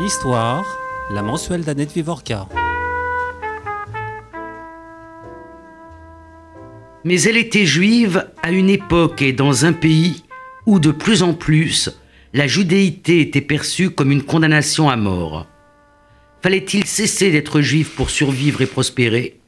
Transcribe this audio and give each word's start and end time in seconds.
Histoire, 0.00 0.64
la 1.10 1.22
mensuelle 1.22 1.64
d'Annette 1.64 1.92
Vivorca. 1.92 2.48
Mais 7.04 7.20
elle 7.22 7.36
était 7.36 7.66
juive 7.66 8.26
à 8.42 8.52
une 8.52 8.70
époque 8.70 9.20
et 9.20 9.34
dans 9.34 9.66
un 9.66 9.74
pays 9.74 10.24
où 10.64 10.80
de 10.80 10.92
plus 10.92 11.22
en 11.22 11.34
plus 11.34 11.90
la 12.32 12.46
judéité 12.46 13.20
était 13.20 13.42
perçue 13.42 13.90
comme 13.90 14.10
une 14.10 14.24
condamnation 14.24 14.88
à 14.88 14.96
mort. 14.96 15.46
Fallait-il 16.40 16.86
cesser 16.86 17.30
d'être 17.30 17.60
juif 17.60 17.94
pour 17.94 18.08
survivre 18.08 18.62
et 18.62 18.66
prospérer? 18.66 19.38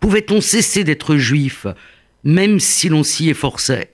Pouvait-on 0.00 0.40
cesser 0.40 0.82
d'être 0.82 1.16
juif 1.16 1.66
même 2.24 2.58
si 2.58 2.88
l'on 2.88 3.02
s'y 3.02 3.28
efforçait? 3.28 3.92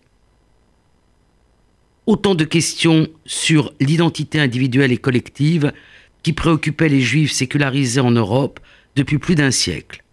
Autant 2.07 2.35
de 2.35 2.45
questions 2.45 3.09
sur 3.25 3.73
l'identité 3.81 4.39
individuelle 4.39 4.93
et 4.93 4.99
collective 4.99 5.73
qui 6.23 6.33
préoccupaient 6.33 6.89
les 6.89 7.01
juifs 7.01 7.33
sécularisés 7.33 8.01
en 8.01 8.11
Europe 8.11 8.61
depuis 8.97 9.19
plus 9.19 9.35
d'un 9.35 9.51
siècle 9.51 10.05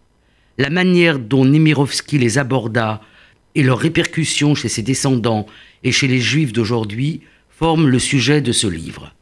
la 0.58 0.70
manière 0.70 1.18
dont 1.18 1.44
Nemirovski 1.44 2.18
les 2.18 2.38
aborda 2.38 3.00
et 3.54 3.62
leurs 3.62 3.78
répercussions 3.78 4.54
chez 4.54 4.68
ses 4.68 4.82
descendants 4.82 5.46
et 5.84 5.92
chez 5.92 6.08
les 6.08 6.20
juifs 6.20 6.52
d'aujourd'hui 6.52 7.20
forment 7.50 7.88
le 7.88 7.98
sujet 7.98 8.40
de 8.40 8.52
ce 8.52 8.66
livre. 8.66 9.14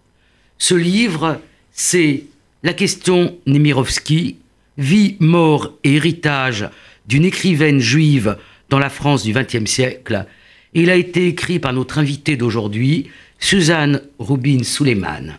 Ce 0.59 0.75
livre, 0.75 1.41
c'est 1.73 2.25
la 2.63 2.75
question 2.75 3.39
Nemirovski, 3.47 4.37
vie, 4.79 5.17
mort 5.19 5.73
et 5.85 5.95
héritage 5.95 6.69
d'une 7.07 7.25
écrivaine 7.25 7.81
juive 7.81 8.37
dans 8.69 8.79
la 8.79 8.91
France 8.91 9.25
du 9.25 9.33
XXe 9.33 9.69
siècle. 9.69 10.27
Il 10.75 10.91
a 10.91 10.95
été 10.95 11.27
écrit 11.27 11.59
par 11.59 11.73
notre 11.73 11.99
invitée 11.99 12.37
d'aujourd'hui, 12.37 13.09
Suzanne 13.39 14.03
Rubin 14.19 14.63
Suleiman. 14.63 15.39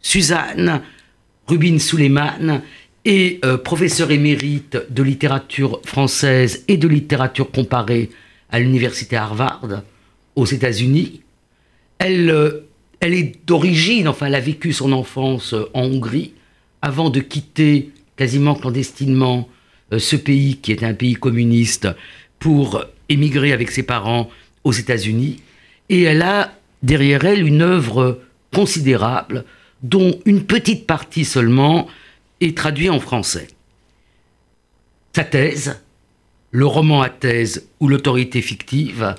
Suzanne 0.00 0.82
Rubin 1.48 1.78
Suleiman 1.78 2.62
et 3.04 3.40
euh, 3.44 3.58
professeur 3.58 4.12
émérite 4.12 4.78
de 4.88 5.02
littérature 5.02 5.80
française 5.84 6.64
et 6.68 6.76
de 6.76 6.86
littérature 6.86 7.50
comparée 7.50 8.10
à 8.50 8.60
l'université 8.60 9.16
Harvard 9.16 9.82
aux 10.36 10.46
États-Unis. 10.46 11.22
Elle, 11.98 12.30
euh, 12.30 12.68
elle 13.00 13.14
est 13.14 13.44
d'origine, 13.44 14.06
enfin, 14.06 14.26
elle 14.26 14.34
a 14.36 14.40
vécu 14.40 14.72
son 14.72 14.92
enfance 14.92 15.54
euh, 15.54 15.68
en 15.74 15.82
Hongrie 15.82 16.34
avant 16.82 17.10
de 17.10 17.18
quitter 17.18 17.90
quasiment 18.16 18.54
clandestinement 18.54 19.48
ce 19.96 20.16
pays 20.16 20.56
qui 20.56 20.72
est 20.72 20.82
un 20.82 20.94
pays 20.94 21.14
communiste 21.14 21.88
pour 22.38 22.84
émigrer 23.08 23.52
avec 23.52 23.70
ses 23.70 23.82
parents 23.82 24.30
aux 24.64 24.72
États-Unis. 24.72 25.40
Et 25.88 26.02
elle 26.02 26.22
a 26.22 26.52
derrière 26.82 27.24
elle 27.24 27.46
une 27.46 27.62
œuvre 27.62 28.20
considérable 28.52 29.44
dont 29.82 30.18
une 30.24 30.44
petite 30.44 30.86
partie 30.86 31.24
seulement 31.24 31.88
et 32.40 32.54
traduit 32.54 32.90
en 32.90 33.00
français. 33.00 33.48
Sa 35.14 35.24
thèse, 35.24 35.80
le 36.50 36.66
roman 36.66 37.02
à 37.02 37.08
thèse 37.08 37.66
ou 37.80 37.88
l'autorité 37.88 38.42
fictive, 38.42 39.14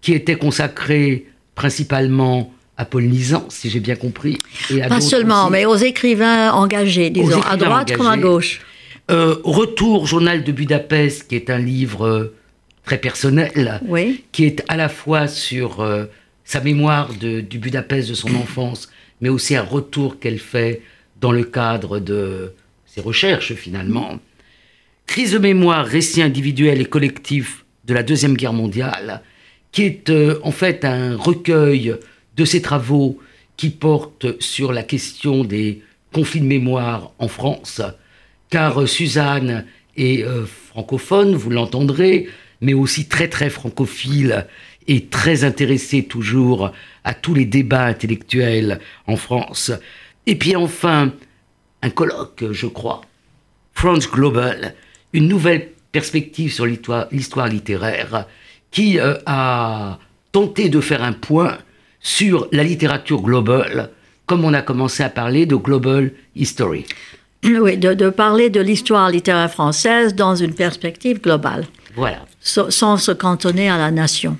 qui 0.00 0.12
était 0.12 0.36
consacré 0.36 1.26
principalement 1.54 2.52
à 2.76 2.84
Paul 2.84 3.04
Nizan, 3.04 3.46
si 3.48 3.70
j'ai 3.70 3.80
bien 3.80 3.96
compris. 3.96 4.38
Et 4.70 4.80
Pas 4.80 5.00
seulement, 5.00 5.48
mais 5.48 5.64
aux 5.64 5.76
écrivains 5.76 6.52
engagés, 6.52 7.10
disons, 7.10 7.40
à 7.42 7.56
droite 7.56 7.96
comme 7.96 8.06
à 8.06 8.16
gauche. 8.16 8.60
Euh, 9.10 9.36
Retour, 9.44 10.06
journal 10.06 10.44
de 10.44 10.52
Budapest, 10.52 11.28
qui 11.28 11.36
est 11.36 11.50
un 11.50 11.58
livre 11.58 12.32
très 12.84 12.98
personnel, 12.98 13.80
qui 14.32 14.44
est 14.44 14.62
à 14.68 14.76
la 14.76 14.88
fois 14.88 15.26
sur 15.26 15.80
euh, 15.80 16.04
sa 16.44 16.60
mémoire 16.60 17.14
de, 17.14 17.40
du 17.40 17.58
Budapest 17.58 18.10
de 18.10 18.14
son 18.14 18.34
enfance, 18.34 18.90
mais 19.20 19.28
aussi 19.28 19.56
un 19.56 19.62
retour 19.62 20.18
qu'elle 20.18 20.38
fait 20.38 20.82
dans 21.20 21.32
le 21.32 21.44
cadre 21.44 21.98
de 21.98 22.52
ses 22.86 23.00
recherches 23.00 23.54
finalement. 23.54 24.18
Crise 25.06 25.32
de 25.32 25.38
mémoire, 25.38 25.86
récit 25.86 26.22
individuel 26.22 26.80
et 26.80 26.86
collectif 26.86 27.64
de 27.84 27.94
la 27.94 28.02
Deuxième 28.02 28.36
Guerre 28.36 28.52
mondiale, 28.52 29.22
qui 29.72 29.82
est 29.82 30.10
euh, 30.10 30.38
en 30.42 30.52
fait 30.52 30.84
un 30.84 31.16
recueil 31.16 31.94
de 32.36 32.44
ses 32.44 32.62
travaux 32.62 33.18
qui 33.56 33.70
portent 33.70 34.40
sur 34.40 34.72
la 34.72 34.82
question 34.82 35.44
des 35.44 35.82
conflits 36.12 36.40
de 36.40 36.46
mémoire 36.46 37.12
en 37.18 37.28
France, 37.28 37.80
car 38.50 38.80
euh, 38.80 38.86
Suzanne 38.86 39.66
est 39.96 40.22
euh, 40.22 40.44
francophone, 40.46 41.34
vous 41.34 41.50
l'entendrez, 41.50 42.28
mais 42.64 42.74
aussi 42.74 43.06
très 43.06 43.28
très 43.28 43.50
francophile 43.50 44.46
et 44.88 45.06
très 45.06 45.44
intéressée 45.44 46.04
toujours 46.04 46.72
à 47.04 47.14
tous 47.14 47.34
les 47.34 47.44
débats 47.44 47.84
intellectuels 47.84 48.80
en 49.06 49.16
France. 49.16 49.70
Et 50.26 50.36
puis 50.36 50.56
enfin, 50.56 51.12
un 51.82 51.90
colloque, 51.90 52.44
je 52.50 52.66
crois, 52.66 53.02
France 53.74 54.10
Global, 54.10 54.74
une 55.12 55.28
nouvelle 55.28 55.68
perspective 55.92 56.52
sur 56.52 56.66
l'histoire 56.66 57.48
littéraire, 57.48 58.26
qui 58.70 58.98
euh, 58.98 59.14
a 59.26 59.98
tenté 60.32 60.68
de 60.68 60.80
faire 60.80 61.02
un 61.02 61.12
point 61.12 61.58
sur 62.00 62.48
la 62.50 62.64
littérature 62.64 63.22
globale, 63.22 63.90
comme 64.26 64.44
on 64.44 64.54
a 64.54 64.62
commencé 64.62 65.02
à 65.02 65.10
parler 65.10 65.46
de 65.46 65.54
Global 65.54 66.10
History. 66.34 66.86
Oui, 67.44 67.76
de, 67.76 68.08
parler 68.10 68.48
de 68.48 68.60
l'histoire 68.60 69.10
littéraire 69.10 69.50
française 69.50 70.14
dans 70.14 70.34
une 70.34 70.54
perspective 70.54 71.20
globale. 71.20 71.66
Voilà. 71.94 72.24
Sans 72.44 72.96
se 72.98 73.10
cantonner 73.10 73.68
à 73.68 73.78
la 73.78 73.90
nation 73.90 74.36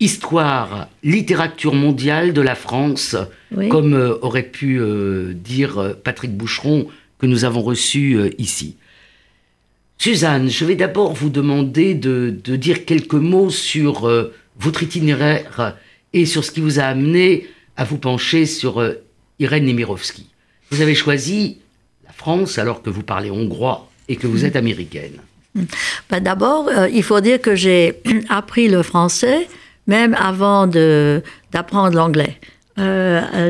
histoire, 0.00 0.88
littérature 1.02 1.74
mondiale 1.74 2.32
de 2.32 2.40
la 2.40 2.54
France, 2.54 3.16
comme 3.70 3.94
euh, 3.94 4.18
aurait 4.20 4.42
pu 4.42 4.78
euh, 4.78 5.32
dire 5.32 5.78
euh, 5.78 5.94
Patrick 5.94 6.36
Boucheron, 6.36 6.88
que 7.18 7.26
nous 7.26 7.44
avons 7.44 7.62
reçu 7.62 8.18
ici. 8.36 8.76
Suzanne, 9.96 10.50
je 10.50 10.66
vais 10.66 10.74
d'abord 10.74 11.14
vous 11.14 11.30
demander 11.30 11.94
de, 11.94 12.28
dire 12.28 12.84
quelques 12.84 13.14
mots 13.14 13.48
sur 13.48 14.06
votre 14.58 14.82
itinéraire 14.82 15.78
et 16.12 16.26
sur 16.26 16.44
ce 16.44 16.50
qui 16.50 16.60
vous 16.60 16.78
a 16.78 16.82
amené 16.82 17.46
à 17.78 17.84
vous 17.84 17.96
pencher 17.96 18.44
sur 18.44 18.86
Irène 19.38 19.64
Nemirovski. 19.64 20.26
Vous 20.70 20.82
avez 20.82 20.94
choisi 20.94 21.56
la 22.04 22.12
France 22.12 22.58
alors 22.58 22.82
que 22.82 22.90
vous 22.90 23.02
parlez 23.02 23.30
hongrois 23.30 23.90
et 24.08 24.16
que 24.16 24.26
vous 24.26 24.44
êtes 24.44 24.56
américaine. 24.56 25.18
Ben 26.10 26.20
D'abord, 26.20 26.70
il 26.92 27.02
faut 27.02 27.20
dire 27.20 27.40
que 27.40 27.54
j'ai 27.54 28.00
appris 28.28 28.68
le 28.68 28.82
français 28.82 29.48
même 29.86 30.14
avant 30.14 30.66
d'apprendre 30.66 31.96
l'anglais. 31.96 32.38
Euh, 32.78 33.48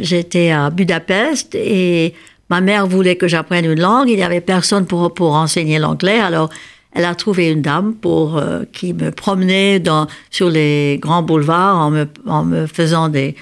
J'étais 0.00 0.50
à 0.50 0.70
Budapest 0.70 1.54
et 1.54 2.14
ma 2.48 2.60
mère 2.60 2.86
voulait 2.86 3.16
que 3.16 3.28
j'apprenne 3.28 3.64
une 3.64 3.80
langue. 3.80 4.08
Il 4.08 4.16
n'y 4.16 4.22
avait 4.22 4.40
personne 4.40 4.86
pour, 4.86 5.12
pour 5.12 5.34
enseigner 5.34 5.78
l'anglais. 5.78 6.20
Alors, 6.20 6.50
elle 6.92 7.04
a 7.04 7.14
trouvé 7.14 7.50
une 7.50 7.62
dame 7.62 7.94
pour, 7.94 8.36
euh, 8.36 8.62
qui 8.72 8.94
me 8.94 9.10
promenait 9.10 9.82
sur 10.30 10.50
les 10.50 10.98
grands 11.00 11.22
boulevards 11.22 11.92
en 12.26 12.44
me 12.44 12.66
faisant 12.66 13.08
des, 13.08 13.36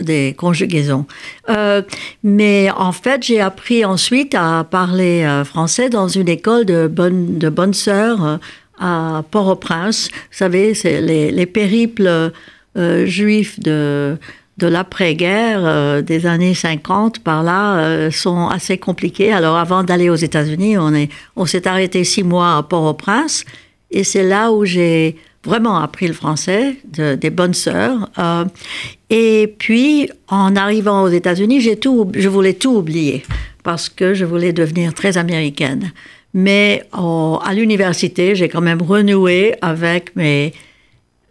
des 0.00 0.34
conjugaisons. 0.36 1.06
Euh, 1.48 1.82
mais 2.22 2.70
en 2.76 2.92
fait, 2.92 3.22
j'ai 3.22 3.40
appris 3.40 3.84
ensuite 3.84 4.34
à 4.34 4.64
parler 4.64 5.24
euh, 5.24 5.44
français 5.44 5.88
dans 5.88 6.08
une 6.08 6.28
école 6.28 6.64
de 6.64 6.86
bonnes 6.86 7.38
de 7.38 7.48
bonnes 7.48 7.74
sœurs 7.74 8.38
à 8.78 9.22
Port-au-Prince. 9.30 10.08
Vous 10.12 10.36
savez, 10.36 10.74
c'est 10.74 11.00
les, 11.00 11.46
périples 11.46 12.32
euh, 12.76 13.06
juifs 13.06 13.60
de, 13.60 14.18
de 14.58 14.66
l'après-guerre 14.66 15.60
euh, 15.64 16.02
des 16.02 16.26
années 16.26 16.54
50 16.54 17.20
par 17.20 17.42
là 17.42 17.78
euh, 17.78 18.10
sont 18.10 18.48
assez 18.48 18.78
compliqués. 18.78 19.32
Alors 19.32 19.56
avant 19.56 19.82
d'aller 19.82 20.10
aux 20.10 20.16
États-Unis, 20.16 20.78
on 20.78 20.94
est 20.94 21.08
on 21.36 21.46
s'est 21.46 21.66
arrêté 21.66 22.04
six 22.04 22.22
mois 22.22 22.56
à 22.56 22.62
Port-au-Prince 22.62 23.44
et 23.90 24.04
c'est 24.04 24.22
là 24.22 24.52
où 24.52 24.64
j'ai 24.64 25.16
vraiment 25.44 25.78
appris 25.78 26.06
le 26.06 26.14
français 26.14 26.76
de, 26.92 27.14
des 27.14 27.30
bonnes 27.30 27.54
sœurs. 27.54 28.10
et 29.10 29.54
puis 29.58 30.10
en 30.28 30.56
arrivant 30.56 31.02
aux 31.02 31.08
États-Unis, 31.08 31.60
j'ai 31.60 31.76
tout 31.76 32.10
je 32.14 32.28
voulais 32.28 32.54
tout 32.54 32.76
oublier 32.76 33.22
parce 33.62 33.88
que 33.88 34.14
je 34.14 34.24
voulais 34.24 34.52
devenir 34.52 34.94
très 34.94 35.16
américaine. 35.16 35.92
Mais 36.34 36.82
à 36.92 37.54
l'université, 37.54 38.34
j'ai 38.34 38.48
quand 38.48 38.60
même 38.60 38.82
renoué 38.82 39.54
avec 39.62 40.16
mes 40.16 40.52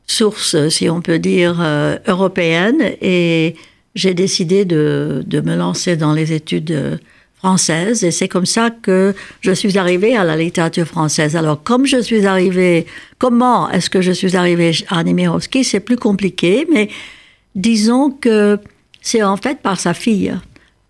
sources, 0.08 0.70
si 0.70 0.90
on 0.90 1.02
peut 1.02 1.20
dire, 1.20 1.60
euh, 1.62 1.98
européennes 2.08 2.94
et 3.02 3.56
j'ai 3.96 4.14
décidé 4.14 4.66
de, 4.66 5.24
de, 5.26 5.42
me 5.42 5.56
lancer 5.56 5.96
dans 5.98 6.14
les 6.14 6.34
études 6.34 7.00
françaises 7.44 8.06
et 8.06 8.12
c'est 8.12 8.30
comme 8.30 8.46
ça 8.46 8.70
que 8.70 9.14
je 9.42 9.52
suis 9.52 9.78
arrivée 9.78 10.16
à 10.16 10.24
la 10.24 10.38
littérature 10.38 10.86
française. 10.86 11.36
Alors, 11.36 11.62
comme 11.62 11.86
je 11.86 12.02
suis 12.02 12.26
arrivée, 12.26 12.86
comment 13.20 13.70
est-ce 13.70 13.90
que 13.90 14.02
je 14.02 14.14
suis 14.14 14.38
arrivée 14.38 14.72
à 14.88 15.04
Nemirovski? 15.04 15.66
C'est 15.66 15.82
plus 15.82 15.98
compliqué, 15.98 16.66
mais 16.72 16.88
disons 17.54 18.12
que 18.12 18.60
c'est 19.02 19.24
en 19.24 19.36
fait 19.36 19.60
par 19.62 19.78
sa 19.78 19.94
fille, 19.94 20.34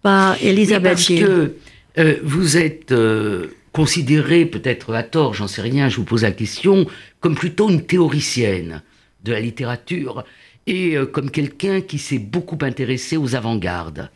par 0.03 0.37
Elisabeth 0.43 0.93
Parce 0.93 1.07
que 1.07 1.55
euh, 1.97 2.17
vous 2.23 2.55
êtes 2.55 2.91
euh, 2.91 3.47
considérée, 3.71 4.45
peut-être 4.45 4.93
à 4.93 5.01
tort, 5.01 5.33
j'en 5.33 5.47
sais 5.47 5.63
rien, 5.63 5.89
je 5.89 5.97
vous 5.97 6.05
pose 6.05 6.21
la 6.21 6.31
question, 6.31 6.85
comme 7.19 7.33
plutôt 7.33 7.67
une 7.71 7.81
théoricienne 7.81 8.83
de 9.23 9.31
la 9.31 9.39
littérature 9.39 10.23
et 10.67 10.95
euh, 10.95 11.07
comme 11.07 11.31
quelqu'un 11.31 11.81
qui 11.81 11.97
s'est 11.97 12.19
beaucoup 12.19 12.59
intéressé 12.61 13.17
aux 13.17 13.33
avant-gardes. 13.33 14.11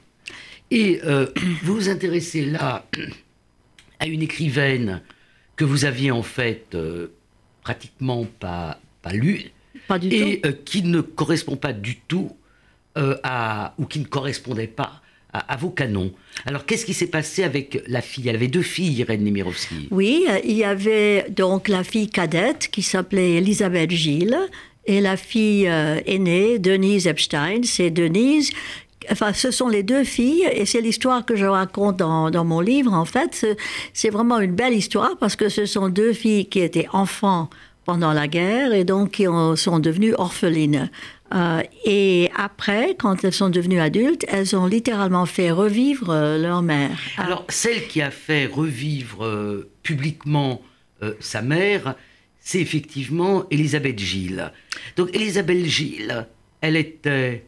Et 0.72 1.00
euh, 1.06 1.28
vous 1.64 1.76
vous 1.76 1.90
intéressez 1.90 2.46
là 2.46 2.86
à 4.00 4.08
une 4.08 4.22
écrivaine 4.22 5.02
que 5.56 5.66
vous 5.66 5.86
aviez 5.86 6.12
en 6.12 6.24
fait 6.24 6.68
euh, 6.76 7.08
pratiquement 7.64 8.26
pas, 8.40 8.80
pas 9.02 9.14
lue. 9.14 9.46
Pas 9.88 9.98
du 10.00 10.10
et 10.10 10.42
tout. 10.42 10.48
euh, 10.48 10.54
qui 10.66 10.84
ne 10.84 11.02
correspond 11.02 11.56
pas 11.56 11.74
du 11.74 11.96
tout 12.08 12.36
euh, 12.98 13.16
à. 13.24 13.74
ou 13.78 13.86
qui 13.86 14.00
ne 14.00 14.06
correspondait 14.06 14.68
pas 14.68 15.02
à, 15.32 15.54
à 15.54 15.56
vos 15.58 15.70
canons. 15.70 16.12
Alors 16.46 16.66
qu'est-ce 16.66 16.86
qui 16.86 16.94
s'est 16.94 17.08
passé 17.08 17.44
avec 17.44 17.82
la 17.88 18.02
fille? 18.02 18.28
Elle 18.28 18.36
avait 18.36 18.48
deux 18.48 18.62
filles, 18.62 18.94
Irène 19.00 19.24
Nemirovsky. 19.24 19.88
Oui, 19.92 20.26
il 20.44 20.54
y 20.58 20.64
avait 20.64 21.26
donc 21.30 21.68
la 21.70 21.84
fille 21.84 22.10
cadette 22.10 22.70
qui 22.72 22.82
s'appelait 22.82 23.36
Elisabeth 23.36 23.92
Gilles 23.92 24.38
et 24.86 25.02
la 25.02 25.18
fille 25.18 25.66
aînée, 25.66 26.60
Denise 26.60 27.08
Epstein. 27.08 27.62
C'est 27.64 27.90
Denise. 27.92 28.52
Enfin, 29.12 29.32
ce 29.34 29.52
sont 29.52 29.68
les 29.68 29.84
deux 29.84 30.04
filles 30.04 30.48
et 30.52 30.66
c'est 30.66 30.82
l'histoire 30.82 31.26
que 31.26 31.36
je 31.36 31.46
raconte 31.46 31.98
dans, 31.98 32.44
mon 32.46 32.60
livre. 32.60 32.94
En 32.94 33.06
fait, 33.06 33.46
C'est- 33.94 34.10
vraiment 34.10 34.40
une 34.40 34.54
belle 34.56 34.74
histoire 34.74 35.18
parce 35.20 35.36
que 35.36 35.50
ce 35.50 35.66
sont 35.66 35.90
deux 35.90 36.14
filles 36.14 36.48
qui 36.48 36.60
étaient 36.60 36.88
enfants 36.94 37.50
pendant 37.86 38.12
la 38.14 38.28
guerre 38.28 38.74
et 38.74 38.84
donc 38.84 39.12
qui 39.12 39.28
ont- 39.28 39.56
sont 39.56 39.80
devenues 39.80 40.14
orphelines. 40.16 40.90
Euh, 41.34 41.62
et 41.86 42.30
après, 42.36 42.96
quand 42.98 43.24
elles 43.24 43.34
sont 43.34 43.50
devenues 43.50 43.80
adultes, 43.82 44.26
elles 44.30 44.56
ont 44.56 44.66
littéralement 44.66 45.26
fait 45.26 45.52
revivre 45.52 46.10
euh, 46.10 46.38
leur 46.38 46.62
mère. 46.62 46.98
Alors 47.18 47.46
celle 47.50 47.88
qui 47.88 48.02
a 48.02 48.12
fait 48.12 48.46
revivre 48.46 49.26
euh, 49.26 49.70
publiquement 49.84 50.62
sa 51.20 51.44
mère, 51.44 51.94
c'est 52.40 52.60
effectivement 52.60 53.46
Elisabeth 53.52 54.00
Gilles. 54.00 54.52
Donc 54.96 55.14
Elisabeth 55.16 55.64
Gilles, 55.66 56.26
elle 56.62 56.76
était 56.76 57.46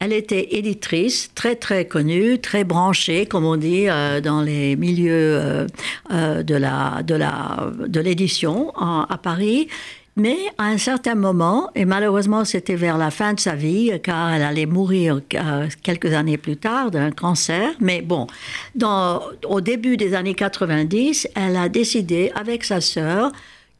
Elle 0.00 0.12
était 0.12 0.56
éditrice, 0.56 1.30
très 1.34 1.54
très 1.56 1.86
connue, 1.86 2.38
très 2.38 2.64
branchée, 2.64 3.26
comme 3.26 3.44
on 3.44 3.56
dit, 3.56 3.88
euh, 3.88 4.20
dans 4.20 4.42
les 4.42 4.74
milieux 4.76 5.12
euh, 5.12 5.66
euh, 6.12 6.42
de 6.42 6.54
la 6.54 7.02
de 7.02 7.14
la 7.14 7.70
de 7.86 8.00
l'édition 8.00 8.72
à 8.76 9.18
Paris. 9.22 9.68
Mais 10.16 10.36
à 10.58 10.64
un 10.64 10.76
certain 10.76 11.14
moment, 11.14 11.70
et 11.74 11.84
malheureusement 11.84 12.44
c'était 12.44 12.74
vers 12.74 12.98
la 12.98 13.10
fin 13.10 13.32
de 13.32 13.40
sa 13.40 13.54
vie, 13.54 13.92
car 14.02 14.34
elle 14.34 14.42
allait 14.42 14.66
mourir 14.66 15.20
euh, 15.34 15.68
quelques 15.82 16.12
années 16.12 16.36
plus 16.36 16.56
tard 16.56 16.90
d'un 16.90 17.10
cancer. 17.10 17.70
Mais 17.80 18.02
bon, 18.02 18.26
dans, 18.74 19.22
au 19.48 19.60
début 19.60 19.96
des 19.96 20.14
années 20.14 20.34
90, 20.34 21.28
elle 21.34 21.56
a 21.56 21.68
décidé 21.68 22.32
avec 22.34 22.64
sa 22.64 22.80
sœur 22.80 23.30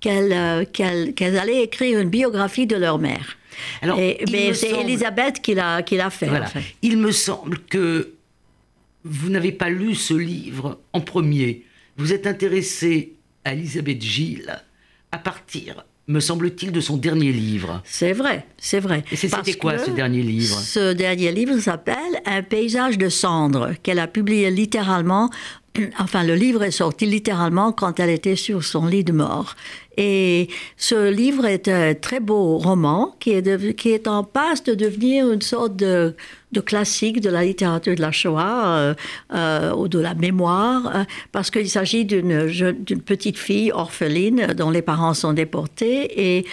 qu'elle 0.00 0.32
euh, 0.32 0.64
qu'elle 0.64 1.14
qu'elle 1.14 1.37
allait 1.37 1.62
écrire 1.62 1.99
une 1.99 2.08
biographie 2.08 2.67
de 2.67 2.76
leur 2.76 2.99
mère. 2.99 3.37
Alors, 3.82 3.98
Et- 3.98 4.24
mais 4.30 4.54
c'est 4.54 4.70
semble- 4.70 4.82
Elisabeth 4.88 5.40
qui 5.40 5.54
l'a 5.54 5.82
qui 5.82 5.96
l'a 5.96 6.10
fait. 6.10 6.26
Voilà. 6.26 6.46
en 6.46 6.48
fait. 6.48 6.62
Il 6.82 6.98
me 6.98 7.12
semble 7.12 7.58
que 7.58 8.14
vous 9.04 9.30
n'avez 9.30 9.52
pas 9.52 9.70
lu 9.70 9.94
ce 9.94 10.14
livre 10.14 10.78
en 10.92 11.00
premier. 11.00 11.64
Vous 11.96 12.12
êtes 12.12 12.26
intéressé 12.26 13.14
à 13.44 13.54
Elisabeth 13.54 14.02
Gilles 14.02 14.62
à 15.12 15.18
partir, 15.18 15.84
me 16.06 16.20
semble-t-il, 16.20 16.70
de 16.72 16.80
son 16.80 16.96
dernier 16.96 17.32
livre. 17.32 17.80
C'est 17.84 18.12
vrai, 18.12 18.46
c'est 18.58 18.80
vrai. 18.80 19.04
Et 19.10 19.16
c'était 19.16 19.54
quoi 19.54 19.78
ce 19.78 19.90
dernier 19.90 20.22
livre? 20.22 20.56
Ce 20.58 20.92
dernier 20.92 21.32
livre 21.32 21.58
s'appelle 21.58 21.96
Un 22.26 22.42
paysage 22.42 22.98
de 22.98 23.08
cendres, 23.08 23.70
qu'elle 23.82 23.98
a 23.98 24.06
publié 24.06 24.50
littéralement. 24.50 25.30
Enfin, 25.98 26.24
le 26.24 26.34
livre 26.34 26.62
est 26.64 26.72
sorti 26.72 27.06
littéralement 27.06 27.72
quand 27.72 28.00
elle 28.00 28.10
était 28.10 28.36
sur 28.36 28.64
son 28.64 28.86
lit 28.86 29.04
de 29.04 29.12
mort. 29.12 29.54
Et 30.02 30.49
ce 30.79 31.11
livre 31.11 31.44
est 31.44 31.69
un 31.69 31.93
très 31.93 32.20
beau 32.20 32.56
roman 32.56 33.14
qui 33.20 33.32
est, 33.32 33.43
dev- 33.43 33.75
qui 33.75 33.91
est 33.91 34.08
en 34.08 34.25
passe 34.25 34.64
de 34.64 34.75
devenir 34.75 35.31
une 35.31 35.43
sorte 35.43 35.76
de, 35.76 36.14
de 36.52 36.61
classique 36.61 37.20
de 37.20 37.29
la 37.29 37.44
littérature 37.44 37.94
de 37.94 38.00
la 38.00 38.11
Shoah 38.11 38.62
euh, 38.67 38.94
euh, 39.35 39.75
ou 39.75 39.88
de 39.88 39.99
la 39.99 40.14
mémoire, 40.14 40.81
euh, 40.87 41.05
parce 41.32 41.50
qu'il 41.50 41.69
s'agit 41.69 42.06
d'une 42.06 43.02
petite 43.05 43.37
fille 43.37 43.73
orpheline 43.73 44.55
dont 44.56 44.70
les 44.70 44.81
parents 44.81 45.12
sont 45.12 45.35
déportés 45.35 46.38
et 46.38 46.46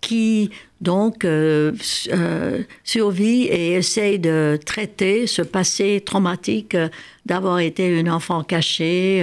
qui 0.00 0.48
donc 0.80 1.24
euh, 1.24 1.72
euh, 2.12 2.62
survit 2.84 3.44
et 3.44 3.72
essaye 3.74 4.18
de 4.18 4.58
traiter 4.64 5.26
ce 5.26 5.42
passé 5.42 6.02
traumatique 6.04 6.74
euh, 6.74 6.88
d'avoir 7.26 7.58
été 7.58 7.86
une 7.86 8.10
enfant 8.10 8.42
cachée. 8.44 9.22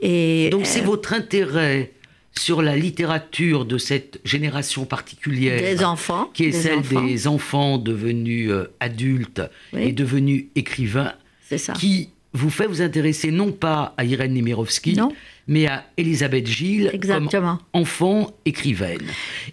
et 0.00 0.48
Donc 0.50 0.66
c'est 0.66 0.80
votre 0.80 1.12
intérêt 1.12 1.92
sur 2.38 2.62
la 2.62 2.76
littérature 2.76 3.64
de 3.64 3.78
cette 3.78 4.20
génération 4.24 4.84
particulière 4.84 5.60
des 5.60 5.84
enfants. 5.84 6.30
qui 6.34 6.44
est 6.44 6.50
des 6.50 6.60
celle 6.60 6.78
enfants, 6.78 7.04
des 7.04 7.26
enfants 7.28 7.78
devenus 7.78 8.50
euh, 8.50 8.70
adultes 8.80 9.42
Oui. 9.72 9.82
et 9.84 9.92
devenus 9.92 10.46
écrivains, 10.54 11.14
C'est 11.48 11.58
ça. 11.58 11.72
qui 11.72 12.10
vous 12.32 12.50
fait 12.50 12.66
vous 12.66 12.82
intéresser 12.82 13.30
non 13.30 13.52
pas 13.52 13.94
à 13.96 14.04
Irène 14.04 14.34
Nemirovsky, 14.34 14.94
Non. 14.96 15.12
Mais 15.48 15.66
à 15.66 15.84
Elisabeth 15.96 16.46
Gilles 16.46 16.90
Exactement. 16.92 17.28
comme 17.30 17.58
enfant 17.72 18.36
écrivaine. 18.44 19.02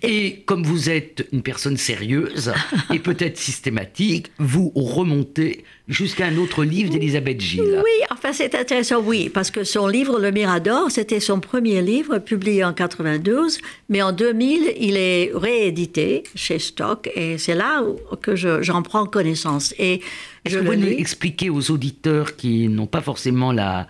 Et 0.01 0.41
comme 0.45 0.63
vous 0.63 0.89
êtes 0.89 1.27
une 1.31 1.43
personne 1.43 1.77
sérieuse 1.77 2.51
et 2.93 2.99
peut-être 2.99 3.37
systématique, 3.37 4.31
vous 4.39 4.71
remontez 4.75 5.63
jusqu'à 5.87 6.25
un 6.27 6.37
autre 6.37 6.63
livre 6.63 6.89
d'Elisabeth 6.89 7.41
Gilles. 7.41 7.61
Oui, 7.83 8.05
enfin 8.09 8.33
c'est 8.33 8.55
intéressant, 8.55 9.01
oui, 9.01 9.29
parce 9.29 9.51
que 9.51 9.63
son 9.63 9.87
livre 9.87 10.19
Le 10.19 10.31
Mirador, 10.31 10.89
c'était 10.89 11.19
son 11.19 11.39
premier 11.39 11.81
livre 11.81 12.17
publié 12.19 12.63
en 12.63 12.73
92, 12.73 13.59
mais 13.89 14.01
en 14.01 14.13
2000, 14.13 14.73
il 14.79 14.97
est 14.97 15.31
réédité 15.33 16.23
chez 16.35 16.57
Stock 16.59 17.09
et 17.15 17.37
c'est 17.37 17.55
là 17.55 17.83
que 18.21 18.35
je- 18.35 18.61
j'en 18.61 18.81
prends 18.81 19.05
connaissance. 19.05 19.75
Et 19.77 20.01
je 20.45 20.57
vous 20.57 20.73
nous 20.75 20.87
expliquer 20.87 21.49
aux 21.49 21.69
auditeurs 21.69 22.35
qui 22.35 22.67
n'ont 22.67 22.87
pas 22.87 23.01
forcément 23.01 23.51
la, 23.51 23.87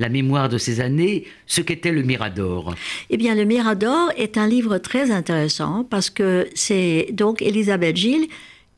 la 0.00 0.08
mémoire 0.08 0.48
de 0.48 0.58
ces 0.58 0.80
années 0.80 1.24
ce 1.46 1.60
qu'était 1.60 1.92
le 1.92 2.02
Mirador 2.02 2.74
Eh 3.10 3.16
bien, 3.16 3.34
Le 3.36 3.44
Mirador 3.44 4.10
est 4.16 4.36
un 4.38 4.48
livre 4.48 4.78
très 4.78 5.10
intéressant 5.12 5.84
parce 5.88 6.10
que 6.10 6.48
c'est 6.54 7.08
donc 7.12 7.40
Elisabeth 7.42 7.96
Gilles 7.96 8.26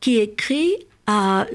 qui 0.00 0.19
écrit 0.19 0.72
à, 1.06 1.46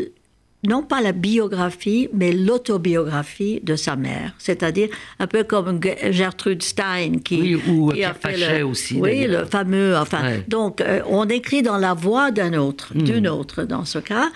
non 0.66 0.84
pas 0.84 1.02
la 1.02 1.12
biographie, 1.12 2.08
mais 2.14 2.32
l'autobiographie 2.32 3.60
de 3.62 3.76
sa 3.76 3.96
mère. 3.96 4.34
C'est-à-dire 4.38 4.90
un 5.20 5.28
peu 5.28 5.44
comme 5.44 5.80
Ge- 5.80 6.12
Gertrude 6.12 6.64
Stein 6.64 7.20
qui, 7.24 7.42
Oui, 7.42 7.56
ou 7.68 7.92
qui 7.92 8.04
a 8.04 8.14
Pierre 8.14 8.36
fait 8.38 8.60
le, 8.60 8.66
aussi, 8.66 8.96
Oui, 9.00 9.28
le 9.28 9.46
fameux. 9.46 9.96
Enfin, 9.98 10.22
Ouais. 10.24 10.44
donc 10.48 10.82
euh, 10.82 11.02
on 11.08 11.28
écrit 11.28 11.62
dans 11.62 11.78
la 11.78 11.94
voix 11.94 12.32
d'un 12.32 12.54
autre, 12.54 12.94
Hmm. 12.96 13.02
d'une 13.04 13.28
autre 13.28 13.64
dans 13.64 13.86
ce 13.86 14.00
cas. 14.00 14.30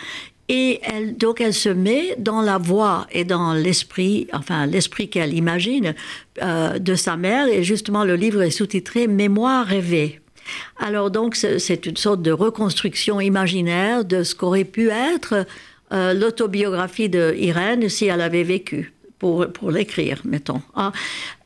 Et 0.53 0.81
donc 1.17 1.39
elle 1.39 1.53
se 1.53 1.69
met 1.69 2.13
dans 2.17 2.41
la 2.41 2.57
voix 2.57 3.07
et 3.09 3.23
dans 3.23 3.53
l'esprit, 3.53 4.27
enfin 4.33 4.65
l'esprit 4.65 5.09
qu'elle 5.09 5.33
imagine 5.33 5.95
euh, 6.43 6.77
de 6.77 6.93
sa 6.95 7.15
mère. 7.15 7.47
Et 7.47 7.63
justement, 7.63 8.03
le 8.03 8.15
livre 8.15 8.41
est 8.41 8.51
sous-titré 8.51 9.07
Mémoire 9.07 9.65
rêvée. 9.65 10.19
Alors 10.77 11.09
donc 11.09 11.35
c'est 11.37 11.57
c'est 11.57 11.85
une 11.85 11.95
sorte 11.95 12.21
de 12.21 12.33
reconstruction 12.33 13.21
imaginaire 13.21 14.03
de 14.03 14.23
ce 14.23 14.35
qu'aurait 14.35 14.65
pu 14.65 14.89
être 14.89 15.45
euh, 15.93 16.13
l'autobiographie 16.13 17.07
de 17.07 17.33
Irène 17.37 17.87
si 17.87 18.07
elle 18.07 18.19
avait 18.19 18.43
vécu 18.43 18.91
pour, 19.19 19.47
pour 19.53 19.71
l'écrire, 19.71 20.19
mettons. 20.25 20.61
hein. 20.75 20.91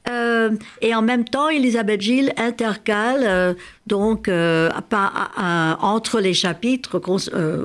Euh, 0.10 0.52
et 0.82 0.94
en 0.94 1.02
même 1.02 1.26
temps, 1.26 1.50
Elisabeth 1.50 2.02
Gilles 2.02 2.34
intercale 2.38 3.24
euh, 3.24 3.54
donc 3.88 4.28
euh, 4.28 4.70
entre 5.80 6.20
les 6.20 6.34
chapitres, 6.34 7.02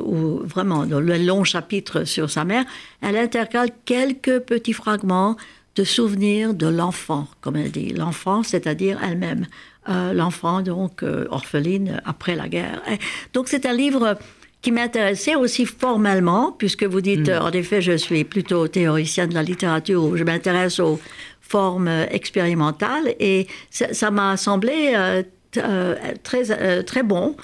ou 0.04 0.40
vraiment 0.44 0.86
dans 0.86 1.00
le 1.00 1.18
long 1.18 1.44
chapitre 1.44 2.04
sur 2.04 2.30
sa 2.30 2.44
mère, 2.44 2.64
elle 3.02 3.16
intercale 3.16 3.70
quelques 3.84 4.40
petits 4.40 4.72
fragments 4.72 5.36
de 5.76 5.84
souvenirs 5.84 6.54
de 6.54 6.66
l'enfant, 6.66 7.28
comme 7.40 7.56
elle 7.56 7.70
dit, 7.70 7.90
l'enfant, 7.90 8.42
c'est-à-dire 8.42 8.98
elle-même, 9.02 9.46
l'enfant 9.86 10.62
donc 10.62 11.02
orpheline 11.30 12.02
après 12.04 12.34
la 12.34 12.48
guerre. 12.48 12.82
Et 12.90 12.98
donc 13.32 13.48
c'est 13.48 13.66
un 13.66 13.72
livre 13.72 14.18
qui 14.62 14.72
m'intéressait 14.72 15.36
aussi 15.36 15.64
formellement, 15.64 16.52
puisque 16.52 16.84
vous 16.84 17.00
dites, 17.00 17.28
euh, 17.28 17.40
en 17.40 17.50
effet, 17.50 17.80
je 17.80 17.96
suis 17.96 18.24
plutôt 18.24 18.68
théoricien 18.68 19.26
de 19.26 19.34
la 19.34 19.42
littérature, 19.42 20.16
je 20.16 20.24
m'intéresse 20.24 20.80
aux 20.80 21.00
formes 21.50 21.88
euh, 21.88 22.06
expérimentales, 22.10 23.14
et 23.18 23.46
ça 23.70 24.10
m'a 24.10 24.36
semblé 24.36 24.92
euh, 24.94 25.22
euh, 25.56 25.96
très, 26.22 26.50
euh, 26.50 26.82
très 26.82 27.02
bon. 27.02 27.36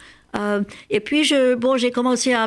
Et 0.91 1.01
puis, 1.01 1.25
je, 1.25 1.55
bon, 1.55 1.79
j'ai 1.79 1.91
commencé 1.91 2.35
à, 2.35 2.47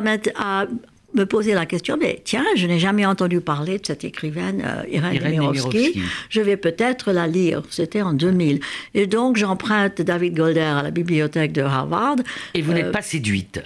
me 1.12 1.24
poser 1.26 1.54
la 1.54 1.66
question, 1.66 1.96
mais 2.00 2.20
tiens, 2.24 2.44
je 2.54 2.68
n'ai 2.68 2.78
jamais 2.78 3.04
entendu 3.04 3.40
parler 3.40 3.78
de 3.80 3.86
cette 3.86 4.04
écrivaine 4.04 4.62
euh, 4.64 4.84
Irène, 4.88 5.14
Irène. 5.16 6.04
Je 6.28 6.40
vais 6.40 6.56
peut-être 6.56 7.10
la 7.10 7.26
lire. 7.26 7.62
C'était 7.68 8.00
en 8.00 8.12
2000. 8.12 8.60
Et 8.94 9.08
donc, 9.08 9.36
j'emprunte 9.36 10.00
David 10.02 10.36
Golder 10.36 10.60
à 10.60 10.82
la 10.84 10.92
bibliothèque 10.92 11.50
de 11.52 11.62
Harvard. 11.62 12.16
Et 12.54 12.62
vous 12.62 12.70
Euh, 12.70 12.74
n'êtes 12.74 12.92
pas 12.92 13.02
séduite 13.02 13.60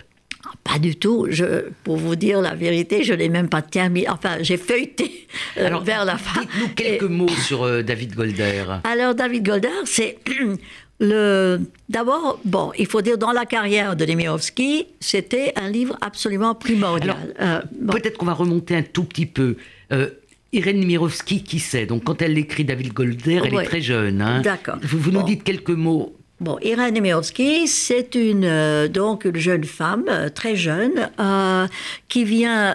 pas 0.62 0.78
du 0.78 0.96
tout. 0.96 1.26
Je, 1.30 1.68
pour 1.82 1.96
vous 1.96 2.16
dire 2.16 2.40
la 2.40 2.54
vérité, 2.54 3.02
je 3.04 3.12
n'ai 3.14 3.28
même 3.28 3.48
pas 3.48 3.62
terminé. 3.62 4.08
Enfin, 4.08 4.36
j'ai 4.40 4.56
feuilleté 4.56 5.26
euh, 5.58 5.66
Alors, 5.66 5.82
vers 5.82 6.04
la 6.04 6.16
fin. 6.18 6.40
dites-nous 6.42 6.68
quelques 6.74 7.02
Et- 7.04 7.08
mots 7.08 7.28
sur 7.28 7.62
euh, 7.64 7.82
David 7.82 8.14
Golder. 8.14 8.64
alors, 8.84 9.14
David 9.14 9.44
Golder, 9.44 9.68
c'est 9.84 10.18
le. 11.00 11.60
D'abord, 11.88 12.40
bon, 12.44 12.72
il 12.78 12.86
faut 12.86 13.02
dire, 13.02 13.18
dans 13.18 13.32
la 13.32 13.44
carrière 13.46 13.96
de 13.96 14.04
Nemirovsky, 14.04 14.86
c'était 15.00 15.52
un 15.56 15.68
livre 15.70 15.96
absolument 16.00 16.54
primordial. 16.54 17.16
Euh, 17.40 17.60
bon. 17.78 17.92
Peut-être 17.92 18.16
qu'on 18.18 18.26
va 18.26 18.32
remonter 18.34 18.74
un 18.76 18.82
tout 18.82 19.04
petit 19.04 19.26
peu. 19.26 19.56
Euh, 19.92 20.08
Irène 20.52 20.78
Nemirovski, 20.78 21.42
qui 21.42 21.58
c'est? 21.58 21.84
Donc, 21.84 22.04
quand 22.04 22.22
elle 22.22 22.38
écrit 22.38 22.64
David 22.64 22.92
Golder, 22.92 23.40
elle 23.44 23.54
Ouais. 23.54 23.64
est 23.64 23.66
très 23.66 23.80
jeune. 23.80 24.22
hein. 24.22 24.40
D'accord. 24.40 24.76
Vous, 24.82 24.98
vous 25.00 25.10
nous 25.10 25.24
dites 25.24 25.42
quelques 25.42 25.70
mots. 25.70 26.14
Bon, 26.40 26.58
Irène 26.62 26.94
Nemirovski, 26.94 27.68
c'est 27.68 28.16
une 28.16 28.44
euh, 28.44 28.88
donc 28.88 29.24
une 29.24 29.36
jeune 29.36 29.62
femme 29.64 30.04
euh, 30.08 30.28
très 30.28 30.56
jeune 30.56 31.08
euh, 31.20 31.66
qui 32.08 32.24
vient, 32.24 32.74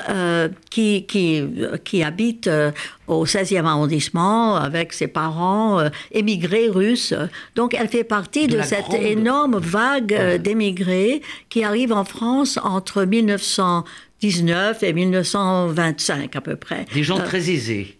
qui 0.71 1.05
qui 1.05 1.43
qui 1.83 2.01
habite 2.03 2.49
au 3.07 3.25
16e 3.25 3.65
arrondissement 3.65 4.55
avec 4.55 4.93
ses 4.93 5.07
parents 5.07 5.83
émigrés 6.11 6.69
russes. 6.69 7.13
Donc, 7.55 7.73
elle 7.73 7.89
fait 7.89 8.03
partie 8.05 8.47
De 8.47 8.61
cette 8.61 8.85
grande- 8.85 9.01
énorme 9.03 9.57
vague 9.59 10.41
d'émigrés 10.41 11.21
qui 11.49 11.63
arrive 11.63 11.91
en 11.91 12.05
France 12.05 12.57
entre 12.63 13.03
1919 13.03 14.83
et 14.83 14.93
1925 14.93 16.35
à 16.35 16.41
peu 16.41 16.55
près. 16.55 16.85
Des 16.93 17.03
gens 17.03 17.17
très 17.19 17.49
aisés. 17.49 17.97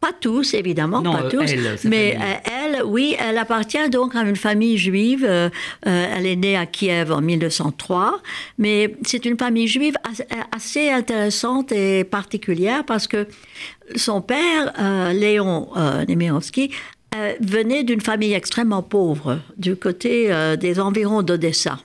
pas 0.00 0.12
tous, 0.18 0.52
évidemment, 0.54 1.00
Non, 1.00 1.12
pas 1.14 1.28
tous. 1.30 1.50
elle, 1.50 1.78
mais 1.84 2.12
famille. 2.12 2.36
Oui, 2.84 3.14
elle 3.18 3.38
appartient 3.38 3.88
donc 3.90 4.14
à 4.16 4.22
une 4.22 4.36
famille 4.36 4.76
juive. 4.78 5.24
Euh, 5.28 5.48
euh, 5.86 6.06
elle 6.16 6.26
est 6.26 6.36
née 6.36 6.56
à 6.56 6.66
Kiev 6.66 7.12
en 7.12 7.20
1903. 7.20 8.20
Mais 8.58 8.96
c'est 9.04 9.24
une 9.24 9.38
famille 9.38 9.68
juive 9.68 9.94
as- 10.04 10.24
assez 10.54 10.90
intéressante 10.90 11.72
et 11.72 12.04
particulière 12.04 12.84
parce 12.84 13.06
que 13.06 13.26
son 13.96 14.20
père, 14.20 14.72
euh, 14.78 15.12
Léon 15.12 15.68
euh, 15.76 16.04
venait 17.40 17.84
d'une 17.84 18.00
famille 18.00 18.32
extrêmement 18.32 18.82
pauvre 18.82 19.38
du 19.56 19.76
côté 19.76 20.32
des 20.58 20.80
environs 20.80 21.22
d'Odessa. 21.22 21.78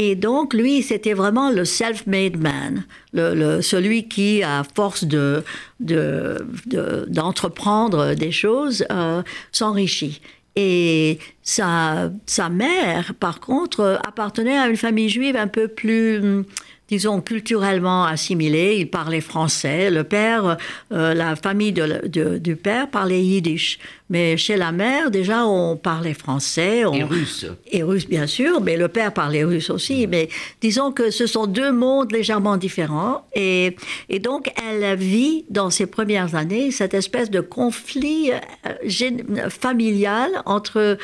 Et 0.00 0.14
donc, 0.14 0.54
lui, 0.54 0.82
c'était 0.84 1.12
vraiment 1.12 1.50
le 1.50 1.64
self-made 1.64 2.36
man, 2.36 2.84
le, 3.12 3.34
le- 3.34 3.62
celui 3.62 4.06
qui, 4.06 4.44
à 4.44 4.62
force 4.76 5.02
de, 5.02 5.42
de, 5.80 6.36
de- 6.66 7.04
d'entreprendre 7.08 8.14
des 8.14 8.30
choses, 8.30 8.84
euh, 8.92 9.22
s'enrichit. 9.50 10.20
Et 10.54 11.18
sa, 11.42 12.12
sa 12.26 12.48
mère, 12.48 13.12
par 13.18 13.40
contre, 13.40 13.98
appartenait 14.06 14.56
à 14.56 14.68
une 14.68 14.76
famille 14.76 15.08
juive 15.08 15.34
un 15.36 15.48
peu 15.48 15.66
plus, 15.66 16.44
disons, 16.88 17.20
culturellement 17.20 18.04
assimilée. 18.04 18.76
Il 18.78 18.90
parlait 18.90 19.20
français. 19.20 19.90
Le 19.90 20.04
père, 20.04 20.56
euh, 20.92 21.12
la 21.14 21.34
famille 21.34 21.72
de- 21.72 22.06
de- 22.06 22.38
du 22.38 22.54
père 22.54 22.88
parlait 22.88 23.20
yiddish. 23.22 23.78
Mais 24.10 24.36
chez 24.36 24.56
la 24.56 24.72
mère, 24.72 25.10
déjà, 25.10 25.46
on 25.46 25.76
parlait 25.76 26.14
français. 26.14 26.84
On, 26.84 26.92
Et 26.94 27.02
russe. 27.02 27.46
et 27.70 27.82
russe, 27.82 28.06
bien 28.08 28.26
sûr, 28.26 28.60
mais 28.60 28.76
le 28.76 28.88
père 28.88 29.12
parlait 29.12 29.44
russe 29.44 29.70
aussi. 29.70 30.06
Mais 30.06 30.28
disons 30.60 30.92
que 30.92 31.10
ce 31.10 31.26
sont 31.26 31.46
deux 31.46 31.72
mondes 31.72 32.12
légèrement 32.12 32.56
différents. 32.56 33.26
Et, 33.34 33.76
et 34.08 34.18
donc, 34.18 34.50
elle 34.62 34.96
vit 34.96 35.44
dans 35.50 35.70
ses 35.70 35.86
premières 35.86 36.34
années 36.34 36.70
cette 36.70 36.94
espèce 36.94 37.30
de 37.30 37.40
conflit 37.40 38.30
euh, 38.32 39.48
familial 39.50 40.30
entre 40.46 40.96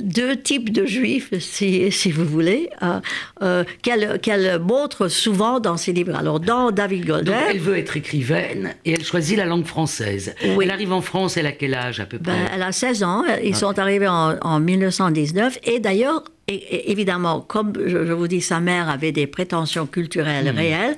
deux 0.00 0.36
types 0.36 0.70
de 0.72 0.86
juifs, 0.86 1.32
si, 1.38 1.90
si 1.92 2.10
vous 2.10 2.24
voulez, 2.24 2.70
euh, 2.82 3.00
euh, 3.42 3.64
qu'elle 3.82 4.58
montre 4.60 5.08
souvent 5.08 5.60
dans 5.60 5.76
ses 5.76 5.92
livres. 5.92 6.14
Alors, 6.16 6.40
dans 6.40 6.70
David 6.70 7.04
Donc, 7.06 7.24
Golder, 7.24 7.36
elle 7.50 7.58
veut 7.58 7.76
être 7.76 7.96
écrivaine 7.96 8.74
et 8.84 8.92
elle 8.92 9.04
choisit 9.04 9.36
la 9.36 9.44
langue 9.44 9.66
française. 9.66 10.34
Oui. 10.56 10.64
Elle 10.64 10.70
arrive 10.70 10.92
en 10.92 11.00
France, 11.02 11.36
elle 11.36 11.46
a 11.46 11.52
quel 11.52 11.74
âge 11.74 12.00
à 12.00 12.06
peu 12.06 12.18
près? 12.18 12.32
Ben, 12.32 12.46
elle 12.52 12.62
a 12.62 12.72
16 12.72 13.02
ans. 13.02 13.24
Ils 13.42 13.56
sont 13.56 13.78
arrivés 13.78 14.08
en, 14.08 14.36
en 14.42 14.60
1919. 14.60 15.58
Et 15.64 15.80
d'ailleurs, 15.80 16.22
évidemment, 16.48 17.40
comme 17.40 17.72
je, 17.84 18.12
vous 18.12 18.28
dis, 18.28 18.40
sa 18.40 18.60
mère 18.60 18.88
avait 18.88 19.12
des 19.12 19.26
prétentions 19.26 19.86
culturelles 19.86 20.50
réelles. 20.50 20.96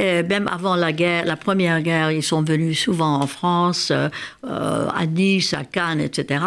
Euh, 0.00 0.22
même 0.26 0.48
avant 0.48 0.74
la 0.74 0.92
guerre, 0.92 1.24
la 1.24 1.36
première 1.36 1.80
guerre, 1.82 2.10
ils 2.10 2.22
sont 2.22 2.42
venus 2.42 2.80
souvent 2.80 3.20
en 3.20 3.26
France, 3.26 3.90
euh, 3.90 4.08
euh, 4.44 4.88
à 4.88 5.06
Nice, 5.06 5.54
à 5.54 5.64
Cannes, 5.64 6.00
etc. 6.00 6.44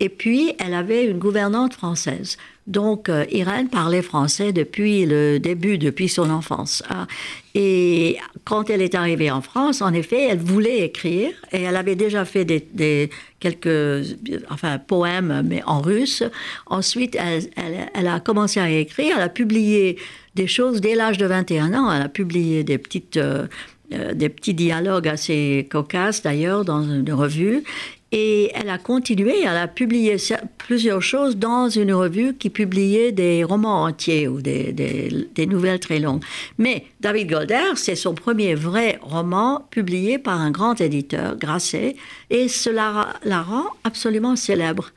Et 0.00 0.08
puis, 0.08 0.52
elle 0.58 0.74
avait 0.74 1.04
une 1.06 1.18
gouvernante 1.18 1.74
française. 1.74 2.36
Donc, 2.68 3.08
euh, 3.08 3.24
Irène 3.32 3.68
parlait 3.68 4.02
français 4.02 4.52
depuis 4.52 5.06
le 5.06 5.38
début, 5.38 5.78
depuis 5.78 6.08
son 6.08 6.28
enfance. 6.28 6.82
hein. 6.90 7.06
Et 7.54 8.18
quand 8.44 8.68
elle 8.68 8.82
est 8.82 8.94
arrivée 8.94 9.30
en 9.30 9.40
France, 9.40 9.80
en 9.80 9.92
effet, 9.94 10.28
elle 10.28 10.38
voulait 10.38 10.80
écrire 10.80 11.30
et 11.50 11.62
elle 11.62 11.76
avait 11.76 11.96
déjà 11.96 12.26
fait 12.26 12.44
des, 12.44 13.10
quelques 13.40 14.16
enfin, 14.50 14.78
poèmes, 14.78 15.42
mais 15.46 15.62
en 15.64 15.80
russe. 15.80 16.22
Ensuite, 16.66 17.16
elle 17.16 18.06
a 18.06 18.20
commencé 18.20 18.60
à 18.60 18.70
écrire. 18.70 19.14
Elle 19.16 19.22
a 19.22 19.28
publié 19.30 19.96
des 20.34 20.46
choses 20.46 20.80
dès 20.82 20.94
l'âge 20.94 21.16
de 21.18 21.26
21 21.26 21.72
ans. 21.74 21.90
Elle 21.90 22.02
a 22.02 22.08
publié 22.08 22.64
des 22.64 22.78
petites. 22.78 23.16
euh, 23.16 23.46
euh, 23.94 24.12
des 24.12 24.28
petits 24.28 24.52
dialogues 24.52 25.08
assez 25.08 25.66
cocasses 25.70 26.20
d'ailleurs 26.20 26.62
dans 26.62 26.82
une 26.82 27.10
revue. 27.10 27.62
Et 28.10 28.50
elle 28.54 28.70
a 28.70 28.78
continué, 28.78 29.34
elle 29.42 29.48
a 29.58 29.68
publié 29.68 30.16
plusieurs 30.56 31.02
choses 31.02 31.36
dans 31.36 31.68
une 31.68 31.92
revue 31.92 32.34
qui 32.34 32.48
publiait 32.48 33.12
des 33.12 33.44
romans 33.44 33.82
entiers 33.84 34.28
ou 34.28 34.40
des, 34.40 34.72
des- 34.72 35.28
des 35.34 35.46
nouvelles 35.46 35.78
très 35.78 35.98
longues. 35.98 36.22
Mais 36.56 36.84
David 37.00 37.28
Golder, 37.30 37.74
c'est 37.74 37.96
son 37.96 38.14
premier 38.14 38.54
vrai 38.54 38.98
roman 39.02 39.66
publié 39.70 40.16
par 40.18 40.40
un 40.40 40.50
grand 40.50 40.80
éditeur, 40.80 41.36
Grasset, 41.36 41.96
et 42.30 42.48
cela 42.48 43.14
la 43.24 43.42
rend 43.42 43.66
absolument 43.84 44.36
célèbre. 44.36 44.90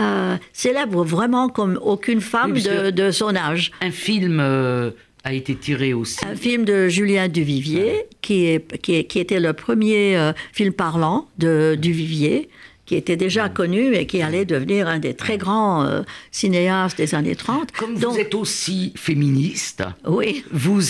Euh, 0.00 0.36
célèbre 0.52 1.04
vraiment 1.04 1.48
comme 1.48 1.78
aucune 1.82 2.20
femme 2.20 2.52
Oui, 2.52 2.62
parce 2.64 2.84
de, 2.86 2.90
de 2.90 3.10
son 3.12 3.34
âge. 3.36 3.70
Un 3.80 3.90
film 3.92 4.40
euh, 4.40 4.90
a 5.26 5.32
été 5.32 5.56
tiré 5.56 5.92
aussi. 5.92 6.18
Un 6.24 6.36
film 6.36 6.64
de 6.64 6.88
Julien 6.88 7.26
Duvivier, 7.28 8.04
qui, 8.22 8.46
est, 8.46 8.78
qui, 8.80 8.94
est- 8.94 9.04
qui 9.04 9.18
était 9.18 9.40
le 9.40 9.52
premier 9.54 10.16
euh, 10.16 10.32
film 10.52 10.72
parlant 10.72 11.26
de 11.38 11.76
Duvivier, 11.76 12.48
qui 12.86 12.94
était 12.94 13.16
déjà 13.16 13.48
connu 13.48 13.96
et 13.96 14.06
qui 14.06 14.22
allait 14.22 14.44
devenir 14.44 14.86
un 14.86 15.00
des 15.00 15.14
très 15.14 15.36
grands 15.36 15.82
euh, 15.84 16.02
cinéastes 16.30 16.96
des 16.98 17.16
années 17.16 17.34
30. 17.34 17.72
Comme 17.72 17.98
Donc, 17.98 18.12
vous 18.12 18.20
êtes 18.20 18.36
aussi 18.36 18.92
féministe, 18.94 19.82
oui, 20.06 20.44
vous, 20.52 20.80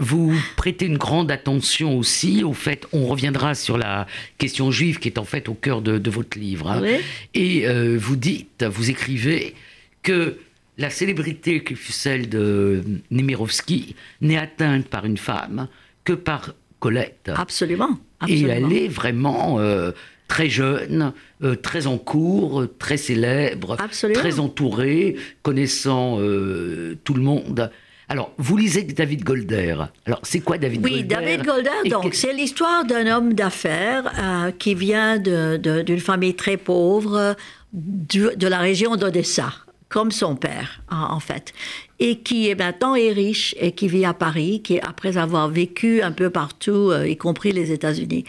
vous 0.00 0.34
prêtez 0.56 0.86
une 0.86 0.98
grande 0.98 1.30
attention 1.30 1.96
aussi 1.96 2.42
au 2.42 2.52
fait, 2.52 2.88
on 2.92 3.06
reviendra 3.06 3.54
sur 3.54 3.78
la 3.78 4.08
question 4.38 4.72
juive 4.72 4.98
qui 4.98 5.06
est 5.06 5.18
en 5.18 5.24
fait 5.24 5.48
au 5.48 5.54
cœur 5.54 5.80
de, 5.82 5.98
de 5.98 6.10
votre 6.10 6.36
livre. 6.36 6.68
hein. 6.68 6.80
Oui. 6.82 6.96
Et 7.34 7.68
euh, 7.68 7.96
vous 7.96 8.16
dites, 8.16 8.64
vous 8.64 8.90
écrivez 8.90 9.54
que 10.02 10.36
la 10.78 10.90
célébrité 10.90 11.62
qui 11.62 11.74
fut 11.74 11.92
celle 11.92 12.28
de 12.28 12.82
Nemirovski 13.10 13.94
n'est 14.20 14.38
atteinte 14.38 14.86
par 14.88 15.04
une 15.04 15.16
femme 15.18 15.68
que 16.04 16.12
par 16.12 16.54
Colette. 16.80 17.30
absolument. 17.34 17.98
Et 18.28 18.42
elle 18.42 18.72
est 18.72 18.88
vraiment 18.88 19.58
euh, 19.58 19.92
très 20.28 20.48
jeune, 20.48 21.12
euh, 21.42 21.54
très 21.54 21.86
en 21.86 21.98
cours, 21.98 22.64
très 22.78 22.96
célèbre, 22.96 23.76
Absolument. 23.80 24.18
très 24.20 24.38
entourée, 24.40 25.16
connaissant 25.42 26.18
euh, 26.20 26.96
tout 27.04 27.14
le 27.14 27.22
monde. 27.22 27.70
Alors, 28.08 28.32
vous 28.36 28.56
lisez 28.58 28.82
David 28.82 29.24
Golder. 29.24 29.76
Alors, 30.04 30.20
c'est 30.24 30.40
quoi 30.40 30.58
David 30.58 30.82
Oui, 30.84 31.04
Golder 31.04 31.06
David 31.14 31.44
Golder, 31.44 31.70
Et 31.84 31.88
donc, 31.88 32.10
que- 32.10 32.16
c'est 32.16 32.34
l'histoire 32.34 32.84
d'un 32.84 33.06
homme 33.14 33.32
d'affaires 33.32 34.12
qui 34.58 34.74
vient 34.74 35.18
d'une 35.18 36.00
famille 36.00 36.34
très 36.34 36.58
pauvre 36.58 37.34
de 37.72 38.46
la 38.46 38.58
région 38.58 38.96
d'Odessa, 38.96 39.52
comme 39.88 40.10
son 40.10 40.34
père, 40.34 40.82
en, 40.90 41.20
fait, 41.20 41.52
et 42.00 42.18
qui 42.18 42.48
est 42.48 42.54
maintenant 42.54 42.94
est 42.94 43.12
riche 43.12 43.54
et 43.58 43.72
qui 43.72 43.88
vit 43.88 44.04
à 44.04 44.14
Paris, 44.14 44.60
qui, 44.62 44.80
après 44.80 45.16
avoir 45.16 45.48
vécu 45.48 46.02
un 46.02 46.12
peu 46.12 46.30
partout, 46.30 46.90
euh, 46.90 47.08
y 47.08 47.16
compris 47.16 47.52
les 47.52 47.70
États-Unis, 47.70 48.24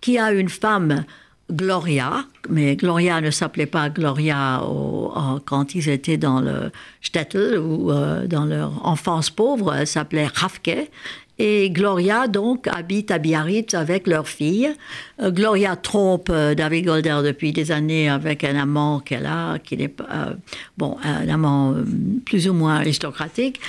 qui 0.00 0.18
a 0.18 0.32
une 0.32 0.48
femme. 0.48 1.04
Gloria, 1.50 2.26
mais 2.50 2.76
Gloria 2.76 3.22
ne 3.22 3.30
s'appelait 3.30 3.64
pas 3.64 3.88
Gloria 3.88 4.62
quand 5.46 5.74
ils 5.74 5.88
étaient 5.88 6.18
dans 6.18 6.40
le 6.40 6.70
shtetl 7.00 7.56
ou 7.58 7.90
euh, 7.90 8.26
dans 8.26 8.44
leur 8.44 8.84
enfance 8.86 9.30
pauvre, 9.30 9.74
elle 9.74 9.86
s'appelait 9.86 10.26
Rafke. 10.26 10.90
Et 11.38 11.70
Gloria, 11.70 12.26
donc, 12.26 12.66
habite 12.66 13.12
à 13.12 13.18
Biarritz 13.18 13.72
avec 13.74 14.08
leur 14.08 14.28
fille. 14.28 14.70
Euh, 15.22 15.30
Gloria 15.30 15.76
trompe 15.76 16.30
euh, 16.30 16.54
David 16.54 16.86
Golder 16.86 17.20
depuis 17.24 17.52
des 17.52 17.70
années 17.70 18.08
avec 18.08 18.42
un 18.42 18.56
amant 18.56 18.98
qu'elle 18.98 19.26
a, 19.26 19.58
qui 19.60 19.76
n'est 19.76 19.88
pas, 19.88 20.06
euh, 20.10 20.34
bon, 20.76 20.96
un 21.04 21.28
amant 21.28 21.76
plus 22.24 22.48
ou 22.48 22.54
moins 22.54 22.76
aristocratique. 22.76 23.60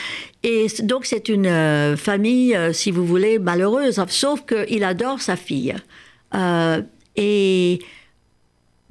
Et 0.42 0.66
donc, 0.82 1.06
c'est 1.06 1.30
une 1.30 1.96
famille, 1.98 2.58
si 2.72 2.92
vous 2.92 3.06
voulez, 3.06 3.40
malheureuse, 3.40 4.02
sauf 4.08 4.46
qu'il 4.46 4.84
adore 4.84 5.22
sa 5.22 5.36
fille. 5.36 5.76
Et 7.18 7.80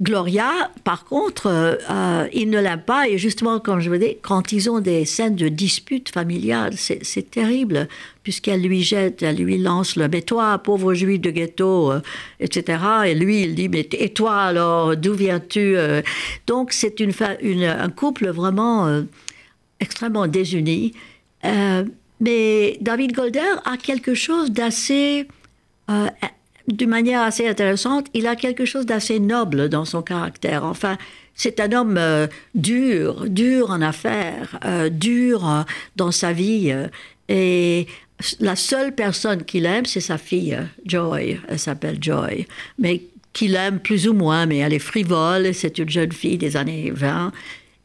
Gloria, 0.01 0.71
par 0.85 1.03
contre, 1.03 1.47
euh, 1.47 1.75
euh, 1.89 2.27
il 2.31 2.49
ne 2.49 2.61
l'aime 2.61 2.81
pas. 2.81 3.09
Et 3.09 3.17
justement, 3.17 3.59
comme 3.59 3.81
je 3.81 3.89
vous 3.89 3.97
dis, 3.97 4.15
quand 4.21 4.53
ils 4.53 4.69
ont 4.69 4.79
des 4.79 5.03
scènes 5.03 5.35
de 5.35 5.49
disputes 5.49 6.09
familiales, 6.09 6.75
c'est 6.77 7.29
terrible, 7.29 7.89
puisqu'elle 8.23 8.61
lui 8.61 8.81
jette, 8.81 9.23
elle 9.23 9.35
lui 9.35 9.57
lance 9.57 9.97
le 9.97 10.07
Mais 10.07 10.21
toi, 10.21 10.57
pauvre 10.57 10.93
juif 10.93 11.19
de 11.19 11.31
ghetto, 11.31 11.91
euh, 11.91 11.99
etc. 12.39 12.81
Et 13.07 13.15
lui, 13.15 13.41
il 13.41 13.55
dit 13.55 13.67
Mais 13.67 13.89
et 13.91 14.13
toi 14.13 14.37
alors, 14.37 14.95
d'où 14.95 15.13
viens-tu 15.13 15.75
euh? 15.75 16.01
Donc, 16.47 16.71
c'est 16.71 17.01
un 17.01 17.89
couple 17.89 18.29
vraiment 18.29 19.03
extrêmement 19.81 20.27
désuni. 20.27 20.93
Mais 21.43 22.77
David 22.79 23.13
Golder 23.13 23.55
a 23.65 23.75
quelque 23.75 24.13
chose 24.13 24.51
d'assez 24.51 25.27
d'une 26.71 26.89
manière 26.89 27.21
assez 27.21 27.47
intéressante, 27.47 28.07
il 28.13 28.27
a 28.27 28.35
quelque 28.35 28.65
chose 28.65 28.85
d'assez 28.85 29.19
noble 29.19 29.69
dans 29.69 29.85
son 29.85 30.01
caractère. 30.01 30.63
Enfin, 30.63 30.97
c'est 31.35 31.59
un 31.59 31.71
homme 31.71 31.97
euh, 31.97 32.27
dur, 32.53 33.25
dur 33.27 33.71
en 33.71 33.81
affaires, 33.81 34.59
euh, 34.65 34.89
dur 34.89 35.49
euh, 35.49 35.63
dans 35.95 36.11
sa 36.11 36.33
vie. 36.33 36.73
et 37.27 37.87
la 38.41 38.57
seule 38.57 38.93
personne 38.93 39.45
qu'il 39.45 39.65
aime, 39.65 39.85
c'est 39.85 40.01
sa 40.01 40.17
fille, 40.17 40.57
Joy. 40.85 41.39
Elle 41.47 41.59
s'appelle 41.59 41.97
Joy. 42.01 42.47
Mais 42.77 43.03
qu'il 43.31 43.55
aime 43.55 43.79
plus 43.79 44.07
ou 44.07 44.13
moins, 44.13 44.45
mais 44.45 44.57
elle 44.57 44.73
est 44.73 44.79
frivole. 44.79 45.53
C'est 45.53 45.77
une 45.77 45.89
jeune 45.89 46.11
fille 46.11 46.37
des 46.37 46.57
années 46.57 46.91
20. 46.93 47.31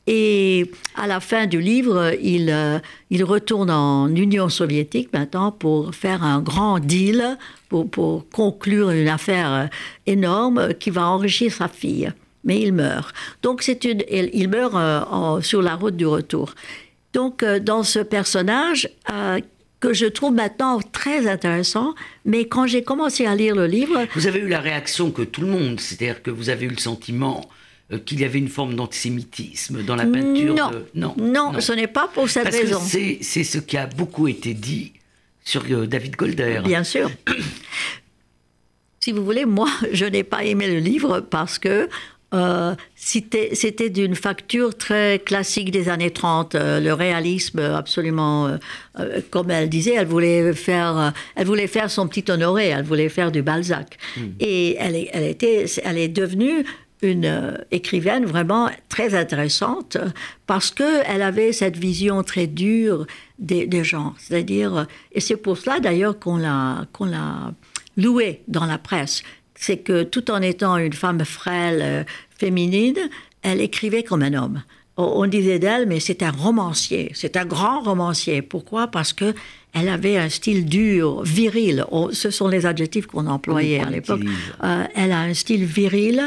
Et 0.06 0.70
à 0.96 1.06
la 1.06 1.20
fin 1.20 1.46
du 1.46 1.60
livre, 1.60 2.12
il, 2.22 2.50
euh, 2.50 2.78
il 3.10 3.24
retourne 3.24 3.70
en 3.70 4.14
Union 4.14 4.48
soviétique 4.48 5.10
maintenant 5.12 5.50
pour 5.50 5.94
faire 5.94 6.22
un 6.22 6.40
grand 6.40 6.78
deal, 6.78 7.38
pour, 7.68 7.90
pour 7.90 8.28
conclure 8.28 8.90
une 8.90 9.08
affaire 9.08 9.52
euh, 9.52 9.66
énorme 10.06 10.74
qui 10.74 10.90
va 10.90 11.06
enrichir 11.06 11.52
sa 11.52 11.68
fille. 11.68 12.12
Mais 12.44 12.60
il 12.60 12.74
meurt. 12.74 13.14
Donc 13.42 13.62
c'est 13.62 13.84
une, 13.84 14.02
il 14.10 14.48
meurt 14.48 14.74
euh, 14.74 15.40
sur 15.40 15.62
la 15.62 15.74
route 15.74 15.96
du 15.96 16.06
retour. 16.06 16.54
Donc 17.14 17.44
dans 17.44 17.84
ce 17.84 18.00
personnage 18.00 18.88
que 19.84 19.92
je 19.92 20.06
trouve 20.06 20.32
maintenant 20.32 20.80
très 20.80 21.26
intéressant, 21.26 21.94
mais 22.24 22.46
quand 22.46 22.66
j'ai 22.66 22.82
commencé 22.82 23.26
à 23.26 23.34
lire 23.36 23.54
le 23.54 23.66
livre... 23.66 24.06
Vous 24.14 24.26
avez 24.26 24.40
eu 24.40 24.48
la 24.48 24.60
réaction 24.60 25.10
que 25.10 25.20
tout 25.20 25.42
le 25.42 25.48
monde, 25.48 25.78
c'est-à-dire 25.78 26.22
que 26.22 26.30
vous 26.30 26.48
avez 26.48 26.64
eu 26.64 26.70
le 26.70 26.78
sentiment 26.78 27.42
euh, 27.42 27.63
qu'il 27.98 28.20
y 28.20 28.24
avait 28.24 28.38
une 28.38 28.48
forme 28.48 28.74
d'antisémitisme 28.74 29.82
dans 29.82 29.96
la 29.96 30.06
peinture 30.06 30.54
non. 30.54 30.70
non, 30.94 31.14
non, 31.18 31.60
ce 31.60 31.72
n'est 31.72 31.86
pas 31.86 32.08
pour 32.08 32.28
cette 32.28 32.44
Parce 32.44 32.56
raison. 32.56 32.80
C'est 32.80 33.44
ce 33.44 33.58
qui 33.58 33.76
a 33.76 33.86
beaucoup 33.86 34.28
été 34.28 34.54
dit 34.54 34.92
sur 35.44 35.64
euh, 35.70 35.86
David 35.86 36.16
Golder. 36.16 36.60
Bien 36.64 36.84
sûr. 36.84 37.10
si 39.00 39.12
vous 39.12 39.24
voulez, 39.24 39.44
moi, 39.44 39.68
je 39.92 40.06
n'ai 40.06 40.24
pas 40.24 40.44
aimé 40.44 40.68
le 40.68 40.78
livre 40.78 41.20
parce 41.20 41.58
que 41.58 41.88
euh, 42.32 42.74
c'était 42.96 43.90
d'une 43.90 44.16
facture 44.16 44.76
très 44.76 45.20
classique 45.24 45.70
des 45.70 45.88
années 45.88 46.10
30, 46.10 46.54
le 46.54 46.92
réalisme 46.92 47.60
absolument, 47.60 48.58
comme 49.30 49.52
elle 49.52 49.68
disait, 49.68 49.94
elle 49.94 50.08
voulait 50.08 50.52
faire, 50.52 51.12
elle 51.36 51.46
voulait 51.46 51.68
faire 51.68 51.92
son 51.92 52.08
petit 52.08 52.24
honoré, 52.28 52.68
elle 52.68 52.84
voulait 52.84 53.08
faire 53.08 53.30
du 53.30 53.42
Balzac, 53.42 53.98
hmm. 54.16 54.20
et 54.40 54.74
elle, 54.80 54.96
est, 54.96 55.10
elle 55.12 55.22
était, 55.22 55.66
elle 55.84 55.98
est 55.98 56.08
devenue 56.08 56.64
une 57.02 57.24
euh, 57.24 57.56
écrivaine 57.70 58.24
vraiment 58.24 58.70
très 58.88 59.14
intéressante 59.14 59.96
parce 60.46 60.70
qu'elle 60.70 61.22
avait 61.22 61.52
cette 61.52 61.76
vision 61.76 62.22
très 62.22 62.46
dure 62.46 63.06
des, 63.38 63.84
gens. 63.84 64.14
C'est-à-dire, 64.18 64.86
et 65.12 65.20
c'est 65.20 65.36
pour 65.36 65.58
cela 65.58 65.80
d'ailleurs 65.80 66.18
qu'on 66.18 66.36
l'a, 66.36 66.86
qu'on 66.92 67.06
l'a 67.06 67.52
louée 67.96 68.42
dans 68.48 68.66
la 68.66 68.78
presse. 68.78 69.22
C'est 69.54 69.78
que 69.78 70.02
tout 70.02 70.30
en 70.30 70.40
étant 70.42 70.76
une 70.78 70.92
femme 70.92 71.24
frêle, 71.24 71.80
euh, 71.82 72.04
féminine, 72.38 72.98
elle 73.42 73.60
écrivait 73.60 74.02
comme 74.02 74.22
un 74.22 74.34
homme 74.34 74.62
on 74.96 75.26
disait 75.26 75.58
d'elle, 75.58 75.86
mais 75.86 76.00
c'est 76.00 76.22
un 76.22 76.30
romancier, 76.30 77.10
c'est 77.14 77.36
un 77.36 77.44
grand 77.44 77.80
romancier. 77.80 78.42
Pourquoi? 78.42 78.86
Parce 78.86 79.12
que 79.12 79.34
elle 79.72 79.88
avait 79.88 80.16
un 80.16 80.28
style 80.28 80.66
dur, 80.66 81.22
viril. 81.24 81.84
ce 82.12 82.30
sont 82.30 82.46
les 82.46 82.64
adjectifs 82.64 83.06
qu'on 83.06 83.26
employait 83.26 83.80
à 83.80 83.90
l'époque. 83.90 84.20
Euh, 84.62 84.84
elle 84.94 85.10
a 85.10 85.18
un 85.18 85.34
style 85.34 85.64
viril, 85.64 86.22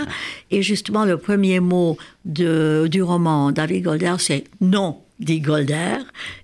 et 0.52 0.62
justement 0.62 1.06
le 1.06 1.18
premier 1.18 1.62
mot 1.62 1.98
de, 2.26 2.88
du 2.92 3.02
roman 3.02 3.54
David 3.54 3.84
Golder, 3.84 4.16
c'est 4.20 4.44
non 4.60 4.98
dit 5.20 5.40
Golder, 5.40 5.98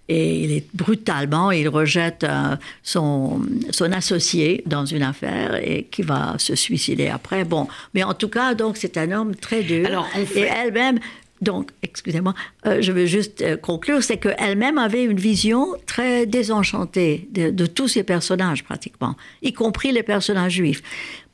et 0.10 0.44
il 0.44 0.51
est 0.51 0.65
brutalement, 0.74 1.51
il 1.51 1.70
rejette 1.70 2.24
euh, 2.24 2.56
son, 2.82 3.42
son 3.70 3.92
associé 3.92 4.63
dans 4.65 4.86
une 4.86 5.03
affaire 5.03 5.56
et 5.56 5.88
qui 5.92 6.01
va 6.01 6.36
se 6.39 6.56
suicider 6.56 7.10
après. 7.10 7.44
Bon, 7.44 7.68
mais 7.94 8.03
en 8.03 8.13
tout 8.13 8.30
cas, 8.30 8.56
donc 8.56 8.78
c'est 8.78 8.97
un 8.97 9.12
homme 9.12 9.36
très 9.36 9.62
dur. 9.62 9.86
Alors, 9.86 10.08
Et 10.36 10.41
elle-même, 10.41 11.00
donc, 11.43 11.71
excusez-moi, 11.82 12.34
euh, 12.65 12.82
je 12.82 12.91
veux 12.91 13.06
juste 13.06 13.41
euh, 13.41 13.58
conclure, 13.58 14.01
c'est 14.03 14.17
qu'elle-même 14.17 14.77
avait 14.77 15.03
une 15.03 15.19
vision 15.19 15.67
très 15.86 16.25
désenchantée 16.25 17.27
de, 17.32 17.65
tous 17.65 17.88
ces 17.88 18.03
personnages 18.03 18.63
pratiquement, 18.63 19.15
y 19.41 19.53
compris 19.53 19.91
les 19.91 20.03
personnages 20.03 20.53
juifs. 20.53 20.82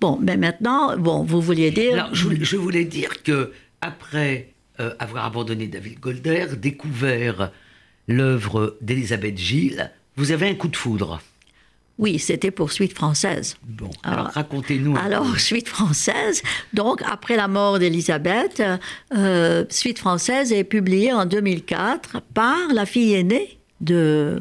Bon, 0.02 0.20
mais 0.22 0.38
maintenant, 0.38 0.98
bon, 0.98 1.24
vous 1.24 1.42
vouliez 1.42 1.72
dire. 1.72 2.10
Je, 2.14 2.58
voulais, 2.58 2.86
dire 2.86 3.24
que 3.24 3.52
après 3.82 4.50
euh, 4.80 4.94
avoir 5.00 5.26
abandonné 5.26 5.68
David 5.68 6.00
Golder, 6.00 6.48
découvert 6.58 7.52
l'œuvre 8.08 8.78
d'Elisabeth 8.82 9.38
Gilles, 9.38 9.92
vous 10.16 10.32
avez 10.32 10.48
un 10.50 10.56
coup 10.56 10.68
de 10.68 10.76
foudre. 10.76 11.22
Oui, 12.00 12.18
c'était 12.18 12.50
pour 12.50 12.72
Suite 12.72 12.94
française. 12.94 13.58
Bon, 13.62 13.90
alors, 14.04 14.28
racontez-nous. 14.28 14.96
Alors, 14.96 15.38
Suite 15.38 15.68
française, 15.68 16.42
donc 16.74 17.02
après 17.06 17.36
la 17.36 17.50
mort 17.50 17.78
d'Elisabeth, 17.78 18.64
euh, 19.14 19.66
Suite 19.70 20.00
française 20.00 20.54
est 20.54 20.64
publiée 20.64 21.12
en 21.12 21.26
2004 21.26 22.22
par 22.34 22.58
la 22.74 22.86
fille 22.86 23.16
aînée 23.16 23.60
de 23.82 24.40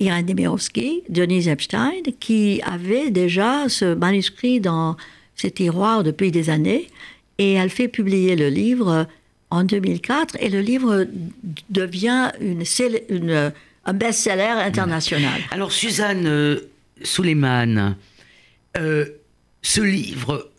Irène 0.00 0.24
Demirovski, 0.24 1.02
Denise 1.10 1.46
Epstein, 1.46 1.92
qui 2.20 2.62
avait 2.64 3.10
déjà 3.10 3.68
ce 3.68 3.94
manuscrit 3.94 4.58
dans 4.58 4.96
ses 5.34 5.50
tiroirs 5.50 6.04
depuis 6.04 6.30
des 6.30 6.48
années. 6.48 6.88
Et 7.36 7.52
elle 7.52 7.70
fait 7.70 7.88
publier 7.88 8.34
le 8.34 8.48
livre 8.48 9.06
en 9.50 9.62
2004 9.62 10.38
et 10.40 10.48
le 10.48 10.60
livre 10.60 11.06
devient 11.68 12.30
une, 12.40 12.64
une 13.10 13.52
un 13.86 13.92
best-seller 13.92 14.62
international. 14.64 15.40
Alors, 15.50 15.72
Suzanne 15.72 16.26
euh, 16.26 16.60
Suleiman, 17.02 17.96
euh, 18.76 19.06
ce 19.62 19.80
livre, 19.80 20.50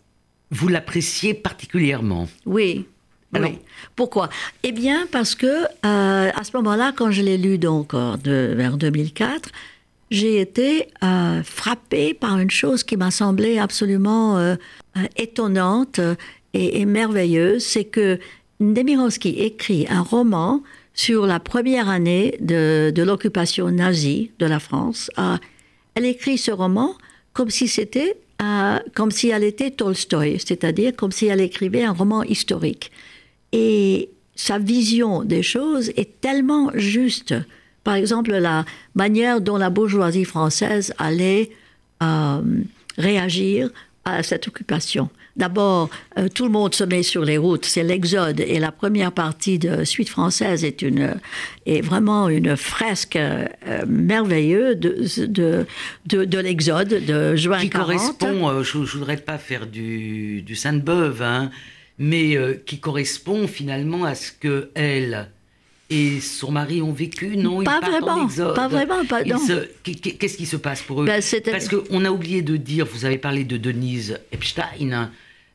vous 0.50 0.68
l'appréciez 0.68 1.34
particulièrement? 1.34 2.28
Oui. 2.46 2.86
oui. 3.34 3.58
Pourquoi? 3.94 4.30
Eh 4.62 4.72
bien, 4.72 5.06
parce 5.12 5.34
que 5.34 5.46
euh, 5.46 6.30
à 6.34 6.44
ce 6.44 6.56
moment-là, 6.56 6.92
quand 6.96 7.10
je 7.10 7.22
l'ai 7.22 7.36
lu 7.36 7.58
donc 7.58 7.94
de, 7.94 8.54
vers 8.56 8.78
2004, 8.78 9.50
j'ai 10.10 10.40
été 10.40 10.88
frappée 11.44 12.14
par 12.14 12.38
une 12.38 12.50
chose 12.50 12.82
qui 12.82 12.96
m'a 12.96 13.10
semblé 13.10 13.58
absolument 13.58 14.56
étonnante 15.16 16.00
et, 16.54 16.80
et 16.80 16.86
merveilleuse, 16.86 17.62
c'est 17.62 17.84
que 17.84 18.18
Demirovski 18.58 19.28
écrit 19.28 19.86
un 19.90 20.00
roman 20.00 20.62
sur 20.98 21.26
la 21.26 21.38
première 21.38 21.88
année 21.88 22.36
de, 22.40 22.92
l'occupation 22.96 23.70
nazie 23.70 24.32
de 24.40 24.46
la 24.46 24.58
France. 24.58 25.12
Euh, 25.16 25.36
elle 25.94 26.04
écrit 26.04 26.38
ce 26.38 26.50
roman 26.50 26.96
comme 27.32 27.50
si 27.50 27.68
c'était 27.68 28.16
comme 28.94 29.10
si 29.10 29.30
elle 29.30 29.42
était 29.42 29.72
Tolstoï, 29.72 30.38
c'est-à-dire 30.38 30.94
comme 30.94 31.10
si 31.10 31.26
elle 31.26 31.40
écrivait 31.40 31.82
un 31.82 31.92
roman 31.92 32.22
historique. 32.22 32.92
Et 33.50 34.10
sa 34.36 34.58
vision 34.58 35.24
des 35.24 35.42
choses 35.42 35.90
est 35.96 36.20
tellement 36.20 36.70
juste. 36.74 37.34
Par 37.82 37.94
exemple, 37.94 38.30
la 38.30 38.64
manière 38.94 39.40
dont 39.40 39.56
la 39.56 39.70
bourgeoisie 39.70 40.24
française 40.24 40.94
allait 40.98 41.50
euh, 42.00 42.42
réagir 42.96 43.70
à 44.04 44.22
cette 44.22 44.46
occupation. 44.46 45.10
D'abord, 45.38 45.88
euh, 46.18 46.28
tout 46.28 46.44
le 46.44 46.50
monde 46.50 46.74
se 46.74 46.82
met 46.82 47.04
sur 47.04 47.24
les 47.24 47.38
routes, 47.38 47.64
c'est 47.64 47.84
l'exode, 47.84 48.40
et 48.40 48.58
la 48.58 48.72
première 48.72 49.12
partie 49.12 49.60
de 49.60 49.84
Suite 49.84 50.08
française 50.08 50.64
est, 50.64 50.82
une, 50.82 51.14
est 51.64 51.80
vraiment 51.80 52.28
une 52.28 52.56
fresque 52.56 53.14
euh, 53.14 53.46
merveilleuse 53.86 54.76
de, 55.16 55.64
de, 56.06 56.24
de, 56.24 56.38
l'exode 56.38 56.88
de 56.88 57.36
juin 57.36 57.60
qui 57.60 57.70
correspond, 57.70 58.48
euh, 58.48 58.62
je 58.64 58.78
ne 58.78 58.84
voudrais 58.84 59.16
pas 59.16 59.38
faire 59.38 59.68
du, 59.68 60.42
du 60.42 60.56
Sainte-Beuve, 60.56 61.22
hein, 61.22 61.50
mais 61.98 62.36
qui 62.66 62.78
correspond 62.78 63.46
finalement 63.46 64.04
à 64.04 64.14
ce 64.14 64.30
que 64.32 64.70
elle 64.74 65.28
et 65.90 66.20
son 66.20 66.52
mari 66.52 66.82
ont 66.82 66.92
vécu 66.92 67.36
Non, 67.36 67.62
pas 67.64 67.80
ils 67.82 67.88
vraiment, 67.88 68.22
en 68.22 68.54
Pas 68.54 68.68
vraiment, 68.68 69.04
pas 69.04 69.22
Qu'est-ce 69.24 70.36
qui 70.36 70.46
se 70.46 70.56
passe 70.56 70.82
pour 70.82 71.02
eux? 71.02 71.06
Ben, 71.06 71.22
Parce 71.50 71.68
qu'on 71.68 72.04
a 72.04 72.10
oublié 72.10 72.42
de 72.42 72.56
dire, 72.56 72.86
vous 72.86 73.04
avez 73.04 73.18
parlé 73.18 73.44
de 73.44 73.56
Denise 73.56 74.18
Epstein. 74.30 75.10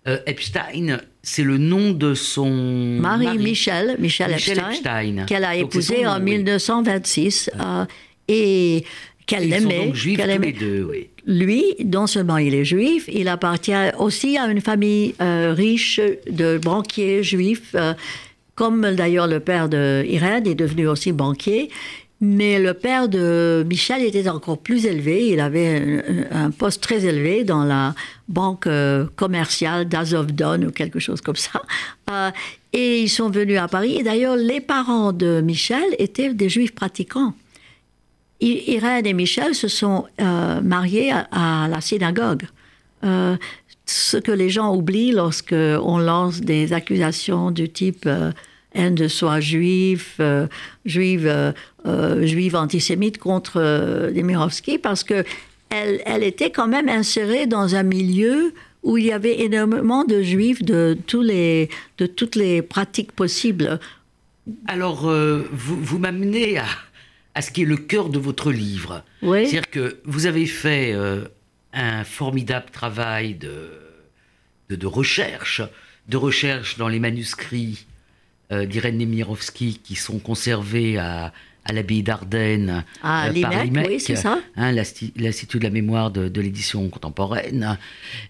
Euh, 0.05 0.17
Epstein, 0.25 0.99
c'est 1.21 1.43
le 1.43 1.57
nom 1.57 1.91
de 1.91 2.13
son 2.13 2.49
mari, 2.49 3.37
Michel, 3.37 3.95
Michel, 3.99 4.33
Epstein, 4.33 5.25
qu'elle 5.25 5.45
a 5.45 5.55
épousé 5.55 6.05
en 6.05 6.19
1926 6.19 7.49
euh, 7.57 7.85
et 8.27 8.83
qu'elle 9.25 9.53
aimait. 9.53 9.93
Qu'elle 9.93 10.29
aimait. 10.29 10.51
Deux, 10.51 10.85
oui. 10.89 11.09
Lui, 11.25 11.63
non 11.85 12.05
seulement 12.05 12.37
il 12.37 12.53
est 12.53 12.65
juif, 12.65 13.05
il 13.07 13.29
appartient 13.29 13.71
aussi 13.97 14.37
à 14.37 14.47
une 14.47 14.59
famille 14.59 15.15
euh, 15.21 15.53
riche 15.53 16.01
de 16.29 16.57
banquiers 16.57 17.23
juifs 17.23 17.73
comme 18.55 18.93
d'ailleurs 18.93 19.27
le 19.27 19.39
père 19.39 19.69
de 19.69 20.05
Irène 20.07 20.45
est 20.47 20.55
devenu 20.55 20.87
aussi 20.87 21.11
banquier. 21.11 21.69
Mais 22.25 22.57
le 22.57 22.73
père 22.73 23.09
de 23.09 23.65
Michel 23.67 24.01
était 24.01 24.29
encore 24.29 24.57
plus 24.57 24.85
élevé. 24.85 25.27
Il 25.27 25.41
avait 25.41 26.01
un, 26.31 26.51
poste 26.51 26.81
très 26.81 27.03
élevé 27.03 27.43
dans 27.43 27.65
la 27.65 27.95
banque 28.29 28.65
euh, 28.65 29.07
commerciale 29.17 29.89
d'Azovdon 29.89 30.67
ou 30.67 30.71
quelque 30.71 30.99
chose 30.99 31.19
comme 31.19 31.35
ça. 31.35 31.61
Euh, 32.09 32.31
et 32.71 33.01
ils 33.01 33.09
sont 33.09 33.29
venus 33.29 33.59
à 33.59 33.67
Paris. 33.67 33.97
Et 33.97 34.03
d'ailleurs, 34.03 34.37
les 34.37 34.61
parents 34.61 35.11
de 35.11 35.41
Michel 35.41 35.83
étaient 35.99 36.33
des 36.33 36.47
juifs 36.47 36.73
pratiquants. 36.73 37.33
Irène 38.39 39.05
et 39.05 39.13
Michel 39.13 39.53
se 39.53 39.67
sont 39.67 40.05
euh, 40.21 40.61
mariés 40.61 41.11
à, 41.11 41.67
la 41.69 41.81
synagogue 41.81 42.43
euh, 43.03 43.35
ce 43.85 44.15
que 44.15 44.31
les 44.31 44.49
gens 44.49 44.73
oublient 44.73 45.11
lorsque 45.11 45.53
on 45.53 45.97
lance 45.97 46.39
des 46.39 46.71
accusations 46.71 47.51
du 47.51 47.69
type 47.69 48.07
haine 48.73 48.95
de 48.95 49.07
soi 49.07 49.39
juif, 49.39 50.15
euh, 50.19 50.47
juive, 50.85 51.27
euh, 51.27 51.51
euh, 51.85 52.25
juive 52.25 52.55
antisémite 52.55 53.17
contre 53.17 53.59
Demirovski, 54.11 54.77
parce 54.77 55.03
que 55.03 55.23
elle, 55.69 56.01
elle 56.05 56.23
était 56.23 56.51
quand 56.51 56.67
même 56.67 56.89
insérée 56.89 57.47
dans 57.47 57.75
un 57.75 57.83
milieu 57.83 58.53
où 58.83 58.97
il 58.97 59.05
y 59.05 59.11
avait 59.11 59.41
énormément 59.41 60.03
de 60.03 60.21
juifs 60.21 60.61
de, 60.61 60.97
tous 61.07 61.21
les, 61.21 61.69
de 61.97 62.05
toutes 62.05 62.35
les 62.35 62.61
pratiques 62.61 63.11
possibles. 63.11 63.79
Alors, 64.67 65.09
vous, 65.09 65.81
vous 65.81 65.99
m'amenez 65.99 66.57
à, 66.57 66.65
à 67.33 67.41
ce 67.41 67.49
qui 67.49 67.61
est 67.63 67.65
le 67.65 67.77
cœur 67.77 68.09
de 68.09 68.19
votre 68.19 68.51
livre. 68.51 69.03
Oui. 69.21 69.47
C'est-à-dire 69.47 69.69
que 69.71 69.97
vous 70.03 70.25
avez 70.25 70.45
fait 70.45 70.93
un 71.71 72.03
formidable 72.03 72.67
travail 72.71 73.35
de, 73.35 73.71
de, 74.69 74.75
de 74.75 74.85
recherche, 74.85 75.61
de 76.09 76.17
recherche 76.17 76.77
dans 76.77 76.89
les 76.89 76.99
manuscrits 76.99 77.87
d'Irène 78.51 78.97
Nemirovski 78.97 79.79
qui 79.83 79.95
sont 79.95 80.19
conservés 80.19 80.97
à, 80.97 81.31
à 81.65 81.73
l'abbaye 81.73 82.03
d'Ardenne 82.03 82.83
À 83.01 83.27
euh, 83.29 83.41
par 83.41 83.63
l'IMEC, 83.63 83.87
oui, 83.87 83.99
c'est 83.99 84.15
ça. 84.15 84.39
hein, 84.55 84.71
l'Insti- 84.71 85.13
l'Institut 85.15 85.59
de 85.59 85.63
la 85.63 85.69
mémoire 85.69 86.11
de, 86.11 86.27
de 86.27 86.41
l'édition 86.41 86.87
contemporaine. 86.89 87.77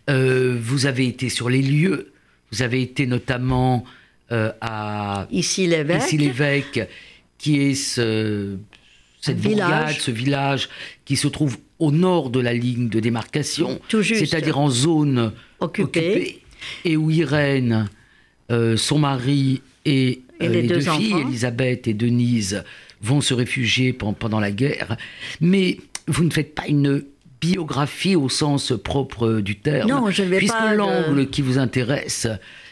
Euh, 0.09 0.57
vous 0.61 0.85
avez 0.85 1.07
été 1.07 1.29
sur 1.29 1.49
les 1.49 1.61
lieux, 1.61 2.11
vous 2.51 2.61
avez 2.61 2.81
été 2.81 3.07
notamment 3.07 3.83
euh, 4.31 4.51
à 4.61 5.27
Ici, 5.31 5.67
l'évêque. 5.67 6.87
qui 7.37 7.59
est 7.59 7.73
ce, 7.75 8.55
cette 9.19 9.37
Village. 9.39 9.69
bourgade, 9.69 9.95
ce 9.99 10.11
village 10.11 10.69
qui 11.05 11.15
se 11.17 11.27
trouve 11.27 11.57
au 11.79 11.91
nord 11.91 12.29
de 12.29 12.39
la 12.39 12.53
ligne 12.53 12.87
de 12.87 12.99
démarcation, 13.01 13.79
c'est-à-dire 13.89 14.57
en 14.59 14.69
zone 14.69 15.33
Occupée. 15.59 15.99
occupée, 16.13 16.41
et 16.85 16.95
où 16.95 17.09
Irène, 17.11 17.89
euh, 18.51 18.77
son 18.77 18.99
mari 18.99 19.61
et, 19.85 20.09
Et 20.09 20.21
euh, 20.41 20.47
les 20.49 20.61
les 20.63 20.67
deux, 20.67 20.75
deux 20.75 20.91
filles. 20.91 21.15
Elisabeth 21.21 21.87
et 21.87 21.93
Denise, 21.93 22.63
vont 23.01 23.21
se 23.21 23.33
réfugier 23.33 23.93
pen- 23.93 24.15
pendant 24.17 24.39
la 24.39 24.51
guerre. 24.51 24.97
Mais 25.41 25.77
vous 26.07 26.23
ne 26.23 26.29
faites 26.31 26.55
pas 26.55 26.67
une 26.67 27.03
biographie 27.41 28.15
au 28.15 28.29
sens 28.29 28.73
propre 28.83 29.41
du 29.41 29.57
terme. 29.57 29.89
Non, 29.89 30.09
je 30.09 30.23
vais 30.23 30.37
puisque 30.37 30.55
l'angle 30.75 31.29
qui 31.29 31.41
vous 31.41 31.57
intéresse, 31.57 32.27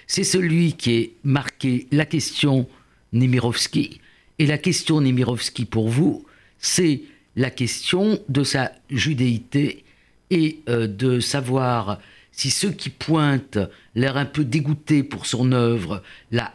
c'est 0.08 0.24
celui 0.24 0.74
qui 0.74 0.94
est 0.94 1.12
marqué 1.24 1.88
la 1.92 2.06
question 2.06 2.68
Nemirovski. 3.12 4.00
Et 4.40 4.46
la 4.46 4.58
question 4.58 5.02
Nemirovski 5.02 5.66
pour 5.66 5.90
vous, 5.90 6.26
c'est 6.58 7.02
la 7.36 7.50
question 7.50 8.20
de 8.30 8.44
sa 8.44 8.72
judéité 8.90 9.84
et 10.30 10.60
euh, 10.70 10.88
de 10.88 11.20
savoir 11.20 12.00
si 12.32 12.50
ceux 12.50 12.72
qui 12.72 12.90
pointent 12.90 13.60
l'air 13.96 14.16
un 14.16 14.26
peu 14.26 14.46
dégoûté 14.46 15.04
pour 15.04 15.26
son 15.26 15.52
œuvre, 15.52 16.02
la 16.32 16.54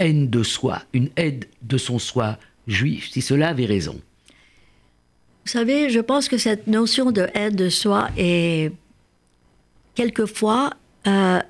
haine 0.00 0.28
de 0.28 0.42
soi, 0.42 0.82
une 0.92 1.10
aide 1.16 1.44
de 1.62 1.78
son 1.78 1.98
soi 2.00 2.38
juif, 2.66 3.10
si 3.12 3.22
cela 3.22 3.48
avait 3.50 3.66
raison. 3.66 4.00
Vous 5.44 5.52
savez, 5.52 5.88
je 5.90 6.00
pense 6.00 6.28
que 6.28 6.38
cette 6.38 6.66
notion 6.66 7.12
de 7.12 7.26
aide 7.34 7.54
de 7.56 7.68
soi 7.68 8.08
est 8.16 8.72
quelquefois 9.94 10.70
euh, 11.06 11.40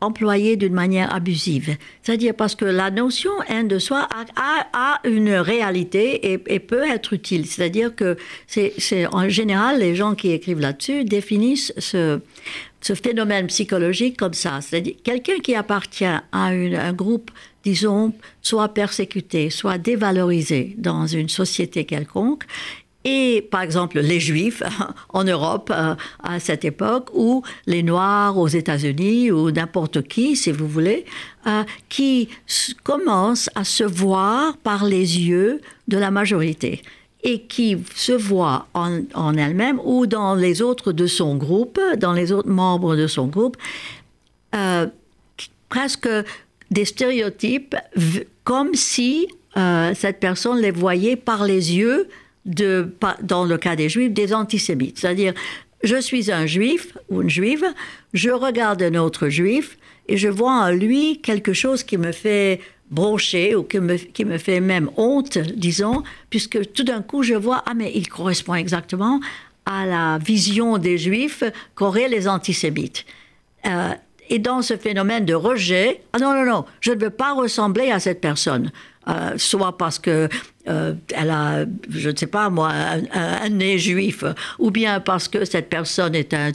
employée 0.00 0.56
d'une 0.56 0.72
manière 0.74 1.14
abusive. 1.14 1.76
C'est-à-dire 2.02 2.34
parce 2.34 2.54
que 2.54 2.64
la 2.64 2.90
notion 2.90 3.30
haine 3.48 3.68
de 3.68 3.78
soi 3.78 4.06
a, 4.36 4.66
a- 4.72 5.00
une 5.08 5.30
réalité 5.32 6.32
et, 6.32 6.58
peut 6.58 6.84
être 6.84 7.12
utile. 7.14 7.46
C'est-à-dire 7.46 7.94
que 7.94 8.16
c'est- 8.46 9.06
en 9.12 9.28
général, 9.28 9.78
les 9.80 9.94
gens 9.94 10.14
qui 10.14 10.30
écrivent 10.32 10.60
là-dessus 10.60 11.04
définissent 11.04 11.72
ce, 11.78 12.20
ce 12.82 12.94
phénomène 12.94 13.46
psychologique 13.46 14.16
comme 14.18 14.34
ça. 14.34 14.60
C'est-à-dire 14.60 14.94
quelqu'un 15.02 15.38
qui 15.42 15.54
appartient 15.54 16.04
à 16.04 16.54
une- 16.54 16.74
un 16.76 16.92
groupe, 16.92 17.30
disons, 17.66 18.12
soit 18.42 18.68
persécuté, 18.68 19.50
soit 19.50 19.76
dévalorisé 19.76 20.76
dans 20.78 21.08
une 21.08 21.28
société 21.28 21.84
quelconque, 21.84 22.44
et 23.04 23.42
par 23.50 23.62
exemple 23.62 23.98
les 23.98 24.20
Juifs 24.20 24.62
en 25.08 25.24
Europe 25.24 25.72
euh, 25.74 25.96
à 26.22 26.38
cette 26.38 26.64
époque, 26.64 27.08
ou 27.12 27.42
les 27.66 27.82
Noirs 27.82 28.38
aux 28.38 28.46
États-Unis, 28.46 29.32
ou 29.32 29.50
n'importe 29.50 30.02
qui, 30.02 30.36
si 30.36 30.52
vous 30.52 30.68
voulez, 30.68 31.04
euh, 31.48 31.64
qui 31.88 32.28
commencent 32.84 33.50
à 33.56 33.64
se 33.64 33.82
voir 33.82 34.56
par 34.58 34.84
les 34.84 35.20
yeux 35.20 35.60
de 35.88 35.98
la 35.98 36.12
majorité 36.12 36.82
et 37.24 37.40
qui 37.42 37.78
se 37.96 38.12
voit 38.12 38.68
en, 38.74 39.00
en 39.14 39.34
elle-même 39.34 39.80
ou 39.82 40.06
dans 40.06 40.36
les 40.36 40.62
autres 40.62 40.92
de 40.92 41.08
son 41.08 41.34
groupe, 41.34 41.80
dans 41.98 42.12
les 42.12 42.30
autres 42.30 42.48
membres 42.48 42.94
de 42.94 43.08
son 43.08 43.26
groupe, 43.26 43.56
euh, 44.54 44.86
presque 45.68 46.08
des 46.70 46.84
stéréotypes 46.84 47.76
comme 48.44 48.74
si 48.74 49.28
euh, 49.56 49.92
cette 49.94 50.20
personne 50.20 50.60
les 50.60 50.70
voyait 50.70 51.16
par 51.16 51.44
les 51.44 51.74
yeux 51.74 52.08
de, 52.44 52.92
dans 53.22 53.44
le 53.44 53.58
cas 53.58 53.76
des 53.76 53.88
juifs, 53.88 54.12
des 54.12 54.32
antisémites. 54.34 54.98
C'est-à-dire, 54.98 55.34
je 55.82 56.00
suis 56.00 56.30
un 56.30 56.46
juif 56.46 56.96
ou 57.08 57.22
une 57.22 57.30
juive, 57.30 57.64
je 58.12 58.30
regarde 58.30 58.82
un 58.82 58.94
autre 58.94 59.28
juif 59.28 59.78
et 60.08 60.16
je 60.16 60.28
vois 60.28 60.52
en 60.52 60.70
lui 60.70 61.20
quelque 61.20 61.52
chose 61.52 61.82
qui 61.82 61.98
me 61.98 62.12
fait 62.12 62.60
broncher 62.90 63.56
ou 63.56 63.64
qui 63.64 63.80
me, 63.80 63.96
qui 63.96 64.24
me 64.24 64.38
fait 64.38 64.60
même 64.60 64.90
honte, 64.96 65.38
disons, 65.38 66.02
puisque 66.30 66.72
tout 66.72 66.84
d'un 66.84 67.02
coup 67.02 67.22
je 67.22 67.34
vois, 67.34 67.62
ah 67.66 67.74
mais 67.74 67.92
il 67.94 68.08
correspond 68.08 68.54
exactement 68.54 69.20
à 69.64 69.84
la 69.84 70.18
vision 70.18 70.78
des 70.78 70.96
juifs 70.96 71.42
qu'auraient 71.74 72.08
les 72.08 72.28
antisémites. 72.28 73.04
Euh, 73.66 73.90
et 74.30 74.38
dans 74.38 74.62
ce 74.62 74.76
phénomène 74.76 75.24
de 75.24 75.34
rejet, 75.34 76.00
ah 76.12 76.18
non, 76.18 76.32
non, 76.34 76.44
non, 76.44 76.64
je 76.80 76.92
ne 76.92 77.00
veux 77.00 77.10
pas 77.10 77.32
ressembler 77.34 77.90
à 77.90 78.00
cette 78.00 78.20
personne. 78.20 78.70
Euh, 79.08 79.34
soit 79.36 79.78
parce 79.78 80.00
que 80.00 80.28
euh, 80.68 80.92
elle 81.14 81.30
a, 81.30 81.64
je 81.88 82.10
ne 82.10 82.16
sais 82.16 82.26
pas 82.26 82.50
moi, 82.50 82.70
un, 82.70 83.02
un- 83.14 83.42
un 83.44 83.48
nez 83.50 83.78
juif, 83.78 84.24
ou 84.58 84.72
bien 84.72 84.98
parce 84.98 85.28
que 85.28 85.44
cette 85.44 85.68
personne 85.68 86.16
est 86.16 86.34
un 86.34 86.50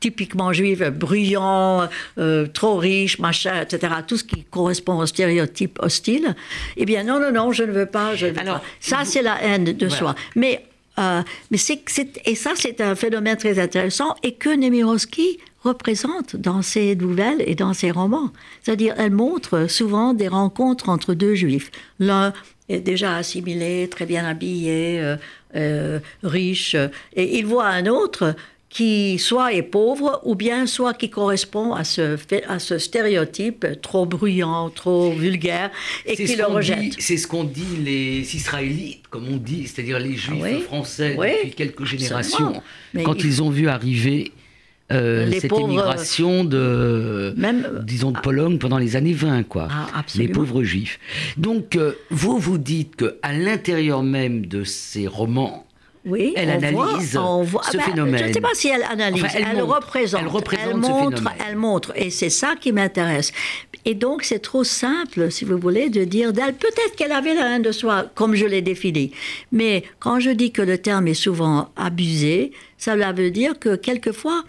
typiquement 0.00 0.50
juif, 0.54 0.80
bruyant, 0.88 1.86
euh, 2.16 2.46
trop 2.46 2.76
riche, 2.76 3.18
machin, 3.18 3.60
etc. 3.60 3.92
Tout 4.06 4.16
ce 4.16 4.24
qui 4.24 4.44
correspond 4.44 4.96
au 4.96 5.04
stéréotype 5.04 5.78
hostile. 5.82 6.34
Eh 6.78 6.86
bien, 6.86 7.04
non, 7.04 7.20
non, 7.20 7.32
non, 7.32 7.52
je 7.52 7.64
ne 7.64 7.72
veux 7.72 7.84
pas. 7.84 8.14
Je 8.16 8.26
ne 8.26 8.30
veux 8.32 8.38
Alors, 8.38 8.60
pas. 8.60 8.66
Ça, 8.80 9.00
vous- 9.00 9.04
c'est 9.10 9.20
la 9.20 9.42
haine 9.42 9.64
de 9.64 9.86
Voilà. 9.86 9.94
soi. 9.98 10.14
Mais, 10.36 10.64
mais 11.50 11.58
c'est- 11.58 11.82
et 12.24 12.34
ça, 12.34 12.52
c'est 12.56 12.80
un 12.80 12.94
phénomène 12.94 13.36
très 13.36 13.58
intéressant 13.58 14.14
et 14.22 14.32
que 14.36 14.48
Nemirovsky 14.48 15.38
représente 15.62 16.36
dans 16.36 16.62
ses 16.62 16.96
nouvelles 16.96 17.42
et 17.46 17.54
dans 17.54 17.72
ses 17.74 17.90
romans. 17.90 18.30
C'est-à-dire, 18.62 18.94
elle 18.98 19.12
montre 19.12 19.66
souvent 19.68 20.14
des 20.14 20.28
rencontres 20.28 20.88
entre 20.88 21.14
deux 21.14 21.34
juifs. 21.34 21.70
L'un 21.98 22.32
est 22.68 22.80
déjà 22.80 23.16
assimilé, 23.16 23.88
très 23.90 24.06
bien 24.06 24.24
habillé, 24.24 25.00
euh, 25.00 25.16
euh, 25.56 25.98
riche, 26.22 26.76
et 27.14 27.38
il 27.38 27.46
voit 27.46 27.66
un 27.66 27.86
autre 27.86 28.34
qui 28.68 29.18
soit 29.18 29.52
est 29.52 29.62
pauvre 29.62 30.20
ou 30.24 30.36
bien 30.36 30.64
soit 30.64 30.94
qui 30.94 31.10
correspond 31.10 31.72
à 31.74 31.82
ce, 31.82 32.16
à 32.48 32.60
ce 32.60 32.78
stéréotype 32.78 33.66
trop 33.82 34.06
bruyant, 34.06 34.70
trop 34.70 35.10
vulgaire 35.10 35.72
et 36.06 36.14
qui 36.14 36.36
le 36.36 36.44
rejette. 36.46 36.94
C'est 37.00 37.16
ce 37.16 37.26
qu'ont 37.26 37.42
dit 37.42 37.64
les 37.84 38.36
Israélites, 38.36 39.08
comme 39.10 39.26
on 39.26 39.38
dit, 39.38 39.66
c'est-à-dire 39.66 39.98
les 39.98 40.14
Juifs 40.14 40.40
oui. 40.40 40.60
français 40.60 41.16
Oui, 41.18 41.30
depuis 41.38 41.50
quelques 41.56 41.84
générations. 41.84 42.62
Mais 42.94 43.02
quand 43.02 43.14
il- 43.18 43.26
ils 43.26 43.42
ont 43.42 43.50
vu 43.50 43.66
arriver 43.68 44.30
euh, 44.92 45.30
cette 45.32 45.48
pauvres- 45.50 45.66
émigration 45.68 46.44
de, 46.44 47.34
Même- 47.36 47.82
disons, 47.84 48.10
de 48.10 48.18
Pologne 48.20 48.58
pendant 48.58 48.78
les 48.78 48.96
années 48.96 49.12
20, 49.12 49.44
quoi. 49.44 49.68
Ah, 49.70 50.02
les 50.16 50.28
pauvres 50.28 50.62
Juifs. 50.62 50.98
Donc, 51.36 51.76
euh, 51.76 51.92
vous 52.10 52.38
vous 52.38 52.58
dites 52.58 52.96
que 52.96 53.16
à 53.22 53.32
l'intérieur 53.32 54.02
même 54.02 54.46
de 54.46 54.64
ces 54.64 55.06
romans, 55.06 55.66
Oui, 56.06 56.32
Elle 56.34 56.48
on 56.48 56.52
analyse 56.52 57.12
voit, 57.12 57.26
on 57.36 57.42
voit- 57.42 57.62
ce 57.70 57.76
ben, 57.76 57.82
phénomène. 57.82 58.18
Je 58.18 58.24
ne 58.28 58.32
sais 58.32 58.40
pas 58.40 58.54
si 58.54 58.68
elle 58.68 58.82
analyse, 58.84 59.22
Enfin, 59.22 59.34
elle, 59.36 59.46
elle 59.50 59.56
montre. 59.62 59.74
représente, 59.76 60.20
Elle 60.22 60.28
représente 60.28 60.66
elle 60.66 60.72
ce 60.72 60.76
montre, 60.88 61.16
phénomène. 61.18 61.32
elle 61.46 61.56
montre, 61.56 61.92
et 61.94 62.08
c'est 62.08 62.30
ça 62.30 62.54
qui 62.58 62.72
m'intéresse. 62.72 63.32
Et 63.84 63.94
donc 63.94 64.24
c'est 64.24 64.38
trop 64.38 64.64
simple, 64.64 65.30
si 65.30 65.44
vous 65.44 65.58
voulez, 65.58 65.90
de 65.90 66.04
dire 66.04 66.32
d'elle. 66.32 66.54
Peut-être 66.54 66.96
qu'elle 66.96 67.12
avait 67.12 67.34
la 67.34 67.54
haine 67.56 67.62
de 67.62 67.72
soi, 67.72 68.06
comme 68.14 68.34
je 68.34 68.46
l'ai 68.46 68.62
défini. 68.62 69.12
Mais 69.52 69.84
quand 69.98 70.20
je 70.20 70.30
dis 70.30 70.52
que 70.52 70.62
le 70.62 70.78
terme 70.78 71.06
est 71.06 71.12
souvent 71.14 71.68
abusé, 71.76 72.52
cela 72.78 73.12
veut 73.12 73.30
dire 73.30 73.58
que 73.58 73.76
quelquefois, 73.76 74.42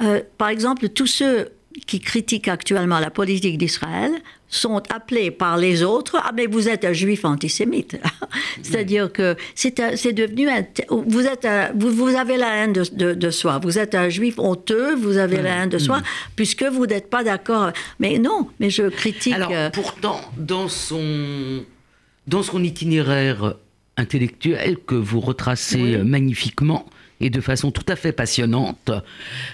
euh, 0.00 0.20
par 0.36 0.48
exemple, 0.48 0.88
tous 0.88 1.06
ceux 1.06 1.48
qui 1.86 2.00
critiquent 2.00 2.48
actuellement 2.48 2.98
la 2.98 3.10
politique 3.10 3.56
d'Israël 3.56 4.10
sont 4.48 4.82
appelés 4.92 5.30
par 5.30 5.56
les 5.58 5.82
autres 5.84 6.16
ah 6.20 6.32
mais 6.34 6.46
vous 6.46 6.68
êtes 6.68 6.84
un 6.84 6.92
juif 6.92 7.24
antisémite 7.24 7.96
c'est-à-dire 8.62 9.12
que 9.12 9.36
c'est 9.54 9.78
devenu 10.12 10.48
un, 10.48 10.64
vous 10.90 11.24
êtes 11.26 11.44
un- 11.44 11.70
vous, 11.76 11.90
vous 11.90 12.16
avez 12.16 12.36
la 12.36 12.56
haine 12.56 12.72
de, 12.72 12.82
de- 12.92 13.14
de 13.14 13.30
soi. 13.30 13.60
Vous 13.62 13.78
êtes 13.78 13.94
un 13.94 14.08
juif 14.08 14.38
honteux 14.38 14.94
vous 14.96 15.18
avez 15.18 15.40
la 15.40 15.62
haine 15.62 15.68
de 15.68 15.78
soi 15.78 16.00
puisque 16.34 16.64
vous 16.64 16.86
n'êtes 16.86 17.10
pas 17.10 17.22
d'accord. 17.22 17.70
Mais 18.00 18.18
non 18.18 18.48
mais 18.58 18.70
je 18.70 18.88
critique 18.88 19.34
Alors, 19.34 19.50
euh, 19.52 19.70
pourtant, 19.70 20.20
dans 20.36 20.68
son, 20.68 21.62
dans 22.26 22.42
son 22.42 22.64
itinéraire 22.64 23.54
intellectuel 23.96 24.78
que 24.84 24.94
vous 24.96 25.20
retracez 25.20 25.80
Oui. 25.80 25.96
magnifiquement, 25.98 26.86
et 27.20 27.30
de 27.30 27.40
façon 27.40 27.70
tout 27.70 27.86
à 27.88 27.96
fait 27.96 28.12
passionnante. 28.12 28.90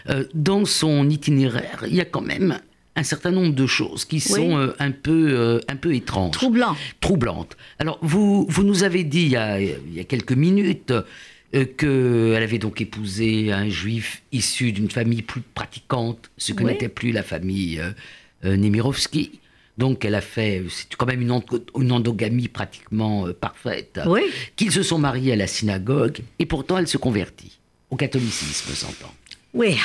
Euh, 0.09 0.25
dans 0.35 0.65
son 0.65 1.09
itinéraire, 1.09 1.85
il 1.87 1.95
y 1.95 2.01
a 2.01 2.05
quand 2.05 2.21
même 2.21 2.59
un 2.97 3.03
certain 3.03 3.31
nombre 3.33 3.55
de 3.55 3.67
choses 3.67 4.05
qui 4.05 4.21
sont 4.21 4.57
euh, 4.57 4.75
un, 4.79 4.93
peu, 4.93 5.29
euh, 5.31 5.61
un 5.69 5.77
peu 5.77 5.95
étranges. 5.95 6.33
Troublantes. 6.33 6.79
Troublantes. 7.01 7.57
Alors, 7.79 7.99
vous, 8.03 8.47
vous 8.49 8.63
nous 8.63 8.85
avez 8.85 9.05
dit 9.05 9.23
il 9.23 9.31
y 9.31 9.37
a, 9.37 9.61
il 9.61 9.95
y 9.95 10.01
a 10.01 10.05
quelques 10.05 10.33
minutes 10.33 10.93
euh, 11.55 11.65
qu'elle 11.65 12.43
avait 12.43 12.59
donc 12.59 12.81
épousé 12.81 13.53
un 13.53 13.69
juif 13.69 14.23
issu 14.33 14.73
d'une 14.73 14.91
famille 14.91 15.23
plus 15.23 15.41
pratiquante, 15.41 16.31
ce 16.37 16.53
que 16.53 16.63
Oui. 16.63 16.73
n'était 16.73 16.89
plus 16.89 17.13
la 17.13 17.23
famille 17.23 17.81
Nemirovsky. 18.45 19.41
Donc, 19.77 20.05
elle 20.05 20.15
a 20.15 20.21
fait, 20.21 20.63
c'est 20.69 20.95
quand 20.97 21.07
même 21.07 21.21
une, 21.21 21.41
une 21.81 21.93
endogamie 21.93 22.47
pratiquement 22.49 23.27
parfaite. 23.41 24.01
Oui. 24.07 24.21
Qu'ils 24.55 24.71
se 24.71 24.85
sont 24.85 24.99
mariés 24.99 25.33
à 25.33 25.37
la 25.37 25.49
synagogue, 25.49 26.19
et 26.39 26.47
pourtant 26.47 26.79
elle 26.79 26.87
se 26.87 26.97
convertit 26.97 27.54
au 27.91 27.97
catholicisme, 27.97 28.75
s'entend. 28.75 29.15
Oui. 29.53 29.79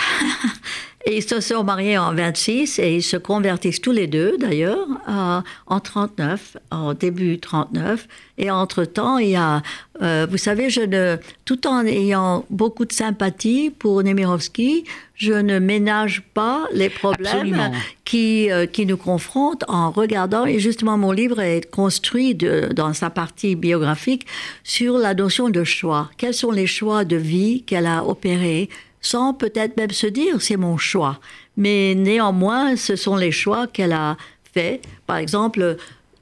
Et 1.06 1.18
ils 1.18 1.24
se 1.24 1.40
sont 1.40 1.64
mariés 1.64 1.98
en 1.98 2.14
26 2.14 2.78
et 2.80 2.98
ils 2.98 3.02
se 3.04 3.16
convertissent 3.16 3.80
tous 3.80 3.94
les 3.94 4.06
deux, 4.08 4.38
d'ailleurs, 4.38 4.86
euh, 5.08 5.40
en 5.68 5.80
39, 5.80 6.58
en 6.72 6.94
début 6.94 7.40
39. 7.40 8.06
Et 8.38 8.52
entre-temps, 8.52 9.18
il 9.18 9.30
y 9.30 9.36
a, 9.38 9.62
euh, 10.02 10.28
vous 10.30 10.38
savez, 10.38 10.70
je 10.70 10.82
ne, 10.82 11.16
tout 11.46 11.66
en 11.68 11.86
ayant 11.86 12.46
beaucoup 12.50 12.84
de 12.84 12.92
sympathie 12.92 13.70
pour 13.70 14.04
Nemirovsky, 14.04 14.84
je 15.16 15.32
ne 15.34 15.60
ménage 15.60 16.22
pas 16.34 16.66
les 16.74 16.90
problèmes 16.90 17.34
Absolument. 17.34 17.72
qui, 18.04 18.52
euh, 18.52 18.66
qui 18.66 18.86
nous 18.86 18.98
confrontent 18.98 19.64
en 19.70 19.92
regardant, 19.92 20.46
et 20.46 20.60
justement 20.60 20.98
mon 20.98 21.14
livre 21.14 21.40
est 21.40 21.70
construit 21.72 22.36
de- 22.36 22.70
dans 22.76 22.94
sa 22.94 23.10
partie 23.10 23.56
biographique 23.56 24.26
sur 24.66 24.98
la 24.98 25.14
notion 25.14 25.50
de 25.50 25.64
choix. 25.64 26.10
Quels 26.18 26.34
sont 26.34 26.52
les 26.52 26.68
choix 26.68 27.06
de 27.06 27.16
vie 27.16 27.64
qu'elle 27.64 27.86
a 27.86 28.04
opérés 28.06 28.70
sans 29.02 29.34
peut-être 29.34 29.78
même 29.78 29.92
se 29.92 30.08
dire 30.08 30.42
c'est 30.42 30.58
mon 30.58 30.78
choix. 30.78 31.20
Mais 31.58 31.96
néanmoins, 31.96 32.76
ce 32.76 32.96
sont 32.96 33.16
les 33.16 33.32
choix 33.32 33.68
qu'elle 33.68 33.94
a 33.94 34.18
faits. 34.54 34.82
Par 35.06 35.18
exemple, 35.18 35.78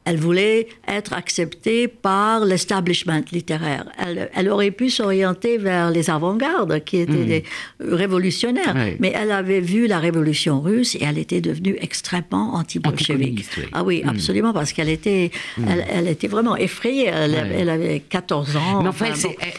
elle 0.07 0.17
voulait 0.17 0.67
être 0.87 1.13
acceptée 1.13 1.87
par 1.87 2.45
l'establishment 2.45 3.21
littéraire. 3.31 3.85
Elle, 4.03 4.29
elle 4.33 4.49
aurait 4.49 4.71
pu 4.71 4.89
s'orienter 4.89 5.57
vers 5.57 5.91
les 5.91 6.09
avant-gardes, 6.09 6.83
qui 6.85 6.97
étaient 6.97 7.25
des 7.25 7.43
révolutionnaires. 7.79 8.75
Mais 8.99 9.11
elle 9.15 9.31
avait 9.31 9.59
vu 9.61 9.87
la 9.87 9.99
révolution 9.99 10.61
russe 10.61 10.95
et 10.95 11.03
elle 11.03 11.17
était 11.17 11.41
devenue 11.41 11.75
extrêmement 11.79 12.55
anti-bolchevique. 12.55 13.45
Oui. 13.57 13.63
Ah 13.73 13.83
oui, 13.83 14.01
Mm. 14.03 14.09
absolument, 14.09 14.53
parce 14.53 14.71
qu'elle 14.73 14.89
était, 14.89 15.31
elle, 15.57 15.85
elle 15.91 16.07
était 16.07 16.27
vraiment 16.27 16.55
effrayée. 16.55 17.07
Elle, 17.07 17.69
avait 17.69 17.99
14 17.99 18.55
ans. 18.55 18.81
Mais 18.83 18.89
enfin, 18.89 19.07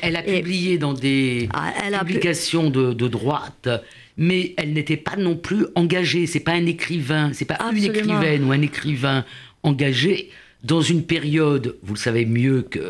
elle, 0.03 0.15
bon. 0.15 0.19
a 0.19 0.27
Et- 0.27 0.41
publié 0.41 0.79
dans 0.79 0.95
des 0.95 1.49
Ah, 1.53 1.73
pu- 2.01 2.07
publications 2.07 2.71
de, 2.71 2.93
de 2.93 3.09
droite, 3.09 3.69
mais 4.17 4.55
elle 4.57 4.73
n'était 4.73 4.97
pas 4.97 5.17
non 5.17 5.37
plus 5.37 5.67
engagée. 5.75 6.27
C'est 6.27 6.41
pas 6.41 6.53
un 6.53 6.67
écrivain, 6.67 7.31
c'est 7.33 7.45
pas 7.45 7.59
une 7.73 7.85
écrivaine 7.85 8.45
ou 8.45 8.53
un 8.53 8.63
écrivain 8.63 9.25
engagé 9.63 10.31
dans 10.65 10.83
une 10.83 11.05
période, 11.05 11.77
vous 11.85 11.95
le 11.95 11.99
savez 12.01 12.27
mieux 12.27 12.63
que, 12.63 12.81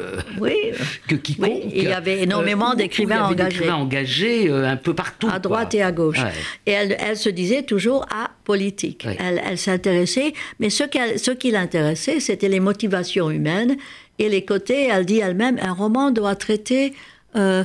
Oui. 0.41 0.55
que 1.09 1.17
quiconque. 1.17 1.51
Oui, 1.51 1.71
il 1.75 1.85
y 1.85 1.89
avait 1.89 2.23
énormément 2.23 2.73
où 2.73 2.77
d'écrivains 2.77 3.25
engagés. 3.25 3.51
d'écrivains 3.51 3.75
engagés 3.75 4.49
euh, 4.49 4.67
un 4.67 4.77
peu 4.77 4.95
partout. 4.95 5.29
à 5.31 5.39
droite 5.39 5.73
quoi. 5.73 5.79
et 5.79 5.83
à 5.83 5.93
gauche. 5.93 6.19
Ouais. 6.19 6.33
Et 6.65 6.71
elle, 6.71 6.97
elle 6.99 7.17
se 7.19 7.29
disait 7.29 7.65
toujours 7.65 8.07
à 8.11 8.31
politique. 8.45 9.05
Ouais. 9.07 9.19
Elle, 9.21 9.43
elle 9.47 9.59
s'intéressait, 9.59 10.33
mais 10.61 10.71
ce, 10.71 10.85
qu'elle- 10.85 11.19
ce 11.19 11.31
qui 11.31 11.51
l'intéressait, 11.51 12.21
c'était 12.21 12.49
les 12.49 12.61
motivations 12.61 13.31
humaines 13.31 13.77
et 14.19 14.31
les 14.31 14.47
côtés. 14.47 14.89
Elle 14.91 15.05
dit 15.05 15.19
elle-même, 15.19 15.59
un 15.61 15.73
roman 15.75 16.11
doit 16.11 16.37
traiter, 16.37 16.95
euh, 17.37 17.65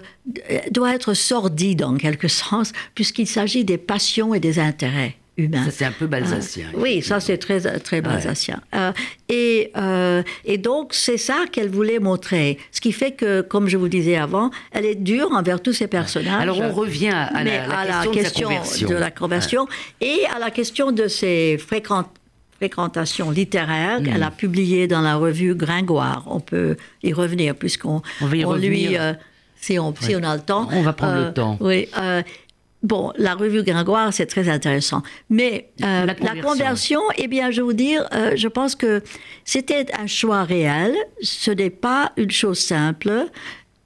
doit 0.72 0.94
être 0.94 1.13
sordide 1.13 1.82
en 1.82 1.96
quelque 1.96 2.28
sens, 2.44 2.74
puisqu'il 2.94 3.28
s'agit 3.28 3.63
des 3.63 3.78
passions 3.78 4.34
et 4.34 4.42
des 4.42 4.60
intérêts 4.60 5.16
humains. 5.38 5.65
Ça, 5.65 5.72
c'est 5.72 5.86
un 5.86 5.91
peu 5.91 6.08
balsacien. 6.08 6.67
Ah, 6.74 6.78
oui, 6.80 7.02
ça 7.02 7.19
c'est 7.19 7.38
très 7.38 7.60
très 7.80 8.02
balsacien. 8.02 8.62
Euh, 8.76 8.91
et 9.30 9.72
euh, 9.78 10.22
et 10.46 10.58
donc 10.58 10.93
c'est 10.93 11.17
ça 11.17 11.46
qu'elle 11.52 11.69
voulait 11.69 12.00
montrer. 12.00 12.58
Ce 12.72 12.80
qui 12.82 12.91
fait 12.91 13.12
que, 13.12 13.41
comme 13.41 13.67
je 13.67 13.78
vous 13.78 13.88
disais 13.89 14.15
avant, 14.17 14.52
elle 14.72 14.86
est 14.86 14.96
dure 14.96 15.32
envers 15.32 15.62
tous 15.62 15.74
ses 15.74 15.88
personnages. 15.88 16.41
Alors 16.41 16.60
on 16.60 16.72
revient 16.72 17.10
à, 17.10 17.43
la, 17.43 17.65
la 17.67 18.00
à 18.02 18.08
question, 18.08 18.50
de, 18.88 18.93
la 18.96 19.12
conversion 19.12 19.67
et 20.02 20.19
à 20.36 20.39
la 20.39 20.52
question 20.52 20.91
de 20.91 21.08
ses 21.08 21.58
fréquentes 21.58 22.10
fréquentations 22.58 23.30
littéraires 23.32 24.00
Mm. 24.00 24.04
qu'elle 24.06 24.24
a 24.24 24.32
publiées 24.32 24.88
dans 24.88 25.02
la 25.02 25.15
revue 25.15 25.54
Gringoire. 25.56 26.24
On 26.28 26.39
peut 26.39 26.78
y 27.02 27.12
revenir 27.12 27.56
puisqu'on 27.56 28.02
On 28.22 28.28
lui, 28.56 28.98
euh, 28.98 29.13
si, 29.60 29.78
on, 29.80 29.93
si 30.00 30.15
on 30.15 30.24
a 30.24 30.36
le 30.36 30.41
temps. 30.41 30.69
On 30.72 30.82
va 30.82 30.93
prendre 30.93 31.26
le 31.28 31.34
temps. 31.34 31.58
Oui. 31.60 31.89
euh, 32.00 32.22
Bon, 32.84 33.13
la 33.17 33.34
revue 33.36 33.63
Gringoire, 33.63 34.13
c'est 34.13 34.26
très 34.26 34.50
intéressant. 34.50 35.02
Mais 35.30 35.69
euh, 35.82 36.06
La 36.06 36.13
la, 36.13 36.41
conversion. 36.41 37.00
eh 37.17 37.28
bien, 37.28 37.50
je 37.50 37.58
vais 37.58 37.63
vous 37.63 37.72
dire, 37.74 38.06
euh, 38.13 38.34
je 38.36 38.48
pense 38.50 38.76
que 38.76 39.02
c'était 39.46 39.86
un 39.98 40.06
choix 40.08 40.43
réel. 40.43 40.93
Ce 41.22 41.50
n'est 41.52 41.69
pas 41.69 42.12
une 42.17 42.32
chose 42.32 42.60
simple. 42.60 43.26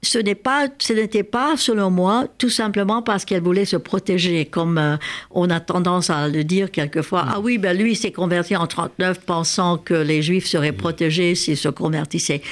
Ce 0.02 0.18
n'est 0.18 0.36
pas, 0.36 0.68
ce 0.78 0.92
n'était 0.92 1.24
pas, 1.24 1.56
selon 1.56 1.90
moi, 1.90 2.26
tout 2.38 2.50
simplement 2.50 3.02
parce 3.02 3.24
qu'elle 3.24 3.42
voulait 3.42 3.64
se 3.64 3.76
protéger, 3.76 4.44
comme 4.46 4.78
euh, 4.78 4.96
on 5.32 5.50
a 5.50 5.58
tendance 5.60 6.08
à 6.10 6.28
le 6.28 6.44
dire 6.44 6.70
quelquefois. 6.70 7.24
Ah 7.28 7.40
oui, 7.40 7.58
ben 7.58 7.76
lui 7.76 7.96
s'est 7.96 8.12
converti 8.12 8.54
en 8.54 8.66
39 8.68 9.20
pensant 9.20 9.76
que 9.76 9.94
les 9.94 10.22
Juifs 10.22 10.46
seraient 10.46 10.70
protégés 10.72 11.34
s'ils 11.34 11.56
se 11.56 11.68
convertissaient. 11.68 12.42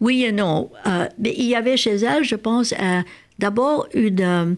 Oui 0.00 0.24
et 0.24 0.32
non. 0.32 0.70
Euh, 0.86 1.06
mais 1.18 1.34
il 1.36 1.44
y 1.44 1.54
avait 1.54 1.76
chez 1.76 1.96
elle, 1.96 2.24
je 2.24 2.36
pense, 2.36 2.72
un- 2.78 3.04
d'abord 3.38 3.86
une, 3.92 4.20
euh, 4.22 4.54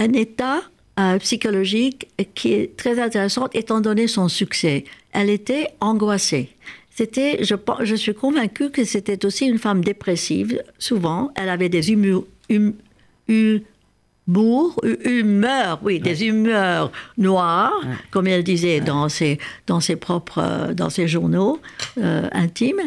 un 0.00 0.12
état 0.14 0.62
euh, 1.00 1.18
psychologique 1.18 2.08
qui 2.34 2.52
est 2.52 2.76
très 2.76 3.00
intéressant 3.00 3.48
étant 3.52 3.80
donné 3.80 4.06
son 4.06 4.28
succès. 4.28 4.84
Elle 5.12 5.30
était 5.30 5.68
angoissée. 5.80 6.50
C'était, 6.96 7.42
je, 7.42 7.54
je 7.82 7.94
suis 7.96 8.14
convaincue 8.14 8.70
que 8.70 8.84
c'était 8.84 9.24
aussi 9.26 9.46
une 9.46 9.58
femme 9.58 9.82
dépressive. 9.82 10.62
Souvent, 10.78 11.32
elle 11.34 11.48
avait 11.48 11.68
des 11.68 11.90
humeurs, 11.90 12.22
hum, 12.50 12.74
humours, 14.28 14.80
hu- 14.84 14.98
humeurs, 15.04 15.80
oui, 15.82 15.98
des 15.98 16.24
humeurs 16.24 16.92
noires, 17.18 17.72
comme 18.10 18.26
elle 18.28 18.44
disait 18.44 18.80
dans 18.80 19.08
ses, 19.08 19.38
dans 19.66 19.80
ses 19.80 19.96
propres, 19.96 20.38
euh, 20.38 20.74
dans 20.74 20.90
ses 20.90 21.08
journaux 21.08 21.58
euh, 21.98 22.28
intimes. 22.32 22.80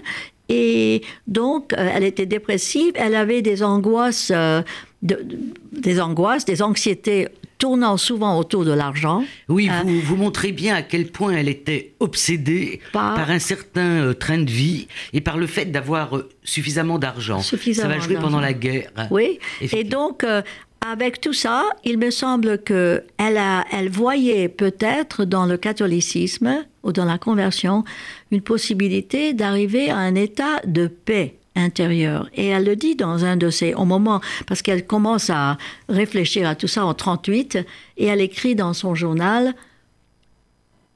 Et 0.50 1.02
donc, 1.28 1.74
euh, 1.74 1.90
elle 1.94 2.06
était 2.06 2.26
dépressive. 2.26 2.94
Elle 2.96 3.16
avait 3.16 3.42
des 3.42 3.62
angoisses, 3.64 4.32
euh, 4.34 4.62
de- 5.02 5.16
de- 5.22 5.38
des 5.82 6.00
angoisses, 6.00 6.46
des 6.46 6.62
anxiétés 6.62 7.28
tournant 7.58 7.98
souvent 7.98 8.38
autour 8.38 8.66
de 8.66 8.72
l'argent. 8.72 9.24
Oui, 9.50 9.70
Euh, 9.70 9.82
vous, 9.84 10.00
vous 10.02 10.16
montrez 10.16 10.52
bien 10.52 10.76
à 10.76 10.82
quel 10.82 11.08
point 11.08 11.32
elle 11.34 11.50
était 11.50 11.94
obsédée 12.00 12.80
Par- 12.94 13.16
par, 13.16 13.30
un 13.32 13.40
certain 13.40 13.82
euh, 14.02 14.14
train 14.14 14.38
de 14.38 14.50
vie 14.50 14.88
et 15.14 15.22
par 15.22 15.38
le 15.38 15.48
fait 15.48 15.66
d'avoir 15.66 16.16
euh, 16.18 16.30
suffisamment 16.44 17.00
d'argent. 17.00 17.40
Ça 17.42 17.88
va 17.88 18.00
jouer 18.00 18.16
pendant 18.16 18.40
la 18.40 18.54
guerre. 18.54 18.92
Oui. 19.12 19.40
Et 19.62 19.84
donc, 19.84 20.24
euh, 20.24 20.42
avec 20.86 21.20
tout 21.20 21.34
ça, 21.34 21.64
il 21.84 21.98
me 21.98 22.12
semble 22.12 22.60
que 22.62 23.04
elle 23.18 23.38
a, 23.38 23.66
elle 23.72 23.90
voyait 23.90 24.48
peut-être 24.48 25.26
dans 25.26 25.46
le 25.46 25.58
catholicisme 25.58 26.64
ou 26.84 26.92
dans 26.92 27.06
la 27.06 27.18
conversion 27.18 27.84
une 28.32 28.42
possibilité 28.42 29.34
d'arriver 29.34 29.90
à 29.90 29.98
un 29.98 30.16
état 30.16 30.62
de 30.66 30.88
paix 30.88 31.37
intérieure. 31.58 32.30
Et 32.34 32.48
elle 32.48 32.64
le 32.64 32.76
dit 32.76 32.96
dans 32.96 33.26
un 33.26 33.36
de 33.36 33.50
ses, 33.50 33.74
au 33.74 33.86
moment, 33.86 34.22
parce 34.46 34.62
qu'elle 34.62 34.86
commence 34.86 35.30
à 35.30 35.58
réfléchir 35.90 36.48
à 36.48 36.56
tout 36.56 36.68
ça 36.68 36.86
en 36.86 36.94
38, 36.94 37.58
et 37.98 38.06
elle 38.06 38.22
écrit 38.22 38.56
dans 38.56 38.74
son 38.74 38.96
journal, 38.96 39.56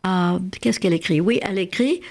ah, 0.03 0.39
qu'est-ce 0.61 0.79
qu'elle 0.79 0.93
écrit? 0.93 1.19
Oui, 1.19 1.39
elle 1.41 1.59
écrit, 1.59 2.01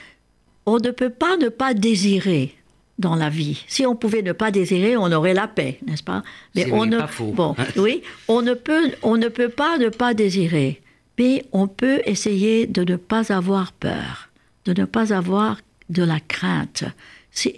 on 0.67 0.79
ne 0.79 0.91
peut 0.91 1.11
pas 1.11 1.37
ne 1.37 1.49
pas 1.49 1.75
désirer 1.75 2.55
dans 2.99 3.15
la 3.15 3.31
vie. 3.31 3.65
Si 3.67 3.87
on 3.87 3.97
pouvait 3.97 4.23
ne 4.23 4.33
pas 4.33 4.51
désirer, 4.51 4.97
on 4.97 5.11
aurait 5.11 5.35
la 5.35 5.49
paix, 5.49 5.79
n'est-ce 5.87 6.03
pas? 6.03 6.23
C'est 6.55 6.71
on 6.71 6.81
oui, 6.81 6.89
ne 6.89 6.99
pas 6.99 7.07
faux. 7.07 7.33
bon, 7.33 7.57
oui, 7.77 8.03
on 8.29 8.43
ne 8.43 8.55
peut 8.55 8.93
on 9.03 9.17
ne 9.17 9.29
peut 9.29 9.49
pas 9.49 9.79
ne 9.79 9.89
pas 9.89 10.13
désirer, 10.13 10.83
mais 11.19 11.45
on 11.53 11.67
peut 11.67 12.03
essayer 12.05 12.67
de 12.67 12.85
ne 12.85 12.97
pas 12.97 13.33
avoir 13.33 13.73
peur, 13.73 14.29
de 14.67 14.79
ne 14.79 14.85
pas 14.85 15.15
avoir 15.15 15.57
de 15.89 16.03
la 16.03 16.21
crainte. 16.21 16.85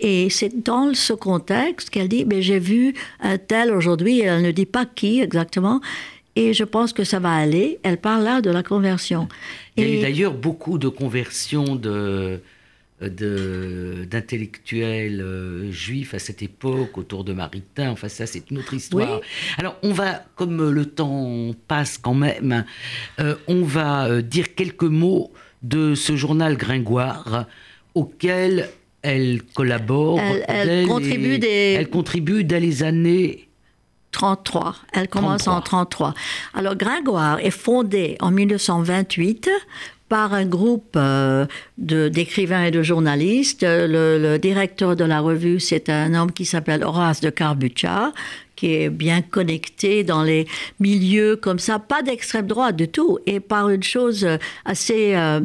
Et 0.00 0.30
c'est 0.30 0.64
dans 0.64 0.94
ce 0.94 1.12
contexte 1.12 1.90
qu'elle 1.90 2.08
dit, 2.08 2.24
mais 2.24 2.42
j'ai 2.42 2.58
vu 2.58 2.94
un 3.20 3.38
tel 3.38 3.72
aujourd'hui, 3.72 4.20
elle 4.20 4.42
ne 4.42 4.50
dit 4.50 4.66
pas 4.66 4.87
qui 4.87 5.20
exactement, 5.20 5.80
et 6.37 6.54
je 6.54 6.64
pense 6.64 6.92
que 6.92 7.04
ça 7.04 7.18
va 7.18 7.32
aller. 7.32 7.78
Elle 7.82 7.98
parle 7.98 8.24
là 8.24 8.40
de 8.40 8.50
la 8.50 8.62
conversion. 8.62 9.28
Il 9.76 9.85
y 9.85 9.87
a 9.87 9.98
eu 9.98 10.02
d'ailleurs 10.02 10.35
beaucoup 10.35 10.78
de 10.78 10.88
conversions 10.88 11.76
de 11.76 12.40
d'intellectuels 13.08 15.20
euh, 15.20 15.72
juifs 15.72 16.14
à 16.14 16.20
cette 16.20 16.40
époque 16.40 16.96
autour 16.98 17.24
de 17.24 17.32
Maritain. 17.32 17.90
Enfin, 17.90 18.08
ça, 18.08 18.26
c'est 18.26 18.48
une 18.50 18.58
autre 18.58 18.74
histoire. 18.74 19.18
Oui. 19.20 19.26
Alors, 19.58 19.76
on 19.82 19.92
va, 19.92 20.24
comme 20.37 20.70
le 20.70 20.87
temps 20.87 21.50
passe 21.66 21.98
quand 21.98 22.14
même, 22.14 22.64
euh, 23.18 23.35
on 23.48 23.62
va 23.62 24.06
euh, 24.06 24.22
dire 24.22 24.54
quelques 24.54 24.85
mots 24.85 25.32
de 25.62 25.96
ce 25.96 26.14
journal 26.14 26.56
Gringoire 26.56 27.46
auquel 27.94 28.68
elle 29.02 29.42
collabore. 29.54 30.20
Elle- 30.48 30.86
contribue 30.86 31.32
les- 31.32 31.38
des- 31.38 31.76
Elle 31.78 31.90
contribue 31.90 32.44
dès 32.44 32.60
les 32.60 32.82
années 32.82 33.48
33. 34.12 34.76
Elle 34.92 35.08
commence 35.08 35.48
en 35.48 35.60
33. 35.60 36.14
Alors 36.54 36.76
Gringoire 36.76 37.38
est 37.40 37.50
fondée 37.50 38.16
en 38.20 38.30
1928 38.30 39.48
par 40.08 40.34
un 40.34 40.44
groupe 40.44 40.92
euh, 40.96 41.46
d'écrivains 41.78 42.64
et 42.64 42.70
de 42.70 42.82
journalistes. 42.82 43.62
Le, 43.62 44.18
le, 44.18 44.38
directeur 44.38 44.94
de 44.94 45.04
la 45.04 45.20
revue, 45.20 45.58
c'est 45.58 45.88
un 45.88 46.12
homme 46.14 46.30
qui 46.32 46.44
s'appelle 46.44 46.84
Horace 46.84 47.22
de 47.22 47.30
Carbuccia, 47.30 48.12
qui 48.54 48.74
est 48.74 48.90
bien 48.90 49.22
connecté 49.22 50.04
dans 50.04 50.22
les 50.22 50.46
milieux 50.80 51.36
comme 51.36 51.58
ça, 51.58 51.78
pas 51.78 52.02
d'extrême 52.02 52.46
droite 52.46 52.76
du 52.76 52.88
tout, 52.88 53.18
et 53.24 53.40
par 53.40 53.70
une 53.70 53.82
chose 53.82 54.28
assez 54.66 55.14
euh, 55.16 55.40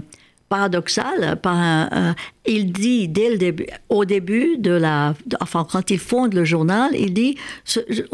paradoxale, 0.49 1.37
par 1.41 1.55
un, 1.55 2.15
il 2.45 2.71
dit 2.71 3.07
dès 3.07 3.29
le 3.29 3.37
début, 3.37 3.67
au 3.89 4.05
début 4.05 4.57
de 4.57 4.71
la, 4.71 5.13
enfin 5.41 5.65
quand 5.69 5.89
il 5.89 5.99
fonde 5.99 6.33
le 6.33 6.45
journal, 6.45 6.91
il 6.93 7.13
dit 7.13 7.37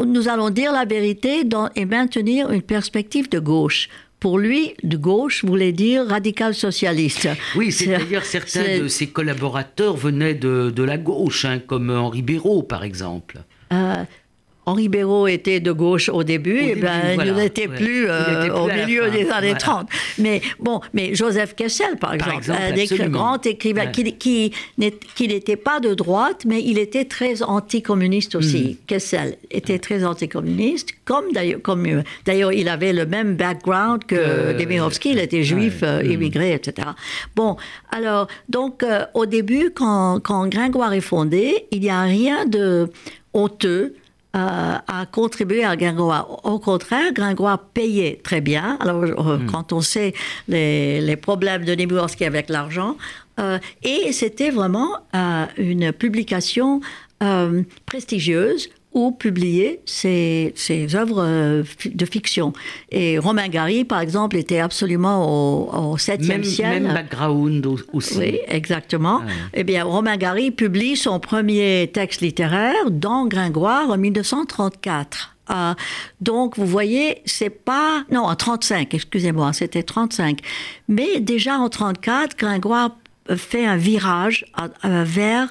nous 0.04 0.28
allons 0.28 0.50
dire 0.50 0.72
la 0.72 0.84
vérité 0.84 1.44
dans, 1.44 1.68
et 1.76 1.84
maintenir 1.84 2.50
une 2.50 2.62
perspective 2.62 3.28
de 3.28 3.38
gauche 3.38 3.88
pour 4.24 4.38
lui, 4.38 4.72
de 4.82 4.96
gauche 4.96 5.44
voulait 5.44 5.72
dire 5.72 6.06
radical 6.06 6.54
socialiste. 6.54 7.28
Oui, 7.56 7.70
c'est-à-dire 7.70 8.24
certains 8.24 8.78
de 8.78 8.88
ses 8.88 9.08
collaborateurs 9.08 9.96
venaient 9.96 10.32
de, 10.32 10.72
de 10.74 10.82
la 10.82 10.96
gauche, 10.96 11.44
hein, 11.44 11.58
comme 11.58 11.90
Henri 11.90 12.22
Béraud, 12.22 12.62
par 12.62 12.84
exemple. 12.84 13.42
Euh, 13.70 14.02
Henri 14.66 14.88
Béraud 14.88 15.26
était 15.26 15.60
de 15.60 15.72
gauche 15.72 16.08
au 16.08 16.24
début, 16.24 16.58
et 16.58 16.74
ben, 16.74 17.18
il 17.24 17.34
n'était 17.34 17.68
plus, 17.68 18.06
euh, 18.08 18.52
au 18.54 18.66
milieu 18.66 19.10
des 19.10 19.30
années 19.30 19.54
30. 19.58 19.88
Mais 20.18 20.40
bon, 20.58 20.80
mais 20.92 21.14
Joseph 21.14 21.54
Kessel, 21.54 21.96
par 22.00 22.14
exemple, 22.14 22.50
un 22.50 23.08
grand 23.08 23.44
écrivain 23.46 23.86
qui, 23.86 24.50
qui, 25.14 25.28
n'était 25.28 25.56
pas 25.56 25.80
de 25.80 25.94
droite, 25.94 26.44
mais 26.46 26.62
il 26.62 26.78
était 26.78 27.04
très 27.04 27.42
anticommuniste 27.42 28.34
aussi. 28.34 28.78
Hmm. 28.80 28.86
Kessel 28.86 29.36
était 29.50 29.78
très 29.78 30.04
anticommuniste, 30.04 30.90
comme 31.04 31.32
d'ailleurs, 31.32 31.60
comme 31.62 31.86
euh, 31.86 32.02
d'ailleurs, 32.24 32.52
il 32.52 32.68
avait 32.68 32.92
le 32.92 33.06
même 33.06 33.36
background 33.36 34.04
que 34.04 34.14
euh, 34.16 34.58
Demirovski, 34.58 35.10
il 35.10 35.18
était 35.18 35.42
juif, 35.42 35.80
euh, 35.82 36.02
hmm. 36.02 36.10
immigré, 36.10 36.52
etc. 36.52 36.88
Bon, 37.36 37.56
alors, 37.90 38.28
donc, 38.48 38.84
au 39.14 39.26
début, 39.26 39.70
quand, 39.74 40.20
quand 40.22 40.46
Gringoire 40.48 40.92
est 40.92 41.00
fondé, 41.00 41.66
il 41.70 41.80
n'y 41.80 41.90
a 41.90 42.02
rien 42.02 42.46
de 42.46 42.88
honteux 43.32 43.94
euh, 44.34 44.78
a 44.86 45.06
contribué 45.06 45.64
à 45.64 45.76
Gringoire. 45.76 46.44
Au 46.44 46.58
contraire, 46.58 47.12
Gringoire 47.12 47.58
payait 47.58 48.20
très 48.24 48.40
bien. 48.40 48.76
Alors, 48.80 49.04
euh, 49.04 49.38
hmm. 49.38 49.46
quand 49.46 49.72
on 49.72 49.80
sait 49.80 50.12
les, 50.48 51.00
les 51.00 51.16
problèmes 51.16 51.64
de 51.64 51.72
Niboursky 51.72 52.24
avec 52.24 52.48
l'argent, 52.48 52.96
euh, 53.38 53.58
et 53.84 54.12
c'était 54.12 54.50
vraiment 54.50 54.88
une 55.56 55.92
publication 55.92 56.80
prestigieuse 57.86 58.68
ou 58.94 59.10
publier 59.10 59.80
ses, 59.84 60.52
ses, 60.56 60.94
œuvres 60.94 61.22
euh, 61.22 61.62
de 61.84 62.04
fiction. 62.06 62.52
Et 62.90 63.18
Romain 63.18 63.48
Gary, 63.48 63.84
par 63.84 64.00
exemple, 64.00 64.36
était 64.36 64.60
absolument 64.60 65.26
au, 65.28 65.92
au 65.92 65.96
7e 65.96 66.44
ciel. 66.44 66.84
Même 66.84 66.94
background 66.94 67.66
aussi. 67.92 68.18
Oui, 68.18 68.38
exactement. 68.46 69.20
Ah. 69.22 69.30
Eh 69.52 69.64
bien, 69.64 69.84
Romain 69.84 70.16
Gary 70.16 70.52
publie 70.52 70.96
son 70.96 71.18
premier 71.18 71.90
texte 71.92 72.20
littéraire 72.20 72.90
dans 72.90 73.26
Gringoire 73.26 73.90
en 73.90 73.98
1934. 73.98 75.34
Euh, 75.50 75.74
donc, 76.20 76.56
vous 76.56 76.66
voyez, 76.66 77.20
c'est 77.24 77.50
pas... 77.50 78.04
Non, 78.10 78.22
en 78.22 78.36
35, 78.36 78.94
excusez-moi, 78.94 79.52
c'était 79.52 79.82
35. 79.82 80.38
Mais 80.88 81.20
déjà 81.20 81.58
en 81.58 81.68
34, 81.68 82.36
Gringoire 82.38 82.96
fait 83.36 83.66
un 83.66 83.76
virage 83.76 84.44
vers 84.82 85.50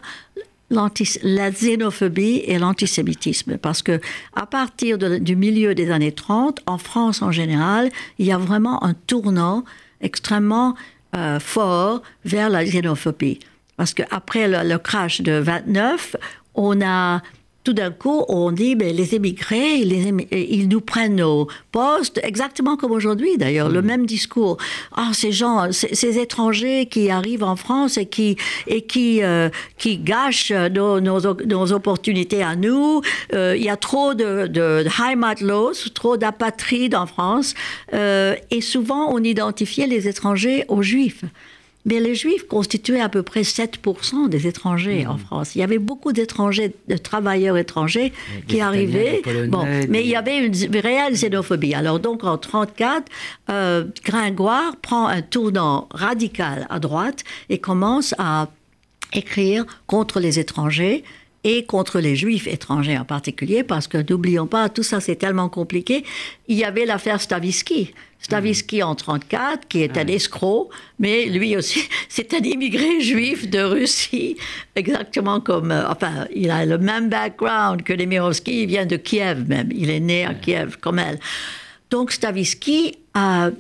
la 0.74 1.52
xénophobie 1.52 2.44
et 2.46 2.60
l'antisémitisme. 2.60 3.58
Parce 3.58 3.82
que 3.82 4.00
à 4.36 4.46
partir 4.46 4.98
du 4.98 5.36
milieu 5.36 5.76
des 5.76 5.92
années 5.92 6.12
30, 6.12 6.62
en 6.66 6.78
France 6.78 7.22
en 7.22 7.32
général, 7.32 7.90
il 8.20 8.26
y 8.26 8.32
a 8.32 8.38
vraiment 8.38 8.84
un 8.84 8.94
tournant 8.94 9.64
extrêmement 10.02 10.76
euh, 11.16 11.40
fort 11.40 12.02
vers 12.26 12.50
la 12.50 12.64
xénophobie. 12.64 13.40
Parce 13.78 13.94
qu'après 13.94 14.48
le, 14.48 14.68
le 14.68 14.78
crash 14.78 15.22
de 15.22 15.34
29, 15.34 16.16
on 16.56 16.82
a 16.82 17.22
tout 17.64 17.74
d'un 17.74 17.92
coup, 17.92 18.26
on 18.28 18.52
dit, 18.52 18.76
mais 18.76 18.92
les 18.92 19.16
émigrés, 19.16 19.76
ils, 19.76 20.68
nous 20.68 20.82
prennent 20.82 21.16
nos 21.16 21.48
postes, 21.72 22.20
exactement 22.24 22.76
comme 22.76 22.92
aujourd'hui 22.92 23.38
d'ailleurs, 23.38 23.70
le 23.70 23.82
mm. 23.82 23.86
même 23.86 24.06
discours. 24.06 24.58
Ah, 24.96 25.12
ces 25.14 25.32
gens, 25.32 25.72
ces, 25.72 26.20
étrangers 26.20 26.86
qui 26.86 27.10
arrivent 27.10 27.44
en 27.44 27.56
France 27.56 27.98
et 27.98 28.06
qui, 28.06 28.38
et 28.68 28.82
qui, 28.82 29.24
euh, 29.24 29.50
qui 29.78 29.98
gâchent 29.98 30.52
nos, 30.52 31.00
nos, 31.00 31.72
opportunités 31.74 32.44
à 32.44 32.56
nous. 32.56 33.02
Euh, 33.34 33.56
il 33.58 33.64
y 33.64 33.70
a 33.70 33.78
trop 33.78 34.14
de, 34.14 34.48
de 34.48 34.86
Heimatlos, 35.02 35.90
trop 35.94 36.18
d'apatrides 36.18 36.96
en 36.96 37.06
France. 37.06 37.54
Euh, 37.94 38.36
et 38.52 38.62
souvent, 38.62 39.14
on 39.14 39.24
identifiait 39.24 39.88
les 39.88 40.08
étrangers 40.08 40.66
aux 40.68 40.82
juifs. 40.82 41.24
Mais 41.86 42.00
les 42.00 42.16
Juifs 42.16 42.48
constituaient 42.48 43.02
à 43.02 43.10
peu 43.10 43.24
près 43.24 43.42
7% 43.42 44.30
des 44.30 44.48
étrangers 44.48 45.06
en 45.06 45.16
mmh. 45.16 45.20
France. 45.20 45.56
Il 45.56 45.60
y 45.60 45.64
avait 45.64 45.80
beaucoup 45.80 46.14
d'étrangers, 46.14 46.74
de 46.88 46.98
travailleurs 46.98 47.58
étrangers 47.58 48.14
qui 48.48 48.62
arrivaient. 48.62 49.22
Bon, 49.48 49.66
mais 49.90 50.02
il 50.04 50.10
y 50.10 50.16
avait 50.16 50.46
une 50.46 50.78
réelle 50.78 51.14
xénophobie. 51.14 51.74
Alors 51.74 52.00
donc 52.00 52.24
en 52.24 52.38
34, 52.38 53.04
euh, 53.50 53.86
Gringoire 54.06 54.78
prend 54.78 55.08
un 55.08 55.22
tournant 55.22 55.88
radical 55.92 56.68
à 56.70 56.80
droite 56.80 57.24
et 57.50 57.58
commence 57.58 58.16
à 58.18 58.48
écrire 59.14 59.66
contre 59.88 60.20
les 60.20 60.40
étrangers 60.40 61.04
et 61.44 61.66
contre 61.66 62.00
les 62.00 62.16
juifs 62.16 62.48
étrangers 62.48 62.98
en 62.98 63.06
particulier, 63.06 63.64
parce 63.64 63.88
que 63.88 63.98
n'oublions 63.98 64.48
pas, 64.48 64.70
tout 64.70 64.84
ça 64.84 65.00
c'est 65.00 65.16
tellement 65.16 65.50
compliqué. 65.50 66.04
Il 66.48 66.58
y 66.58 66.64
avait 66.64 66.86
l'affaire 66.86 67.22
Stavisky. 67.22 67.94
Stavisky 68.24 68.82
en 68.84 68.96
34, 68.96 69.68
qui 69.68 69.82
est 69.82 69.98
un 69.98 70.08
escroc, 70.08 70.70
mais 70.98 71.26
lui 71.26 71.58
aussi, 71.58 71.84
c'est 72.10 72.34
un 72.34 72.40
immigré 72.40 73.02
juif 73.02 73.50
de 73.50 73.60
Russie, 73.60 74.38
exactement 74.76 75.42
comme, 75.42 75.72
euh, 75.72 75.90
enfin, 75.90 76.26
il 76.34 76.50
a 76.50 76.66
le 76.66 76.78
même 76.78 77.10
background 77.10 77.84
que 77.84 77.92
Nemirovsky, 77.92 78.64
il 78.64 78.68
vient 78.68 78.86
de 78.86 78.96
Kiev 78.96 79.46
même, 79.48 79.70
il 79.76 79.90
est 79.90 80.00
né 80.00 80.26
à 80.26 80.34
Kiev 80.34 80.78
comme 80.80 81.00
elle. 81.00 81.20
Donc 81.90 82.12
Stavisky 82.12 82.96
a 83.14 83.52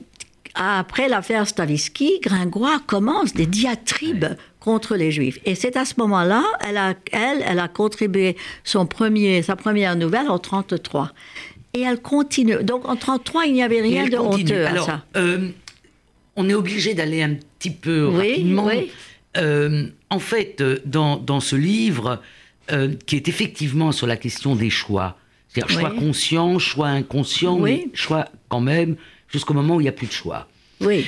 après 0.56 1.10
l'affaire 1.10 1.48
Stavisky, 1.48 2.20
Gringoire 2.22 2.86
commence 2.86 3.34
des 3.34 3.46
diatribes 3.46 4.26
contre 4.60 4.96
les 4.96 5.12
Juifs. 5.12 5.40
Et 5.46 5.56
c'est 5.56 5.76
à 5.76 5.86
ce 5.86 5.96
moment-là, 5.98 6.44
elle 6.68 6.78
a, 6.78 6.94
elle, 7.12 7.44
elle 7.46 7.60
a 7.60 7.68
contribué 7.68 8.38
son 8.64 8.86
premier, 8.86 9.42
sa 9.42 9.56
première 9.56 9.96
nouvelle 9.96 10.30
en 10.30 10.40
33. 10.40 11.12
Et 11.74 11.82
elle 11.82 12.02
continue. 12.02 12.64
Donc 12.64 12.88
en 12.88 12.96
33, 12.96 13.46
il 13.46 13.54
n'y 13.54 13.64
avait 13.64 13.82
rien 13.82 14.08
de 14.08 14.18
honteux 14.18 14.66
à 14.66 14.78
ça. 14.78 15.06
Euh, 15.18 15.50
on 16.36 16.48
est 16.48 16.54
obligé 16.54 16.94
d'aller 16.94 17.24
un 17.24 17.36
petit 17.60 17.72
peu 17.72 18.08
rapidement. 18.08 18.66
Oui. 18.66 18.92
Euh, 19.38 19.88
en 20.12 20.20
fait, 20.20 20.62
euh, 20.62 20.80
dans, 20.86 21.18
dans 21.18 21.40
ce 21.40 21.56
livre, 21.56 22.22
qui 23.06 23.18
est 23.18 23.28
effectivement 23.28 23.92
sur 23.92 24.08
la 24.08 24.16
question 24.16 24.56
des 24.56 24.70
choix, 24.70 25.18
c'est-à-dire 25.50 25.82
choix 25.82 25.92
conscients, 25.92 26.60
choix 26.60 26.88
inconscients, 26.88 27.60
mais 27.60 27.90
choix 27.94 28.30
quand 28.48 28.62
même, 28.62 28.96
jusqu'au 29.34 29.54
moment 29.54 29.76
où 29.76 29.82
il 29.82 29.84
n'y 29.84 29.90
a 29.90 29.94
plus 29.94 30.08
de 30.08 30.14
choix. 30.14 30.48
Oui. 30.80 31.06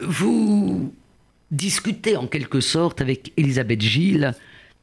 vous 0.00 0.92
discuter 1.50 2.16
en 2.16 2.26
quelque 2.26 2.60
sorte 2.60 3.00
avec 3.00 3.32
Elisabeth 3.36 3.80
Gilles, 3.80 4.34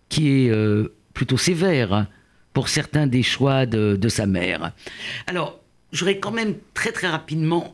qui 0.09 0.29
est 0.29 0.49
euh, 0.49 0.93
plutôt 1.13 1.37
sévère 1.37 2.07
pour 2.53 2.69
certains 2.69 3.07
des 3.07 3.23
choix 3.23 3.65
de, 3.65 4.07
sa 4.07 4.25
mère. 4.25 4.71
Alors, 5.27 5.59
j'aurais 5.91 6.19
quand 6.19 6.31
même 6.31 6.55
très 6.73 6.91
très 6.91 7.07
rapidement 7.07 7.73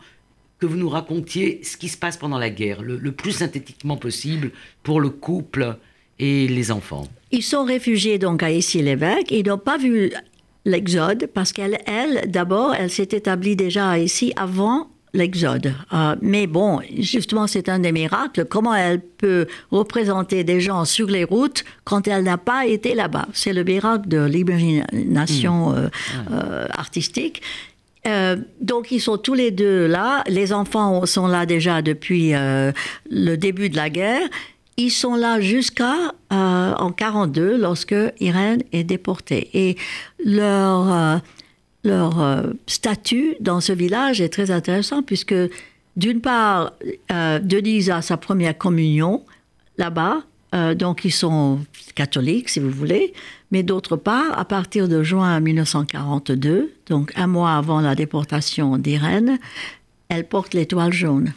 que 0.60 0.66
vous 0.66 0.78
nous 0.78 0.90
racontiez 0.90 1.62
ce 1.64 1.78
qui 1.78 1.88
se 1.88 1.98
passe 1.98 2.18
pendant 2.18 2.38
la 2.38 2.50
guerre, 2.50 2.82
le, 2.82 3.12
plus 3.12 3.32
synthétiquement 3.32 3.98
possible 3.98 4.52
pour 4.84 5.00
le 5.00 5.10
couple 5.10 5.78
et 6.20 6.48
les 6.48 6.72
enfants. 6.72 7.08
Ils 7.32 7.44
sont 7.44 7.64
réfugiés 7.64 8.20
donc 8.20 8.44
à 8.44 8.52
Issy-l'Évêque. 8.52 9.32
Ils 9.32 9.48
n'ont 9.48 9.58
pas 9.58 9.78
vu 9.78 10.12
l'exode 10.66 11.28
parce 11.34 11.52
qu'elle, 11.52 11.80
elle, 11.88 12.30
d'abord, 12.30 12.76
elle 12.76 12.92
s'est 12.92 13.10
établie 13.12 13.56
déjà 13.56 13.98
ici 13.98 14.34
avant 14.36 14.92
l'exode. 15.14 15.74
Euh, 15.94 16.16
mais 16.22 16.48
bon, 16.48 16.80
justement, 16.98 17.48
c'est 17.48 17.70
un 17.70 17.80
des 17.80 17.92
miracles. 17.92 18.46
Comment 18.46 18.74
elle 18.74 19.02
peut 19.02 19.48
représenter 19.72 20.44
des 20.44 20.62
gens 20.62 20.86
sur 20.86 21.08
les 21.08 21.24
routes 21.24 21.64
quand 21.84 22.08
elle 22.08 22.24
n'a 22.24 22.38
pas 22.38 22.66
été 22.66 22.96
là-bas? 22.96 23.28
C'est 23.34 23.54
le 23.54 23.64
miracle 23.64 24.08
de 24.08 24.24
l'imagination 24.24 25.72
mmh. 25.72 25.76
euh, 25.76 25.90
euh, 26.32 26.68
artistique. 26.72 27.42
donc 28.62 28.92
ils 28.92 29.02
sont 29.02 29.18
tous 29.18 29.36
les 29.36 29.52
deux 29.52 29.86
là. 29.86 30.24
Les 30.28 30.54
enfants 30.54 31.06
sont 31.06 31.28
là 31.28 31.46
déjà 31.46 31.82
depuis 31.82 32.32
le 32.32 33.36
début 33.36 33.70
de 33.70 33.76
la 33.76 33.90
guerre. 33.90 34.28
Ils 34.78 34.90
sont 34.90 35.16
là 35.16 35.40
jusqu'à 35.42 36.14
en 36.32 36.92
42 36.92 37.58
lorsque 37.58 37.96
Irène 38.20 38.64
est 38.72 38.84
déportée. 38.84 39.50
Et 39.54 39.78
leur 40.26 41.22
leur 41.84 42.22
euh, 42.22 42.44
statut 42.68 43.36
dans 43.40 43.62
ce 43.62 43.74
village 43.74 44.22
est 44.22 44.30
très 44.30 44.52
intéressant 44.52 45.02
puisque 45.04 45.36
d'une 45.98 46.22
part, 46.22 46.74
euh, 47.12 47.40
Denise 47.40 47.90
a 47.90 48.02
sa 48.02 48.18
première 48.18 48.58
communion 48.58 49.24
là-bas 49.78 50.24
Euh, 50.54 50.76
donc, 50.76 51.06
ils 51.06 51.12
sont 51.12 51.60
catholiques, 51.96 52.50
si 52.50 52.60
vous 52.60 52.70
voulez. 52.70 53.14
Mais 53.52 53.64
d'autre 53.64 53.96
part, 53.98 54.38
à 54.38 54.46
partir 54.46 54.88
de 54.88 55.04
juin 55.04 55.40
1942, 55.40 56.74
donc 56.88 57.12
un 57.16 57.28
mois 57.28 57.54
avant 57.54 57.82
la 57.82 57.96
déportation 57.96 58.78
d'Irène, 58.78 59.40
elle 60.10 60.28
porte 60.28 60.54
l'étoile 60.54 60.94
jaune. 60.94 61.34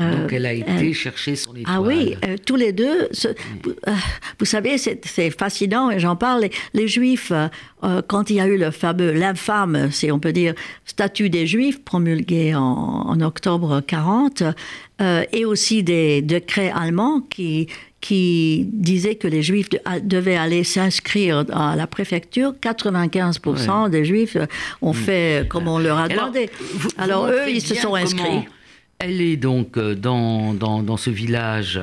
Euh, 0.00 0.22
Donc 0.22 0.32
elle 0.32 0.46
a 0.46 0.52
été 0.52 0.92
chercher 0.92 1.36
son 1.36 1.54
étoile. 1.54 1.74
Ah 1.76 1.80
oui, 1.80 2.16
euh, 2.26 2.36
tous 2.44 2.56
les 2.56 2.72
deux. 2.72 3.08
Euh, 3.24 3.92
vous 4.40 4.44
savez, 4.44 4.76
c'est 4.76 5.30
fascinant 5.30 5.90
et 5.90 6.00
j'en 6.00 6.16
parle. 6.16 6.48
Les, 6.72 6.88
Juifs, 6.88 7.32
quand 8.08 8.30
il 8.30 8.36
y 8.36 8.40
a 8.40 8.46
eu 8.46 8.58
le 8.58 8.72
fameux, 8.72 9.12
l'infâme, 9.12 9.90
si 9.92 10.10
on 10.10 10.18
peut 10.18 10.32
dire, 10.32 10.54
statut 10.84 11.30
des 11.30 11.46
Juifs 11.46 11.82
promulgué 11.82 12.54
en, 12.56 13.20
octobre 13.20 13.80
40, 13.80 14.42
et 15.32 15.44
aussi 15.44 15.82
des 15.82 16.22
décrets 16.22 16.72
allemands 16.74 17.20
qui 17.20 17.68
qui 18.00 18.68
disaient 18.70 19.14
que 19.14 19.26
les 19.26 19.42
Juifs 19.42 19.70
devaient 20.02 20.36
aller 20.36 20.62
s'inscrire 20.62 21.46
à 21.50 21.74
la 21.74 21.86
préfecture. 21.86 22.52
95% 22.60 23.88
des 23.88 24.04
Juifs 24.04 24.36
ont 24.82 24.92
mm. 24.92 24.94
fait 24.94 25.48
comme 25.48 25.68
on 25.68 25.78
leur 25.78 25.96
a 25.96 26.08
demandé. 26.08 26.50
Alors, 26.98 27.28
eux, 27.28 27.48
ils 27.48 27.62
se 27.62 27.74
sont 27.74 27.94
inscrits. 27.94 28.46
Elle 28.98 29.20
est 29.20 29.36
donc 29.36 29.76
euh, 29.76 29.94
dans, 29.94 30.54
dans, 30.54 30.96
ce 30.96 31.10
village 31.10 31.80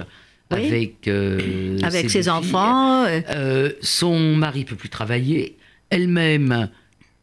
avec, 0.50 1.08
euh, 1.08 1.78
avec 1.84 2.10
ses, 2.10 2.30
enfants. 2.30 3.06
Euh. 3.06 3.72
son 3.82 4.36
mari 4.36 4.66
peut 4.66 4.76
plus 4.76 4.90
travailler. 4.90 5.58
Elle-même 5.90 6.70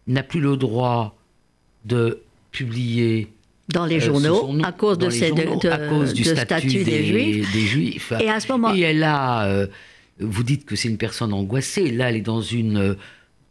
n'a 0.07 0.23
plus 0.23 0.41
le 0.41 0.57
droit 0.57 1.17
de 1.85 2.21
publier 2.53 3.29
dans 3.69 3.87
les 3.87 4.01
journaux 4.01 4.59
à 4.63 4.73
cause 4.73 4.99
de, 4.99 5.11
ces, 5.11 5.31
cause 5.31 6.15
du 6.15 6.25
statut, 6.25 6.85
des, 6.85 7.05
juifs. 7.45 8.13
Et 8.21 8.31
à 8.31 8.41
ce 8.41 8.51
moment, 8.51 8.75
et 8.75 8.81
elle 8.81 9.03
a, 9.03 9.67
vous 10.21 10.43
dites 10.43 10.65
que 10.65 10.77
c'est 10.77 10.89
une 10.89 10.97
personne 10.97 11.33
angoissée. 11.33 11.91
Là, 11.91 12.11
elle 12.11 12.17
est 12.17 12.21
dans 12.23 12.41
une 12.41 12.97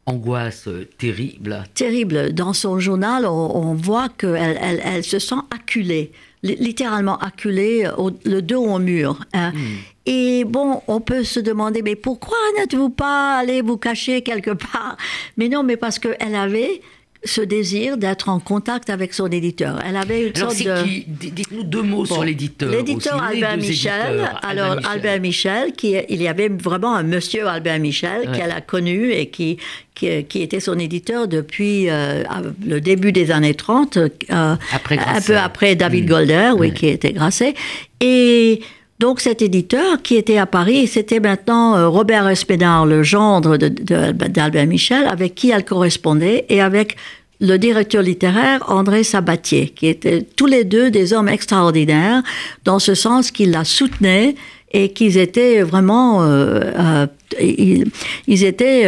angoisse 0.07 0.67
terrible. 0.97 1.63
Terrible. 1.75 2.33
Dans 2.33 2.53
son 2.53 2.79
journal, 2.79 3.25
on, 3.25 3.73
voit 3.75 4.09
qu'elle 4.09 4.57
elle, 4.61 4.81
elle, 4.83 5.03
se 5.03 5.19
sent 5.19 5.35
acculée 5.53 6.11
littéralement 6.43 7.17
acculée, 7.17 7.87
le 8.25 8.41
dos 8.41 8.63
au 8.63 8.79
mur. 8.79 9.19
Hein. 9.33 9.51
Hmm. 9.51 9.77
Et 10.05 10.45
bon, 10.45 10.81
on 10.87 11.01
peut 11.01 11.23
se 11.23 11.39
demander, 11.39 11.81
mais 11.81 11.95
pourquoi 11.95 12.37
n'êtes-vous 12.57 12.89
pas 12.89 13.37
allé 13.37 13.61
vous 13.61 13.77
cacher 13.77 14.21
quelque 14.21 14.51
part? 14.51 14.97
Mais 15.35 15.49
non, 15.49 15.63
mais 15.63 15.77
parce 15.77 15.99
qu'elle 15.99 16.35
avait 16.35 16.81
ce 17.24 17.41
désir 17.41 17.97
d'être 17.97 18.30
en 18.30 18.39
contact 18.39 18.89
avec 18.89 19.13
son 19.13 19.28
éditeur. 19.28 19.80
Elle 19.86 19.97
avait 19.97 20.28
une 20.28 20.36
sorte 20.36 20.57
de... 20.61 20.84
Dites-nous 21.07 21.63
deux 21.63 21.82
mots 21.82 22.05
sur 22.05 22.24
l'éditeur. 22.24 22.72
L'éditeur 22.72 23.22
Albert 23.22 23.57
Michel. 23.57 24.30
alors 24.41 24.78
Albert 24.89 25.20
Michel, 25.20 25.74
qui 25.74 25.95
il 26.09 26.22
y 26.22 26.28
avait 26.28 26.49
vraiment 26.49 26.95
un 26.95 27.03
monsieur 27.03 27.47
Albert 27.47 27.80
Michel 27.80 28.32
qu'elle 28.32 28.51
a 28.51 28.61
connu 28.61 29.11
et 29.11 29.28
qui, 29.28 29.57
qui, 29.95 30.41
était 30.41 30.59
son 30.59 30.78
éditeur 30.78 31.28
depuis 31.28 31.89
euh, 31.89 32.24
le 32.65 32.80
début 32.80 33.11
des 33.11 33.32
années 33.32 33.55
30, 33.55 33.97
euh, 33.97 34.09
un 34.30 35.22
peu 35.26 35.38
après 35.38 35.76
David 35.76 36.05
mm. 36.05 36.07
Golder, 36.07 36.51
oui, 36.55 36.74
qui 36.74 36.88
était 36.88 37.13
grassé. 37.13 37.55
Et 37.99 38.61
donc 38.99 39.21
cet 39.21 39.41
éditeur 39.41 40.01
qui 40.01 40.15
était 40.15 40.37
à 40.37 40.47
Paris, 40.47 40.87
c'était 40.87 41.19
maintenant 41.19 41.75
euh, 41.75 41.87
Robert 41.87 42.27
Espénard, 42.27 42.85
le 42.85 43.03
gendre 43.03 43.57
d'Albert 43.57 44.65
Michel, 44.65 45.05
avec 45.07 45.35
qui 45.35 45.51
elle 45.51 45.65
correspondait, 45.65 46.45
et 46.49 46.61
avec 46.61 46.97
le 47.39 47.57
directeur 47.57 48.01
littéraire 48.01 48.63
André 48.67 49.03
Sabatier, 49.03 49.69
qui 49.69 49.87
étaient 49.87 50.23
tous 50.23 50.47
les 50.47 50.63
deux 50.63 50.89
des 50.89 51.13
hommes 51.13 51.29
extraordinaires, 51.29 52.23
dans 52.63 52.79
ce 52.79 52.95
sens 52.95 53.29
qu'ils 53.29 53.51
la 53.51 53.63
soutenaient 53.63 54.35
et 54.71 54.89
qu'ils 54.89 55.17
étaient 55.17 55.61
vraiment... 55.61 56.23
Euh, 56.23 56.71
euh, 56.79 57.07
ils, 57.39 58.43
étaient 58.43 58.85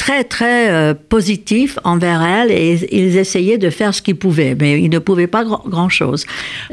très, 0.00 0.24
très 0.24 0.70
euh, 0.70 0.94
positifs 0.94 1.78
envers 1.84 2.22
elle 2.22 2.50
et 2.50 2.88
ils 2.90 3.18
essayaient 3.18 3.58
de 3.58 3.68
faire 3.68 3.94
ce 3.94 4.00
qu'ils 4.00 4.16
pouvaient, 4.16 4.56
mais 4.58 4.80
ils 4.80 4.88
ne 4.88 4.98
pouvaient 4.98 5.26
pas 5.26 5.44
grand-chose. 5.44 6.24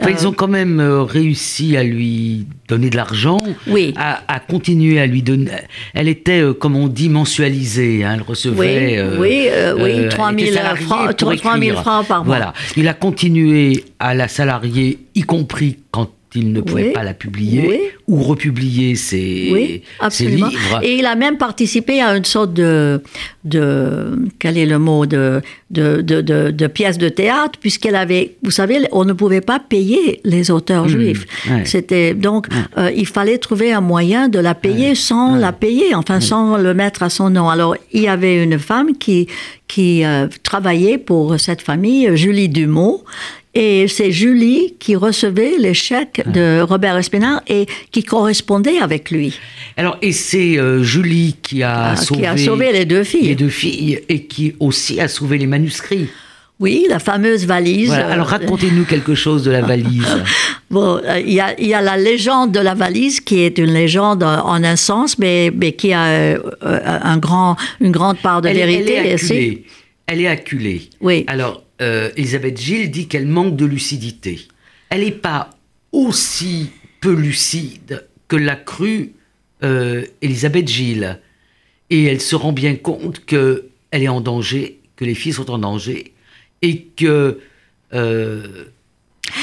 ils 0.07 0.25
ont 0.25 0.31
quand 0.31 0.47
même 0.47 0.79
euh, 0.79 1.03
réussi 1.03 1.75
à 1.75 1.83
lui 1.83 2.47
donner 2.69 2.89
de 2.89 2.95
l'argent, 2.95 3.39
oui. 3.67 3.93
à, 3.97 4.39
continuer 4.39 5.01
à 5.01 5.07
lui 5.07 5.23
donner. 5.23 5.51
Elle 5.93 6.07
était, 6.07 6.39
euh, 6.39 6.53
comme 6.53 6.77
on 6.77 6.87
dit, 6.87 7.09
mensualisée. 7.09 8.05
Hein, 8.05 8.13
elle 8.15 8.21
recevait. 8.21 9.03
Oui, 9.19 9.49
oui, 9.77 10.07
3 10.09 10.31
000 10.33 10.51
francs, 10.77 11.17
3 11.17 11.59
000 11.59 11.81
francs 11.81 12.07
par 12.07 12.23
mois. 12.23 12.37
Voilà. 12.37 12.53
Il 12.77 12.87
a 12.87 12.93
continué 12.93 13.83
à 13.99 14.13
la 14.13 14.29
salarier, 14.29 14.99
y 15.15 15.23
compris 15.23 15.79
quand 15.91 16.09
il 16.35 16.51
ne 16.51 16.61
pouvait 16.61 16.91
pas 16.91 17.03
la 17.03 17.13
publier 17.13 17.93
ou 18.07 18.21
republier 18.21 18.95
ses, 18.95 19.73
livres. 20.21 20.79
Et 20.83 20.95
il 20.95 21.05
a 21.05 21.15
même 21.15 21.37
participé 21.37 22.01
à 22.01 22.15
une 22.15 22.25
sorte 22.25 22.53
de, 22.53 23.01
de 23.43 24.29
quel 24.37 24.57
est 24.57 24.65
le 24.65 24.77
mot, 24.77 25.05
de, 25.05 25.41
de, 25.71 26.01
de, 26.01 26.21
de, 26.21 26.67
pièce 26.67 26.97
de 26.97 27.09
théâtre, 27.09 27.57
puisqu'elle 27.59 27.95
avait, 27.95 28.35
vous 28.43 28.51
savez, 28.51 28.79
on 28.91 29.05
ne 29.05 29.13
pouvait 29.13 29.41
pas 29.41 29.59
payer 29.59 30.19
les 30.25 30.51
auteurs 30.51 30.85
hmm. 30.85 30.89
juifs. 30.89 31.25
C'était 31.63 32.13
donc, 32.13 32.47
euh, 32.77 32.91
il 32.95 33.07
fallait 33.07 33.37
trouver 33.37 33.71
un 33.71 33.81
moyen 33.81 34.27
de 34.27 34.39
la 34.39 34.53
payer 34.53 34.95
sans 34.95 35.35
la 35.35 35.53
payer, 35.53 35.95
enfin 35.95 36.19
sans 36.19 36.57
le 36.57 36.73
mettre 36.73 37.03
à 37.03 37.09
son 37.09 37.29
nom. 37.29 37.49
Alors, 37.49 37.75
il 37.93 38.03
y 38.03 38.07
avait 38.07 38.43
une 38.43 38.59
femme 38.59 38.97
qui, 38.97 39.27
qui 39.67 40.03
euh, 40.05 40.27
travaillait 40.43 40.97
pour 40.97 41.39
cette 41.39 41.61
famille, 41.61 42.15
Julie 42.15 42.49
Dumont, 42.49 43.01
et 43.53 43.87
c'est 43.87 44.11
Julie 44.11 44.75
qui 44.79 44.95
recevait 44.95 45.57
les 45.57 45.73
chèques 45.73 46.21
de 46.31 46.61
Robert 46.61 46.97
Espinard 46.97 47.41
et 47.47 47.65
qui 47.91 48.03
correspondait 48.03 48.79
avec 48.79 49.09
lui. 49.09 49.39
Alors, 49.77 49.97
et 50.01 50.11
c'est 50.11 50.59
euh, 50.59 50.83
Julie 50.83 51.37
qui 51.41 51.63
a, 51.63 51.95
sauvé, 51.95 52.27
ah, 52.27 52.35
qui 52.35 52.41
a 52.41 52.45
sauvé 52.45 52.71
les 52.71 52.85
deux 52.85 53.03
filles. 53.03 53.29
Les 53.29 53.35
deux 53.35 53.49
filles 53.49 53.99
et 54.09 54.23
qui 54.23 54.53
aussi 54.59 54.99
a 54.99 55.07
sauvé 55.07 55.37
les 55.37 55.47
manuscrits. 55.47 56.07
Oui, 56.59 56.85
la 56.89 56.99
fameuse 56.99 57.45
valise. 57.45 57.91
Alors 57.91 58.27
racontez-nous 58.27 58.85
quelque 58.85 59.13
chose 59.13 59.43
de 59.43 59.51
la 59.51 59.61
valise. 59.73 60.23
bon, 60.71 60.99
euh, 61.03 61.19
il 61.19 61.33
y, 61.33 61.39
a, 61.39 61.59
y, 61.59 61.73
a, 61.73 61.81
la 61.81 61.97
légende 61.97 62.51
de 62.51 62.59
la 62.59 62.73
valise 62.73 63.21
qui 63.21 63.41
est 63.41 63.59
une 63.59 63.73
légende 63.73 64.23
en 64.23 64.63
un 64.63 64.75
sens, 64.75 65.19
mais, 65.19 65.51
mais 65.55 65.73
qui 65.73 65.93
a 65.93 66.05
euh, 66.05 66.39
un 66.61 67.17
grand, 67.17 67.57
une 67.79 67.91
grande 67.91 68.17
part 68.17 68.41
de 68.41 68.49
vérité. 68.49 68.93
Elle 68.93 69.05
est 69.05 69.13
acculée. 69.13 69.65
Elle 70.07 70.21
est 70.21 70.27
acculée. 70.27 70.89
Oui. 71.01 71.25
Alors, 71.27 71.63
euh, 71.81 72.09
Elisabeth 72.15 72.59
Gilles 72.59 72.91
dit 72.91 73.07
qu'elle 73.07 73.27
manque 73.27 73.55
de 73.55 73.65
lucidité. 73.65 74.47
Elle 74.89 75.01
n'est 75.01 75.11
pas 75.11 75.51
aussi 75.91 76.69
peu 77.01 77.13
lucide 77.13 78.07
que 78.27 78.35
l'a 78.35 78.55
cru 78.55 79.13
euh, 79.63 80.05
Elisabeth 80.21 80.67
Gilles. 80.67 81.19
Et 81.89 82.03
elle 82.05 82.21
se 82.21 82.35
rend 82.35 82.51
bien 82.51 82.75
compte 82.75 83.25
qu'elle 83.25 83.63
est 83.91 84.07
en 84.07 84.21
danger, 84.21 84.79
que 84.95 85.05
les 85.05 85.15
filles 85.15 85.33
sont 85.33 85.49
en 85.49 85.57
danger, 85.57 86.13
et 86.61 86.81
que 86.83 87.39
euh, 87.93 88.65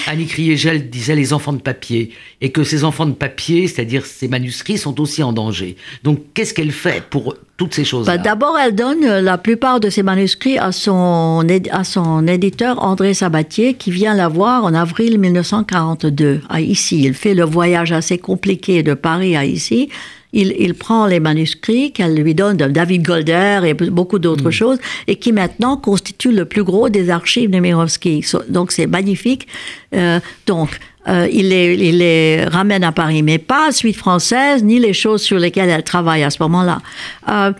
Annie 0.06 0.26
Kriegel 0.26 0.90
disait 0.90 1.14
les 1.14 1.32
enfants 1.32 1.52
de 1.52 1.60
papier, 1.60 2.10
et 2.40 2.50
que 2.50 2.64
ces 2.64 2.84
enfants 2.84 3.06
de 3.06 3.12
papier, 3.12 3.68
c'est-à-dire 3.68 4.06
ces 4.06 4.28
manuscrits, 4.28 4.78
sont 4.78 5.00
aussi 5.00 5.22
en 5.22 5.32
danger. 5.32 5.76
Donc 6.02 6.20
qu'est-ce 6.34 6.54
qu'elle 6.54 6.72
fait 6.72 7.02
pour 7.08 7.36
toutes 7.56 7.74
ces 7.74 7.84
choses-là? 7.84 8.16
Bah, 8.16 8.22
D'abord, 8.22 8.58
elle 8.58 8.74
donne 8.74 9.04
la 9.04 9.38
plupart 9.38 9.80
de 9.80 9.90
ces 9.90 10.02
manuscrits 10.02 10.58
à 10.58 10.72
son, 10.72 11.46
à 11.70 11.84
son 11.84 12.26
éditeur 12.26 12.82
André 12.82 13.14
Sabatier, 13.14 13.74
qui 13.74 13.90
vient 13.90 14.14
la 14.14 14.28
voir 14.28 14.64
en 14.64 14.74
avril 14.74 15.18
1942, 15.18 16.40
à 16.48 16.60
ici. 16.60 17.02
Il 17.04 17.14
fait 17.14 17.34
le 17.34 17.44
voyage 17.44 17.92
assez 17.92 18.18
compliqué 18.18 18.82
de 18.82 18.94
Paris 18.94 19.36
à 19.36 19.44
ici 19.44 19.88
il, 20.34 20.74
prend 20.74 21.06
les 21.06 21.20
manuscrits 21.20 21.92
qu'elle 21.92 22.14
lui 22.14 22.34
donne 22.34 22.56
de 22.56 22.66
David 22.66 23.02
Golder 23.02 23.60
et 23.64 23.74
beaucoup 23.74 24.18
d'autres 24.18 24.48
hmm. 24.48 24.52
choses, 24.52 24.78
et 25.06 25.16
qui 25.16 25.32
maintenant 25.32 25.76
constituent 25.76 26.32
le 26.32 26.44
plus 26.44 26.64
gros 26.64 26.88
des 26.88 27.10
archives 27.10 27.50
de 27.50 27.58
Mirovski. 27.58 28.24
Donc 28.48 28.72
c'est 28.72 28.86
magnifique. 28.86 29.46
Euh, 29.94 30.20
donc, 30.46 30.70
euh, 31.08 31.28
il, 31.30 31.50
les, 31.50 31.74
il, 31.74 31.98
les, 31.98 32.44
ramène 32.44 32.82
à 32.82 32.92
Paris, 32.92 33.22
mais 33.22 33.38
pas 33.38 33.72
suite 33.72 33.96
française, 33.96 34.64
ni 34.64 34.78
les 34.78 34.92
choses 34.92 35.22
sur 35.22 35.38
lesquelles 35.38 35.68
elle 35.68 35.84
travaille 35.84 36.22
à 36.22 36.30
ce 36.30 36.42
moment-là. 36.42 36.80
Euh, 37.28 37.52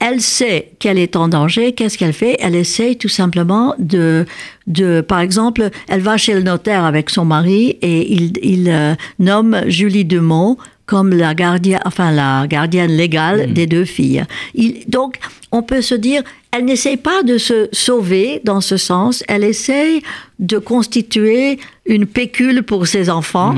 elle 0.00 0.20
sait 0.20 0.70
qu'elle 0.78 0.98
est 0.98 1.16
en 1.16 1.26
danger. 1.26 1.72
Qu'est-ce 1.72 1.98
qu'elle 1.98 2.12
fait? 2.12 2.36
Elle 2.38 2.54
essaye 2.54 2.96
tout 2.96 3.08
simplement 3.08 3.74
de, 3.80 4.26
de, 4.68 5.00
par 5.00 5.18
exemple, 5.18 5.70
elle 5.88 6.02
va 6.02 6.16
chez 6.16 6.34
le 6.34 6.42
notaire 6.42 6.84
avec 6.84 7.10
son 7.10 7.24
mari 7.24 7.70
et 7.82 8.12
il, 8.12 8.32
il 8.44 8.96
nomme 9.18 9.62
Julie 9.66 10.04
Dumont 10.04 10.56
comme 10.88 11.14
la 11.14 11.34
gardienne, 11.34 11.80
enfin 11.84 12.10
la 12.10 12.46
gardienne 12.48 12.90
légale 12.90 13.48
mm. 13.48 13.52
des 13.52 13.66
deux 13.66 13.84
filles. 13.84 14.24
Il, 14.54 14.82
donc, 14.88 15.18
on 15.52 15.62
peut 15.62 15.82
se 15.82 15.94
dire, 15.94 16.22
elle 16.50 16.64
n'essaye 16.64 16.96
pas 16.96 17.22
de 17.22 17.36
se 17.38 17.68
sauver 17.72 18.40
dans 18.42 18.60
ce 18.60 18.76
sens, 18.76 19.22
elle 19.28 19.44
essaye 19.44 20.02
de 20.38 20.58
constituer 20.58 21.58
une 21.86 22.06
pécule 22.06 22.62
pour 22.62 22.86
ses 22.86 23.10
enfants. 23.10 23.54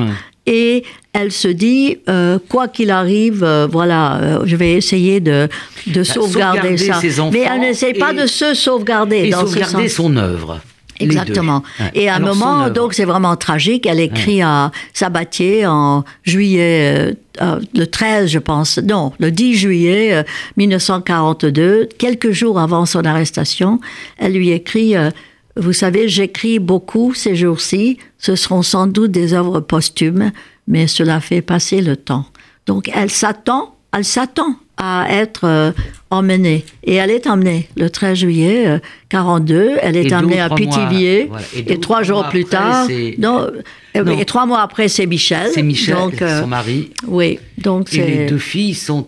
Et 0.47 0.83
elle 1.13 1.31
se 1.31 1.47
dit, 1.47 1.99
euh, 2.09 2.39
quoi 2.49 2.67
qu'il 2.67 2.91
arrive, 2.91 3.45
euh, 3.45 3.69
voilà, 3.71 4.17
euh, 4.17 4.43
je 4.45 4.57
vais 4.57 4.73
essayer 4.73 5.21
de, 5.21 5.49
de 5.87 6.01
bah, 6.01 6.05
sauvegarder, 6.05 6.77
ça. 6.77 7.01
Ses 7.01 7.21
Mais 7.31 7.47
elle 7.49 7.61
n'essaye 7.61 7.95
pas 7.95 8.13
de 8.13 8.27
se 8.27 8.55
sauvegarder. 8.55 9.19
Et 9.29 9.33
sauvegarder 9.33 9.89
son 9.89 10.17
œuvre. 10.17 10.61
Exactement. 11.01 11.63
Ouais. 11.79 11.91
Et 11.95 12.09
à 12.09 12.15
un 12.15 12.17
Alors, 12.17 12.37
moment, 12.37 12.71
donc 12.71 12.95
c'est 12.95 13.05
vraiment 13.05 13.37
tragique. 13.37 13.87
Elle 13.87 14.01
écrit 14.01 14.43
à 14.43 14.71
Sabatier 14.93 15.67
en 15.67 16.05
juillet, 16.25 16.95
euh, 16.97 17.15
euh, 17.41 17.61
le 17.75 17.87
13, 17.87 18.29
je 18.29 18.39
pense, 18.39 18.79
non, 18.79 19.13
le 19.19 19.31
10 19.31 19.55
juillet 19.55 20.15
euh, 20.15 20.23
1942, 20.57 21.89
quelques 21.99 22.33
jours 22.33 22.59
avant 22.59 22.87
son 22.87 23.05
arrestation. 23.05 23.81
Elle 24.19 24.35
lui 24.35 24.51
écrit 24.51 24.97
euh, 24.97 25.11
Vous 25.57 25.73
savez, 25.73 26.09
j'écris 26.09 26.59
beaucoup 26.59 27.15
ces 27.15 27.37
jours-ci. 27.37 27.99
Ce 28.19 28.37
seront 28.37 28.63
sans 28.63 28.87
doute 28.87 29.13
des 29.13 29.33
œuvres 29.33 29.61
posthumes, 29.61 30.33
mais 30.67 30.87
cela 30.87 31.21
fait 31.21 31.41
passer 31.41 31.81
le 31.81 31.97
temps. 31.97 32.27
Donc 32.67 32.91
elle 32.95 33.11
s'attend, 33.11 33.75
elle 33.97 34.05
s'attend 34.05 34.55
à 34.77 35.07
être 35.11 35.45
euh, 35.45 35.73
emmenée. 36.11 36.65
Et 36.85 36.95
elle 36.95 37.11
est 37.11 37.27
emmenée 37.27 37.69
le 37.77 37.91
13 37.91 38.19
juillet 38.19 38.67
euh, 38.67 38.79
42. 39.11 39.73
Elle 39.83 39.97
est 39.97 40.07
Et 40.11 40.15
emmenée 40.15 40.41
à 40.41 40.49
mois- 40.49 40.57
Pithiviers. 40.57 41.27
voilà. 41.29 41.45
Et 41.55 41.79
trois 41.81 42.03
jours 42.03 42.27
plus 42.29 42.43
après, 42.43 42.51
tard, 42.57 42.89
non, 43.19 43.41
euh, 43.97 44.03
Non. 44.05 44.19
et 44.19 44.25
trois 44.25 44.47
mois 44.47 44.61
après, 44.63 44.89
c'est 44.89 45.07
Michel. 45.07 45.51
C'est 45.53 45.63
Michel, 45.63 45.97
Donc, 45.97 46.23
euh, 46.23 46.41
son 46.41 46.47
mari. 46.47 46.91
oui, 47.07 47.39
donc 47.59 47.93
Et 47.93 48.05
les 48.05 48.27
deux 48.27 48.39
filles 48.39 48.75
sont. 48.75 49.07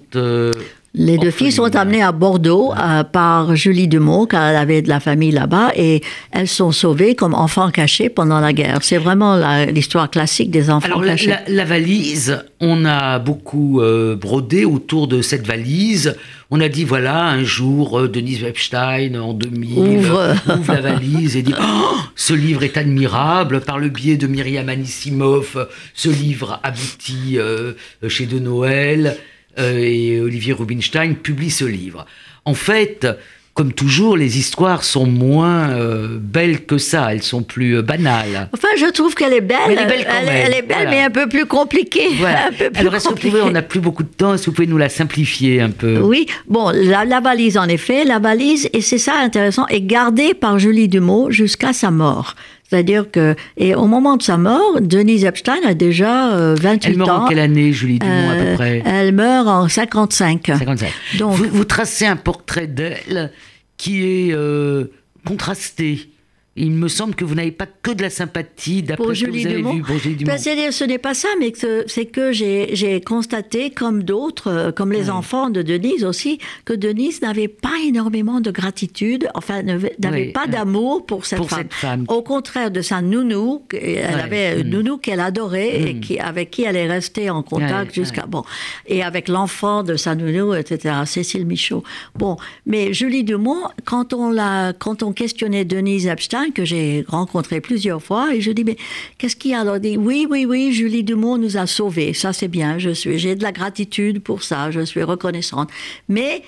Les 0.94 1.16
deux 1.16 1.30
filles 1.30 1.52
sont 1.52 1.74
amenées 1.74 2.02
à 2.02 2.12
Bordeaux 2.12 2.72
euh, 2.74 3.02
par 3.02 3.56
Julie 3.56 3.88
Dumont, 3.88 4.26
car 4.26 4.44
elle 4.48 4.56
avait 4.56 4.82
de 4.82 4.88
la 4.90 5.00
famille 5.00 5.30
là-bas, 5.30 5.72
et 5.74 6.02
elles 6.32 6.48
sont 6.48 6.70
sauvées 6.70 7.14
comme 7.14 7.32
enfants 7.34 7.70
cachés 7.70 8.10
pendant 8.10 8.40
la 8.40 8.52
guerre. 8.52 8.78
C'est 8.82 8.98
vraiment 8.98 9.40
l'histoire 9.66 10.10
classique 10.10 10.50
des 10.50 10.68
enfants 10.68 10.86
Alors, 10.86 11.04
cachés. 11.04 11.30
la- 11.30 11.42
la 11.48 11.64
valise, 11.64 12.44
on 12.60 12.84
a 12.84 13.18
beaucoup 13.18 13.80
euh, 13.80 14.16
brodé 14.16 14.64
autour 14.66 15.08
de 15.08 15.22
cette 15.22 15.46
valise. 15.46 16.14
On 16.50 16.60
a 16.60 16.68
dit, 16.68 16.84
voilà, 16.84 17.24
un 17.24 17.42
jour, 17.42 17.98
euh, 17.98 18.08
Denise 18.08 18.44
Epstein, 18.44 19.14
en 19.18 19.32
2000, 19.32 19.78
Ouvre. 19.78 20.34
ouvre 20.58 20.72
la 20.74 20.80
valise 20.82 21.36
et 21.38 21.42
dit 21.42 21.54
Oh, 21.58 21.96
Ce 22.14 22.34
livre 22.34 22.62
est 22.64 22.76
admirable. 22.76 23.62
Par 23.62 23.78
le 23.78 23.88
biais 23.88 24.18
de 24.18 24.26
Myriam 24.26 24.68
Anisimov, 24.68 25.66
ce 25.94 26.10
livre 26.10 26.60
aboutit 26.62 27.38
euh, 27.38 27.72
chez 28.08 28.26
De 28.26 28.38
Noël. 28.38 29.16
Euh, 29.58 29.78
et 29.78 30.20
Olivier 30.20 30.52
Rubinstein 30.52 31.14
publie 31.14 31.50
ce 31.50 31.64
livre. 31.64 32.06
En 32.44 32.54
fait, 32.54 33.06
comme 33.54 33.74
toujours, 33.74 34.16
les 34.16 34.38
histoires 34.38 34.82
sont 34.82 35.04
moins 35.04 35.70
euh, 35.70 36.18
belles 36.18 36.64
que 36.64 36.78
ça. 36.78 37.12
Elles 37.12 37.22
sont 37.22 37.42
plus 37.42 37.76
euh, 37.76 37.82
banales. 37.82 38.48
Enfin, 38.54 38.68
je 38.78 38.86
trouve 38.86 39.14
qu'elle 39.14 39.34
est 39.34 39.42
belle. 39.42 39.58
Elle 39.66 39.78
est 39.78 39.86
belle 39.86 40.04
quand 40.06 40.14
elle, 40.20 40.26
même, 40.26 40.46
elle 40.46 40.54
est 40.54 40.62
belle, 40.62 40.76
voilà. 40.76 40.90
mais 40.90 41.02
un 41.02 41.10
peu 41.10 41.28
plus 41.28 41.46
compliquée. 41.46 42.08
Voilà. 42.18 42.46
Un 42.46 42.52
peu 42.52 42.70
plus 42.70 42.80
Alors, 42.80 42.94
est-ce 42.94 43.08
que 43.08 43.14
vous 43.14 43.20
pouvez, 43.20 43.42
on 43.42 43.50
n'a 43.50 43.62
plus 43.62 43.80
beaucoup 43.80 44.04
de 44.04 44.08
temps, 44.08 44.34
est-ce 44.34 44.44
que 44.44 44.50
vous 44.50 44.54
pouvez 44.54 44.66
nous 44.66 44.78
la 44.78 44.88
simplifier 44.88 45.60
un 45.60 45.70
peu? 45.70 45.98
Oui, 45.98 46.26
bon, 46.46 46.70
la, 46.74 47.04
la 47.04 47.20
valise, 47.20 47.58
en 47.58 47.68
effet, 47.68 48.04
la 48.04 48.18
valise, 48.18 48.68
et 48.72 48.80
c'est 48.80 48.98
ça 48.98 49.14
intéressant, 49.18 49.66
est 49.66 49.82
gardée 49.82 50.34
par 50.34 50.58
Julie 50.58 50.88
Dumont 50.88 51.30
jusqu'à 51.30 51.72
sa 51.72 51.90
mort. 51.90 52.36
C'est-à-dire 52.72 53.10
que, 53.10 53.34
et 53.58 53.74
au 53.74 53.84
moment 53.86 54.16
de 54.16 54.22
sa 54.22 54.38
mort, 54.38 54.80
Denise 54.80 55.24
Epstein 55.26 55.58
a 55.66 55.74
déjà 55.74 56.32
euh, 56.34 56.54
28 56.58 56.90
Elle 56.92 56.96
meurt 56.96 57.10
ans. 57.10 57.24
en 57.24 57.28
quelle 57.28 57.38
année, 57.38 57.70
Julie 57.70 57.98
Dumont, 57.98 58.30
à 58.30 58.34
peu 58.34 58.40
Euh, 58.40 58.54
près? 58.54 58.82
Elle 58.86 59.12
meurt 59.12 59.46
en 59.46 59.68
55. 59.68 60.46
55. 60.46 60.90
Donc- 61.18 61.34
vous, 61.34 61.44
vous 61.50 61.64
tracez 61.66 62.06
un 62.06 62.16
portrait 62.16 62.66
d'elle 62.66 63.30
qui 63.76 64.04
est 64.04 64.32
euh, 64.32 64.86
contrasté. 65.26 66.08
Il 66.54 66.72
me 66.72 66.88
semble 66.88 67.14
que 67.14 67.24
vous 67.24 67.34
n'avez 67.34 67.50
pas 67.50 67.66
que 67.66 67.92
de 67.92 68.02
la 68.02 68.10
sympathie 68.10 68.82
d'après 68.82 69.14
ce 69.14 69.24
que 69.24 69.30
vous 69.30 69.46
avez 69.46 69.54
Dumont. 69.56 69.72
vu 69.72 69.82
pour 69.82 69.96
Julie 69.96 70.16
Dumont. 70.16 70.32
Ben, 70.32 70.38
ce 70.70 70.84
n'est 70.84 70.98
pas 70.98 71.14
ça, 71.14 71.28
mais 71.40 71.52
c'est 71.86 72.04
que 72.04 72.30
j'ai 72.32 73.00
constaté, 73.00 73.70
comme 73.70 74.02
d'autres, 74.02 74.48
euh, 74.48 74.70
comme 74.72 74.92
les 74.92 75.08
enfants 75.08 75.48
de 75.48 75.62
Denise 75.62 76.04
aussi, 76.04 76.38
que 76.66 76.74
Denise 76.74 77.22
n'avait 77.22 77.48
pas 77.48 77.72
énormément 77.86 78.40
de 78.40 78.50
gratitude, 78.50 79.28
enfin, 79.34 79.62
n'avait 79.62 79.96
Oui, 80.04 80.32
pas 80.32 80.46
d'amour 80.46 81.06
pour 81.06 81.24
cette 81.24 81.38
Pour 81.38 81.48
femme. 81.48 81.60
cette 81.60 81.72
femme. 81.72 82.04
Au 82.08 82.20
contraire 82.22 82.70
de 82.70 82.82
sa 82.82 83.00
nounou, 83.00 83.62
elle 83.72 84.20
avait 84.20 84.60
une 84.60 84.68
mm. 84.68 84.70
nounou 84.70 84.98
qu'elle 84.98 85.20
adorait 85.20 85.80
et 85.80 85.94
Mm. 85.94 86.00
qui, 86.00 86.18
avec 86.18 86.50
qui 86.50 86.64
elle 86.64 86.76
est 86.76 86.86
restée 86.86 87.30
en 87.30 87.42
contact 87.42 87.94
jusqu'à. 87.94 88.26
Bon. 88.26 88.42
Et 88.86 89.02
avec 89.02 89.28
l'enfant 89.28 89.82
de 89.82 89.96
sa 89.96 90.14
nounou, 90.14 90.52
etc., 90.54 90.96
Cécile 91.06 91.46
Michaud. 91.46 91.82
Bon. 92.14 92.36
Mais 92.66 92.92
Julie 92.92 93.24
Dumont, 93.24 93.62
quand 93.86 94.12
on, 94.12 94.30
l'a, 94.30 94.74
quand 94.74 95.02
on 95.02 95.12
questionnait 95.12 95.64
Denise 95.64 96.06
Epstein, 96.06 96.41
que 96.50 96.64
j'ai 96.64 97.04
rencontrée 97.08 97.60
plusieurs 97.60 98.02
fois, 98.02 98.34
et 98.34 98.40
je 98.40 98.50
dis, 98.50 98.64
mais 98.64 98.76
qu'est-ce 99.18 99.36
qu'il 99.36 99.52
y 99.52 99.54
a 99.54 99.60
Alors, 99.60 99.78
dit, 99.78 99.96
oui, 99.96 100.26
oui, 100.28 100.44
oui, 100.46 100.72
Julie 100.72 101.04
Dumont 101.04 101.38
nous 101.38 101.56
a 101.56 101.66
sauvés. 101.66 102.12
Ça, 102.14 102.32
c'est 102.32 102.48
bien. 102.48 102.78
Je 102.78 102.90
suis, 102.90 103.18
j'ai 103.18 103.34
de 103.34 103.42
la 103.42 103.52
gratitude 103.52 104.22
pour 104.22 104.42
ça. 104.42 104.70
Je 104.70 104.80
suis 104.80 105.02
reconnaissante. 105.02 105.70
Mais 106.08 106.42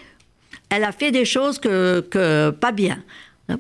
elle 0.71 0.85
a 0.85 0.93
fait 0.93 1.13
des 1.13 1.25
choses 1.25 1.59
que, 1.59 2.01
que 2.11 2.51
pas 2.51 2.73
bien. 2.73 3.03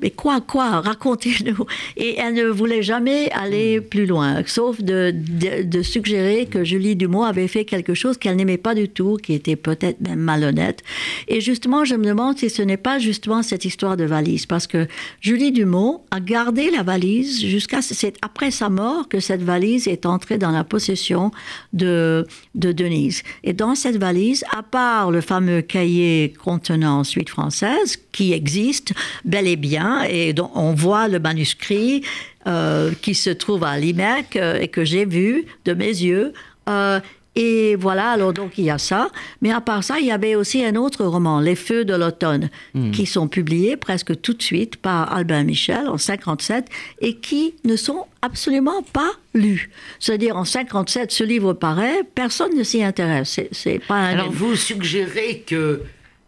Mais 0.03 0.11
quoi, 0.11 0.41
quoi, 0.41 0.81
racontez-nous. 0.81 1.67
Et 1.97 2.17
elle 2.19 2.35
ne 2.35 2.47
voulait 2.47 2.83
jamais 2.83 3.31
aller 3.33 3.83
plus 3.83 4.07
loin, 4.07 4.43
sauf 4.47 4.81
de, 4.81 5.13
de, 5.15 5.63
de 5.63 5.83
suggérer 5.83 6.47
que 6.47 6.65
Julie 6.65 6.97
Dumont 6.97 7.25
avait 7.25 7.49
fait 7.49 7.67
quelque 7.67 7.93
chose 7.93 8.17
qu'elle 8.17 8.37
n'aimait 8.37 8.57
pas 8.57 8.75
du 8.75 8.89
tout, 8.89 9.19
qui 9.23 9.35
était 9.35 9.57
peut-être 9.57 10.01
même 10.01 10.21
malhonnête. 10.21 10.83
Et 11.29 11.43
justement, 11.43 11.85
je 11.85 11.97
me 11.97 12.05
demande 12.05 12.39
si 12.39 12.49
ce 12.49 12.63
n'est 12.63 12.79
pas 12.79 12.99
justement 12.99 13.43
cette 13.43 13.67
histoire 13.67 13.99
de 13.99 14.05
valise, 14.05 14.47
parce 14.47 14.67
que 14.67 14.89
Julie 15.21 15.53
Dumont 15.53 16.01
a 16.11 16.21
gardé 16.21 16.71
la 16.71 16.83
valise 16.83 17.45
jusqu'à... 17.45 17.83
C'est 17.83 18.17
après 18.23 18.51
sa 18.51 18.71
mort 18.71 19.09
que 19.09 19.21
cette 19.21 19.43
valise 19.43 19.87
est 19.87 20.07
entrée 20.07 20.39
dans 20.39 20.51
la 20.51 20.65
possession 20.65 21.31
de, 21.75 22.27
de 22.55 22.73
Denise. 22.73 23.23
Et 23.43 23.53
dans 23.53 23.75
cette 23.75 23.99
valise, 23.99 24.45
à 24.51 24.63
part 24.63 25.11
le 25.11 25.21
fameux 25.21 25.61
cahier 25.61 26.33
contenant 26.43 27.05
Suite 27.05 27.29
française, 27.29 27.99
qui 28.15 28.33
existe 28.33 28.95
bel 29.25 29.47
et 29.47 29.57
bien, 29.57 30.05
et 30.05 30.33
dont 30.33 30.51
on 30.55 30.73
voit 30.73 31.09
le 31.09 31.19
manuscrit 31.19 32.03
euh, 32.47 32.93
qui 33.03 33.15
se 33.15 33.31
trouve 33.31 33.65
à 33.65 33.77
l'IMEC 33.77 34.37
euh, 34.37 34.61
et 34.61 34.69
que 34.69 34.85
j'ai 34.85 35.05
vu 35.05 35.45
de 35.65 35.75
mes 35.75 35.87
yeux. 35.87 36.33
Euh, 36.69 37.01
et 37.35 37.75
voilà, 37.75 38.11
alors 38.11 38.33
donc 38.33 38.59
il 38.59 38.65
y 38.67 38.71
a 38.71 38.79
ça. 38.79 39.09
Mais 39.43 39.51
à 39.51 39.61
part 39.61 39.83
ça, 39.83 39.99
il 39.99 40.07
y 40.07 40.13
avait 40.13 40.37
aussi 40.37 40.65
un 40.65 40.77
autre 40.77 41.05
roman, 41.05 41.41
Les 41.41 41.57
Feux 41.57 41.85
de 41.85 41.93
l'automne, 41.95 42.49
qui 42.93 43.07
sont 43.07 43.27
publiés 43.27 43.77
presque 43.77 44.21
tout 44.21 44.35
de 44.35 44.43
suite 44.43 44.77
par 44.77 45.13
Albin 45.13 45.43
Michel 45.43 45.89
en 45.89 45.99
57 45.99 46.67
et 47.01 47.17
qui 47.17 47.55
ne 47.65 47.75
sont 47.75 48.07
absolument 48.23 48.85
pas 48.93 49.11
lus. 49.35 49.69
C'est-à-dire 49.99 50.37
en 50.37 50.45
57, 50.45 51.11
ce 51.11 51.25
livre 51.25 51.55
paraît, 51.55 52.03
personne 52.15 52.57
ne 52.57 52.63
s'y 52.63 52.85
intéresse. 52.85 53.31
C'est, 53.31 53.49
c'est 53.51 53.81
pas 53.81 53.97
un 53.97 54.13
Alors, 54.13 54.31
vous 54.31 54.55
suggérez 54.55 55.43
que 55.45 55.83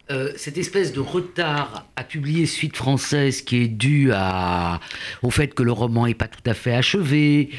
euh, 0.09 0.31
cette 0.37 0.57
espèce 0.57 0.93
de 0.93 0.99
retard 1.01 1.85
à 1.95 2.03
publier 2.03 2.45
Suite 2.45 2.77
française 2.77 3.41
qui 3.41 3.57
est 3.63 3.67
dû 3.67 4.11
à, 4.13 4.79
au 5.21 5.29
fait 5.31 5.53
que 5.53 5.63
le 5.63 5.71
roman 5.73 6.07
n'est 6.07 6.13
pas 6.13 6.27
tout 6.27 6.47
à 6.49 6.53
fait 6.53 6.73
achevé. 6.73 7.49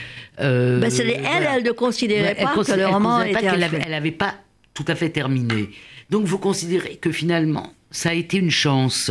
euh, 0.40 0.80
Ben, 0.80 0.90
c'est- 0.90 1.06
elle, 1.06 1.20
voilà. 1.20 1.56
elle 1.58 1.64
ne 1.64 1.72
considérait 1.72 2.34
Elle 2.38 2.44
pas 2.44 2.54
que 2.54 2.72
le 2.72 2.78
elle 2.80 2.86
roman 2.86 3.18
pas 3.18 3.28
était 3.28 3.40
qu'elle 3.40 3.48
achevé. 3.62 3.64
avait, 3.64 3.82
elle 3.86 3.94
avait 3.94 4.10
pas 4.12 4.34
tout 4.74 4.84
à 4.88 4.94
fait 4.94 5.10
terminé. 5.10 5.68
Donc 6.10 6.24
vous 6.24 6.38
considérez 6.38 6.96
que 6.96 7.12
finalement, 7.12 7.74
ça 7.90 8.10
a 8.10 8.14
été 8.14 8.38
une 8.38 8.50
chance. 8.50 9.10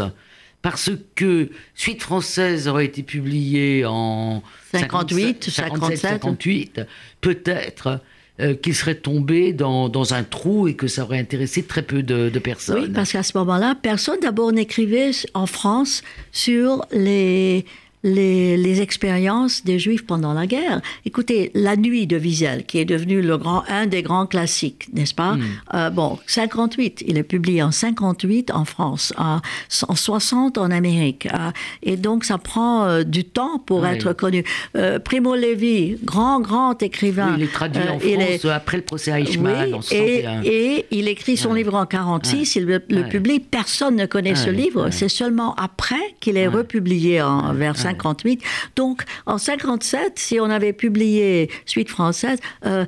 Parce 0.64 0.90
que 1.16 1.52
Suite 1.76 2.02
française 2.02 2.68
aurait 2.68 2.86
été 2.86 3.04
publiée 3.04 3.86
en 3.86 4.42
58, 4.74 5.44
57, 5.52 5.54
57. 5.98 6.10
58, 6.10 6.82
peut-être 7.22 8.02
euh, 8.40 8.54
qu'il 8.54 8.76
serait 8.76 8.96
tombé 8.96 9.54
dans, 9.54 9.90
dans 9.90 10.14
un 10.14 10.24
trou 10.24 10.68
et 10.68 10.76
que 10.76 10.88
ça 10.88 11.04
aurait 11.04 11.20
intéressé 11.20 11.64
très 11.64 11.82
peu 11.82 12.04
de, 12.04 12.30
de 12.30 12.40
personnes. 12.40 12.84
Oui, 12.84 12.90
parce 12.94 13.12
qu'à 13.12 13.24
ce 13.24 13.38
moment-là, 13.38 13.76
personne 13.82 14.20
d'abord 14.22 14.52
n'écrivait 14.52 15.12
en 15.34 15.48
France 15.48 16.04
sur 16.32 16.86
les, 16.92 17.66
les, 18.04 18.58
les 18.58 18.82
expériences 18.82 19.66
des 19.66 19.80
Juifs 19.80 20.06
pendant 20.06 20.34
la 20.34 20.46
guerre. 20.48 20.82
Écoutez, 21.06 21.52
La 21.56 21.76
Nuit 21.76 22.06
de 22.08 22.18
Wiesel, 22.18 22.64
qui 22.66 22.78
est 22.80 22.86
devenu 22.86 23.22
le 23.22 23.38
grand, 23.38 23.64
un 23.70 23.88
des 23.88 24.02
grands 24.04 24.26
classiques, 24.28 24.88
n'est-ce 24.94 25.14
pas 25.16 25.34
Hmm. 25.36 25.44
Euh, 25.74 25.90
Bon, 25.90 26.20
58, 26.28 27.04
il 27.08 27.18
est 27.18 27.24
publié 27.24 27.64
en 27.64 27.72
58 27.72 28.52
en 28.52 28.66
France, 28.66 29.14
en, 29.18 29.40
en 29.88 29.96
60 29.96 30.58
en 30.58 30.70
Amérique. 30.72 31.28
euh, 31.34 31.50
et 31.84 31.98
donc, 31.98 32.24
ça 32.24 32.38
prend 32.38 32.86
euh, 32.86 33.04
du 33.04 33.24
temps 33.26 33.60
pour 33.60 33.82
Oui. 33.82 33.90
être 33.90 34.14
connu. 34.14 34.44
Euh, 34.76 35.00
Primo 35.00 35.36
Levi, 35.36 35.98
grand, 36.04 36.40
grand 36.40 36.82
écrivain. 36.84 37.30
Oui, 37.32 37.36
il 37.40 37.44
est 37.46 37.52
traduit 37.52 37.82
euh, 37.82 37.92
en 37.94 38.00
France 38.00 38.12
est- 38.46 38.46
après 38.50 38.78
le 38.78 38.84
procès 38.84 39.12
Eichmann 39.20 39.66
oui, 39.70 39.74
en 39.74 39.80
et, 39.80 40.22
61. 40.22 40.42
et 40.44 40.86
il 40.92 41.08
écrit 41.08 41.36
son 41.36 41.54
livre 41.54 41.74
en 41.76 41.86
46, 41.86 42.56
il 42.58 42.66
le, 42.66 42.82
le 42.90 43.02
Ouais. 43.02 43.10
publie, 43.10 43.40
personne 43.40 43.96
ne 43.96 44.06
connaît 44.06 44.36
ce 44.36 44.48
Ouais, 44.50 44.56
livre, 44.56 44.86
ouais. 44.86 44.92
c'est 44.92 45.10
seulement 45.10 45.56
après 45.56 45.96
qu'il 46.20 46.38
est 46.38 46.48
republié 46.48 47.22
en, 47.22 47.54
vers 47.54 47.74
ouais. 47.74 47.78
58. 47.88 48.42
Donc 48.76 49.04
en 49.26 49.38
57, 49.38 50.20
si 50.20 50.40
on 50.40 50.50
avait 50.50 50.74
publié 50.74 51.50
Suite 51.66 51.90
française, 51.90 52.40
euh, 52.66 52.86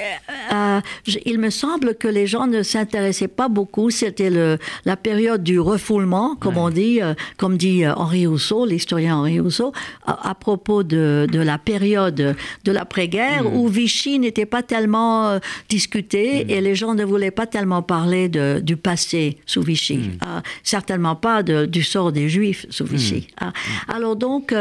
euh, 0.00 0.80
je- 1.06 1.18
il 1.24 1.38
me 1.38 1.50
semble 1.50 1.94
que 1.94 2.08
les 2.08 2.26
gens 2.26 2.46
ne 2.46 2.62
s'intéressaient 2.62 3.28
pas 3.28 3.48
beaucoup. 3.48 3.90
C'était 3.90 4.30
le, 4.30 4.58
la 4.84 4.96
période 4.96 5.42
du 5.42 5.58
refoulement, 5.60 6.36
comme 6.36 6.56
on 6.56 6.70
dit, 6.70 7.02
euh, 7.02 7.14
comme 7.36 7.56
dit 7.56 7.84
euh, 7.84 7.94
Henri 7.94 8.26
Rousseau, 8.26 8.66
l'historien 8.66 9.16
Henri 9.16 9.40
Rousseau, 9.40 9.72
à, 10.06 10.30
à 10.30 10.34
propos 10.34 10.82
de, 10.82 11.26
de 11.30 11.40
la 11.40 11.58
période 11.58 12.36
de 12.64 12.72
l'après-guerre 12.72 13.44
Mm. 13.44 13.56
où 13.56 13.68
Vichy 13.68 14.18
n'était 14.18 14.46
pas 14.46 14.62
tellement 14.62 15.28
euh, 15.28 15.38
discuté 15.68 16.44
Mm. 16.44 16.50
et 16.50 16.60
les 16.60 16.74
gens 16.74 16.94
ne 16.94 17.04
voulaient 17.04 17.30
pas 17.30 17.46
tellement 17.46 17.82
parler 17.82 18.28
de, 18.28 18.60
du 18.62 18.76
passé 18.76 19.38
sous 19.46 19.62
Vichy. 19.62 19.98
Mm. 19.98 20.42
Certainement 20.62 21.16
pas 21.16 21.42
de- 21.42 21.66
du 21.66 21.82
sort 21.82 22.12
des 22.12 22.28
Juifs 22.28 22.66
sous 22.70 22.84
Vichy. 22.84 23.28
Alors 23.88 24.16
donc. 24.16 24.54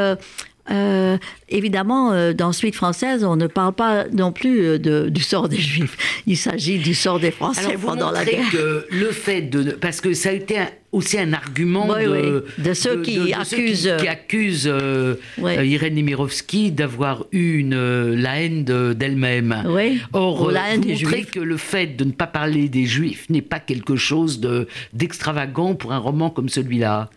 Euh, 0.72 1.18
évidemment, 1.50 2.12
euh, 2.12 2.34
dans 2.34 2.52
Suite 2.52 2.76
française, 2.76 3.24
on 3.24 3.36
ne 3.36 3.48
parle 3.48 3.74
pas 3.74 4.06
non 4.12 4.32
plus 4.32 4.62
euh, 4.62 4.78
de, 4.80 5.10
du 5.10 5.22
sort 5.22 5.48
des 5.50 5.58
Juifs. 5.58 5.98
Il 6.28 6.38
s'agit 6.38 6.78
du 6.80 6.94
sort 6.94 7.20
des 7.20 7.32
Français 7.32 7.62
Alors, 7.62 7.74
vous 7.78 7.88
pendant 7.88 8.12
la 8.12 8.26
guerre. 8.26 8.50
que 8.52 8.86
le 8.92 9.12
fait 9.12 9.42
de... 9.42 9.72
Parce 9.72 10.02
que 10.02 10.14
ça 10.14 10.30
a 10.30 10.32
été 10.34 10.60
un- 10.60 10.70
aussi 10.92 11.18
un 11.20 11.34
argument 11.34 11.88
Oui, 11.90 12.04
de, 12.06 12.10
oui. 12.58 12.64
De 12.64 12.74
ceux 12.74 13.02
qui 13.02 13.16
ceux 13.16 13.26
qui- 13.26 13.34
accusent- 13.34 13.96
qui 14.00 14.08
accusent, 14.08 14.70
euh, 14.72 15.16
Oui. 15.38 15.54
Irène 15.70 15.96
Nemirovsky 15.96 16.72
d'avoir 16.72 17.26
eu 17.32 17.58
une, 17.60 18.14
la 18.16 18.42
haine 18.42 18.64
de- 18.64 18.94
d'elle-même. 18.94 19.64
Oui, 19.68 20.00
Or, 20.14 20.50
la 20.52 20.70
haine 20.72 20.82
vous 20.82 20.88
des 20.88 20.94
montrez 21.04 21.18
Juifs. 21.20 21.32
que 21.32 21.40
le 21.40 21.58
fait 21.58 21.88
de 21.88 22.04
ne 22.04 22.12
pas 22.12 22.28
parler 22.28 22.68
des 22.70 22.86
Juifs 22.86 23.30
n'est 23.30 23.42
pas 23.42 23.60
quelque 23.60 23.96
chose 23.96 24.40
de- 24.40 24.68
d'extravagant 24.94 25.76
pour 25.76 25.92
un 25.94 25.98
roman 26.00 26.30
comme 26.30 26.50
celui-là. 26.50 27.10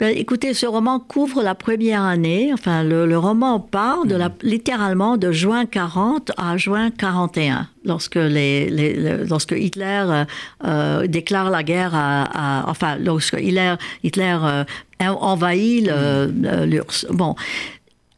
Ben, 0.00 0.16
écoutez, 0.16 0.54
ce 0.54 0.64
roman 0.64 0.98
couvre 0.98 1.42
la 1.42 1.54
première 1.54 2.02
année. 2.02 2.52
Enfin, 2.54 2.82
le, 2.84 3.04
le 3.04 3.18
roman 3.18 3.60
part 3.60 4.06
de 4.06 4.14
la, 4.16 4.30
littéralement 4.40 5.18
de 5.18 5.30
juin 5.30 5.66
40 5.66 6.32
à 6.38 6.56
juin 6.56 6.90
41, 6.90 7.68
lorsque, 7.84 8.14
les, 8.14 8.70
les- 8.70 8.94
le- 8.94 9.24
lorsque 9.24 9.52
Hitler 9.52 10.04
euh, 10.08 10.24
euh, 10.64 11.06
déclare 11.06 11.50
la 11.50 11.62
guerre 11.62 11.94
à, 11.94 12.62
à- 12.62 12.70
enfin, 12.70 12.96
lorsque 12.96 13.36
Hitler, 13.38 13.74
Hitler 14.02 14.38
euh, 14.42 14.64
envahit 15.02 15.86
le- 15.86 16.64
l'URSS. 16.64 17.06
Bon, 17.10 17.34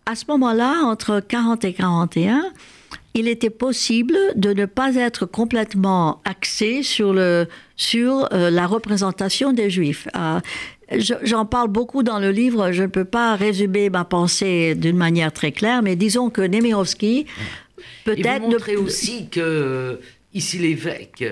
à 0.07 0.15
ce 0.15 0.25
moment-là, 0.29 0.85
entre 0.85 1.19
40 1.19 1.65
et 1.65 1.73
41, 1.73 2.45
il 3.15 3.27
était 3.27 3.51
possible 3.51 4.17
de 4.37 4.53
ne 4.53 4.67
pas 4.67 4.95
être 4.95 5.27
complètement 5.27 6.21
axé 6.25 6.85
sur, 6.85 7.13
le, 7.13 7.49
sur 7.77 8.29
euh, 8.33 8.51
la 8.51 8.69
représentation 8.69 9.53
des 9.53 9.69
Juifs. 9.69 10.07
Euh, 10.17 10.39
J'en 11.23 11.47
parle 11.47 11.69
beaucoup 11.69 12.03
dans 12.03 12.19
le 12.19 12.31
livre, 12.31 12.73
je 12.73 12.83
ne 12.83 12.89
peux 12.89 13.05
pas 13.05 13.37
résumer 13.37 13.91
ma 13.91 14.05
pensée 14.05 14.75
d'une 14.75 14.97
manière 14.97 15.33
très 15.33 15.53
claire, 15.53 15.83
mais 15.83 15.97
disons 15.97 16.31
que 16.31 16.43
Nemirovsky, 16.43 17.21
Et 17.21 17.27
peut-être... 18.05 18.49
ne- 18.49 18.77
aussi 18.77 19.29
que 19.29 19.41
euh, 19.41 19.97
ici 20.35 20.59
l'évêque 20.59 21.25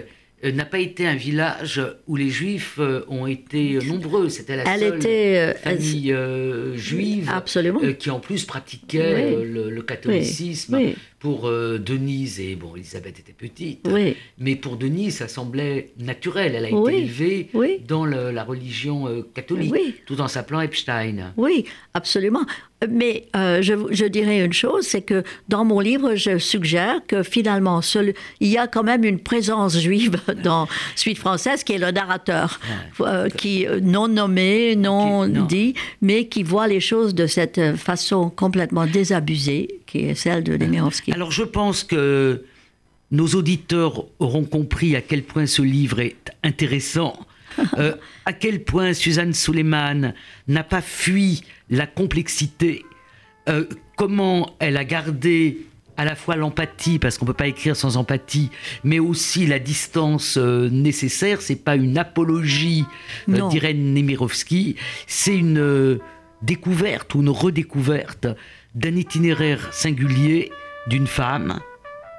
euh, 0.44 0.52
n'a 0.52 0.64
pas 0.64 0.78
été 0.78 1.06
un 1.06 1.16
village 1.16 1.82
où 2.06 2.16
les 2.16 2.30
Juifs 2.30 2.76
euh, 2.78 3.04
ont 3.08 3.26
été 3.26 3.78
nombreux. 3.86 4.28
C'était 4.30 4.56
la 4.56 4.64
Elle 4.74 4.80
seule 4.80 4.96
était, 4.96 5.54
famille 5.62 6.12
euh, 6.12 6.76
juive 6.76 7.30
Absolument. 7.32 7.80
qui 7.98 8.10
en 8.10 8.20
plus 8.20 8.44
pratiquait 8.44 9.34
Oui. 9.38 9.44
le, 9.52 9.70
le 9.70 9.82
catholicisme. 9.82 10.76
Oui. 10.76 10.94
Pour 11.20 11.46
euh, 11.48 11.78
Denise, 11.78 12.40
et 12.40 12.56
bon, 12.56 12.74
Elisabeth 12.76 13.18
était 13.18 13.34
petite, 13.34 13.80
Oui. 13.90 14.16
mais 14.38 14.56
pour 14.56 14.76
Denise, 14.78 15.16
ça 15.18 15.28
semblait 15.28 15.90
naturel. 15.98 16.54
Elle 16.54 16.64
a 16.64 16.70
Oui. 16.72 16.92
été 16.94 17.02
élevée 17.02 17.48
Oui. 17.52 17.78
dans 17.86 18.06
le- 18.06 18.30
la 18.30 18.42
religion 18.42 19.06
euh, 19.06 19.20
catholique, 19.34 20.06
tout 20.06 20.18
en 20.22 20.28
s'appelant 20.28 20.62
Epstein. 20.62 21.34
Oui, 21.36 21.66
absolument. 21.92 22.46
Mais 22.90 23.26
euh, 23.36 23.60
je, 23.60 23.74
je 23.90 24.06
dirais 24.06 24.42
une 24.42 24.54
chose, 24.54 24.86
c'est 24.86 25.02
que 25.02 25.22
dans 25.50 25.66
mon 25.66 25.80
livre, 25.80 26.14
je 26.14 26.38
suggère 26.38 27.02
que 27.06 27.22
finalement, 27.22 27.82
seul- 27.82 28.14
il 28.40 28.48
y 28.48 28.56
a 28.56 28.66
quand 28.66 28.82
même 28.82 29.04
une 29.04 29.18
présence 29.20 29.78
juive 29.78 30.16
dans 30.42 30.66
Suite 30.96 31.18
française, 31.18 31.62
qui 31.62 31.74
est 31.74 31.78
le 31.78 31.90
narrateur, 31.90 32.58
qui 33.36 33.66
non 33.82 34.08
nommé, 34.08 34.74
non, 34.76 35.26
Qui- 35.26 35.32
non. 35.32 35.44
dit, 35.44 35.74
mais 36.00 36.28
qui 36.28 36.42
voit 36.42 36.66
les 36.68 36.80
choses 36.80 37.14
de 37.14 37.26
cette 37.26 37.76
façon 37.76 38.30
complètement 38.30 38.86
désabusée, 38.86 39.80
qui 39.86 39.98
est 40.06 40.14
celle 40.14 40.42
de 40.44 40.56
Nemirovsky. 40.56 41.09
Alors 41.12 41.32
je 41.32 41.42
pense 41.42 41.84
que 41.84 42.44
nos 43.10 43.28
auditeurs 43.28 44.04
auront 44.18 44.44
compris 44.44 44.96
à 44.96 45.00
quel 45.00 45.22
point 45.22 45.46
ce 45.46 45.62
livre 45.62 46.00
est 46.00 46.30
intéressant, 46.42 47.26
euh, 47.78 47.94
à 48.24 48.32
quel 48.32 48.62
point 48.62 48.92
Suzanne 48.92 49.34
Suleiman 49.34 50.14
n'a 50.48 50.64
pas 50.64 50.82
fui 50.82 51.42
la 51.68 51.86
complexité, 51.86 52.84
euh, 53.48 53.64
comment 53.96 54.54
elle 54.60 54.76
a 54.76 54.84
gardé 54.84 55.66
à 56.00 56.04
la 56.06 56.14
fois 56.14 56.34
l'empathie, 56.34 56.98
parce 56.98 57.18
qu'on 57.18 57.26
ne 57.26 57.30
peut 57.32 57.36
pas 57.36 57.46
écrire 57.46 57.76
sans 57.76 57.98
empathie, 57.98 58.48
mais 58.84 58.98
aussi 58.98 59.46
la 59.46 59.58
distance 59.58 60.38
euh, 60.38 60.70
nécessaire. 60.70 61.42
C'est 61.42 61.62
pas 61.62 61.76
une 61.76 61.98
apologie 61.98 62.86
euh, 63.28 63.46
d'Irène 63.50 63.92
Nemirovsky, 63.92 64.76
c'est 65.06 65.36
une 65.36 65.58
euh, 65.58 65.98
découverte 66.40 67.14
ou 67.14 67.20
une 67.20 67.28
redécouverte 67.28 68.28
d'un 68.74 68.96
itinéraire 68.96 69.74
singulier 69.74 70.50
d'une 70.90 71.06
femme, 71.06 71.60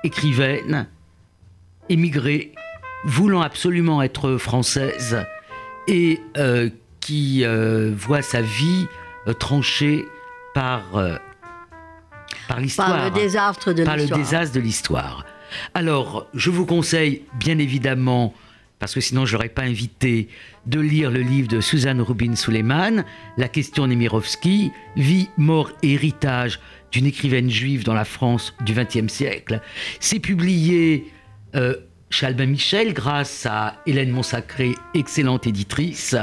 écrivaine, 0.03 0.87
émigrée, 1.89 2.53
voulant 3.03 3.41
absolument 3.41 4.01
être 4.01 4.37
française 4.37 5.25
et 5.87 6.21
euh, 6.37 6.69
qui 7.01 7.43
euh, 7.43 7.91
voit 7.93 8.21
sa 8.21 8.41
vie 8.41 8.87
euh, 9.27 9.33
tranchée 9.33 10.05
par, 10.53 10.83
par 12.47 12.59
l'histoire 12.59 12.89
Par 12.89 13.05
le 13.05 13.11
désastre 13.11 13.73
de 13.73 13.83
par 13.83 13.95
le 13.95 14.03
l'histoire. 14.03 14.19
désastre 14.19 14.55
de 14.55 14.61
l'histoire. 14.61 15.25
Alors, 15.73 16.27
je 16.33 16.49
vous 16.49 16.65
conseille 16.65 17.23
bien 17.33 17.57
évidemment, 17.57 18.33
parce 18.79 18.93
que 18.93 19.01
sinon 19.01 19.25
je 19.25 19.35
n'aurais 19.35 19.49
pas 19.49 19.63
invité, 19.63 20.29
de 20.65 20.79
lire 20.79 21.11
le 21.11 21.21
livre 21.21 21.47
de 21.49 21.59
Suzanne 21.59 22.01
Rubin 22.01 22.35
Suleiman, 22.35 23.03
La 23.35 23.47
question 23.49 23.87
Nemirovsky, 23.87 24.71
Vie, 24.95 25.29
mort 25.37 25.71
et 25.83 25.93
héritage 25.93 26.59
d'une 26.91 27.05
écrivaine 27.05 27.49
juive 27.49 27.83
dans 27.83 27.93
la 27.93 28.05
France 28.05 28.53
du 28.61 28.73
XXe 28.73 29.11
siècle. 29.11 29.61
C'est 29.99 30.19
publié 30.19 31.05
euh, 31.55 31.75
chez 32.09 32.25
Albin 32.25 32.47
Michel 32.47 32.93
grâce 32.93 33.45
à 33.45 33.81
Hélène 33.85 34.11
Monsacré, 34.11 34.75
excellente 34.93 35.47
éditrice, 35.47 36.15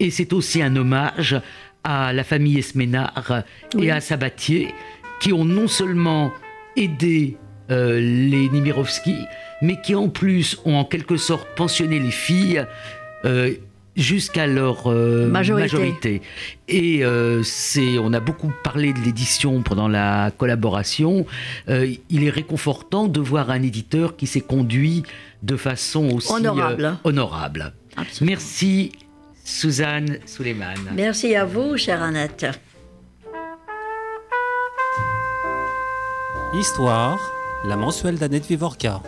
et 0.00 0.10
c'est 0.10 0.32
aussi 0.32 0.62
un 0.62 0.76
hommage 0.76 1.40
à 1.84 2.12
la 2.12 2.24
famille 2.24 2.58
Esménard 2.58 3.42
Oui. 3.74 3.86
et 3.86 3.90
à 3.90 4.00
Sabatier, 4.00 4.72
qui 5.20 5.32
ont 5.32 5.44
non 5.44 5.68
seulement 5.68 6.32
aidé 6.76 7.36
euh, 7.70 7.98
les 8.00 8.48
Nemirovsky, 8.48 9.16
mais 9.62 9.80
qui 9.80 9.94
en 9.94 10.08
plus 10.08 10.58
ont 10.64 10.76
en 10.76 10.84
quelque 10.84 11.16
sorte 11.16 11.48
pensionné 11.56 11.98
les 11.98 12.10
filles 12.10 12.64
euh, 13.24 13.54
jusqu'à 13.96 14.46
leur 14.46 14.90
euh, 14.90 15.28
Majorité. 15.28 16.22
Et 16.68 17.04
euh, 17.04 17.42
c'est, 17.42 17.98
on 17.98 18.12
a 18.12 18.20
beaucoup 18.20 18.52
parlé 18.64 18.92
de 18.92 18.98
l'édition 19.00 19.62
pendant 19.62 19.88
la 19.88 20.30
collaboration. 20.36 21.26
Euh, 21.68 21.92
il 22.08 22.24
est 22.24 22.30
réconfortant 22.30 23.08
de 23.08 23.20
voir 23.20 23.50
un 23.50 23.62
éditeur 23.62 24.16
qui 24.16 24.26
s'est 24.26 24.40
conduit 24.40 25.02
de 25.42 25.56
façon 25.56 26.10
aussi 26.10 26.32
euh, 26.32 26.36
Honorable. 26.36 26.96
honorable. 27.04 27.72
Absolument. 27.96 28.32
Merci 28.36 28.92
Suzanne 29.44 30.18
Suleiman. 30.24 30.74
Merci 30.94 31.34
à 31.34 31.44
vous, 31.44 31.76
chère 31.76 32.02
Annette. 32.02 32.46
Histoire, 36.54 37.18
la 37.64 37.76
mensuelle 37.76 38.18
d'Annette 38.18 38.46
Vivorca. 38.46 39.02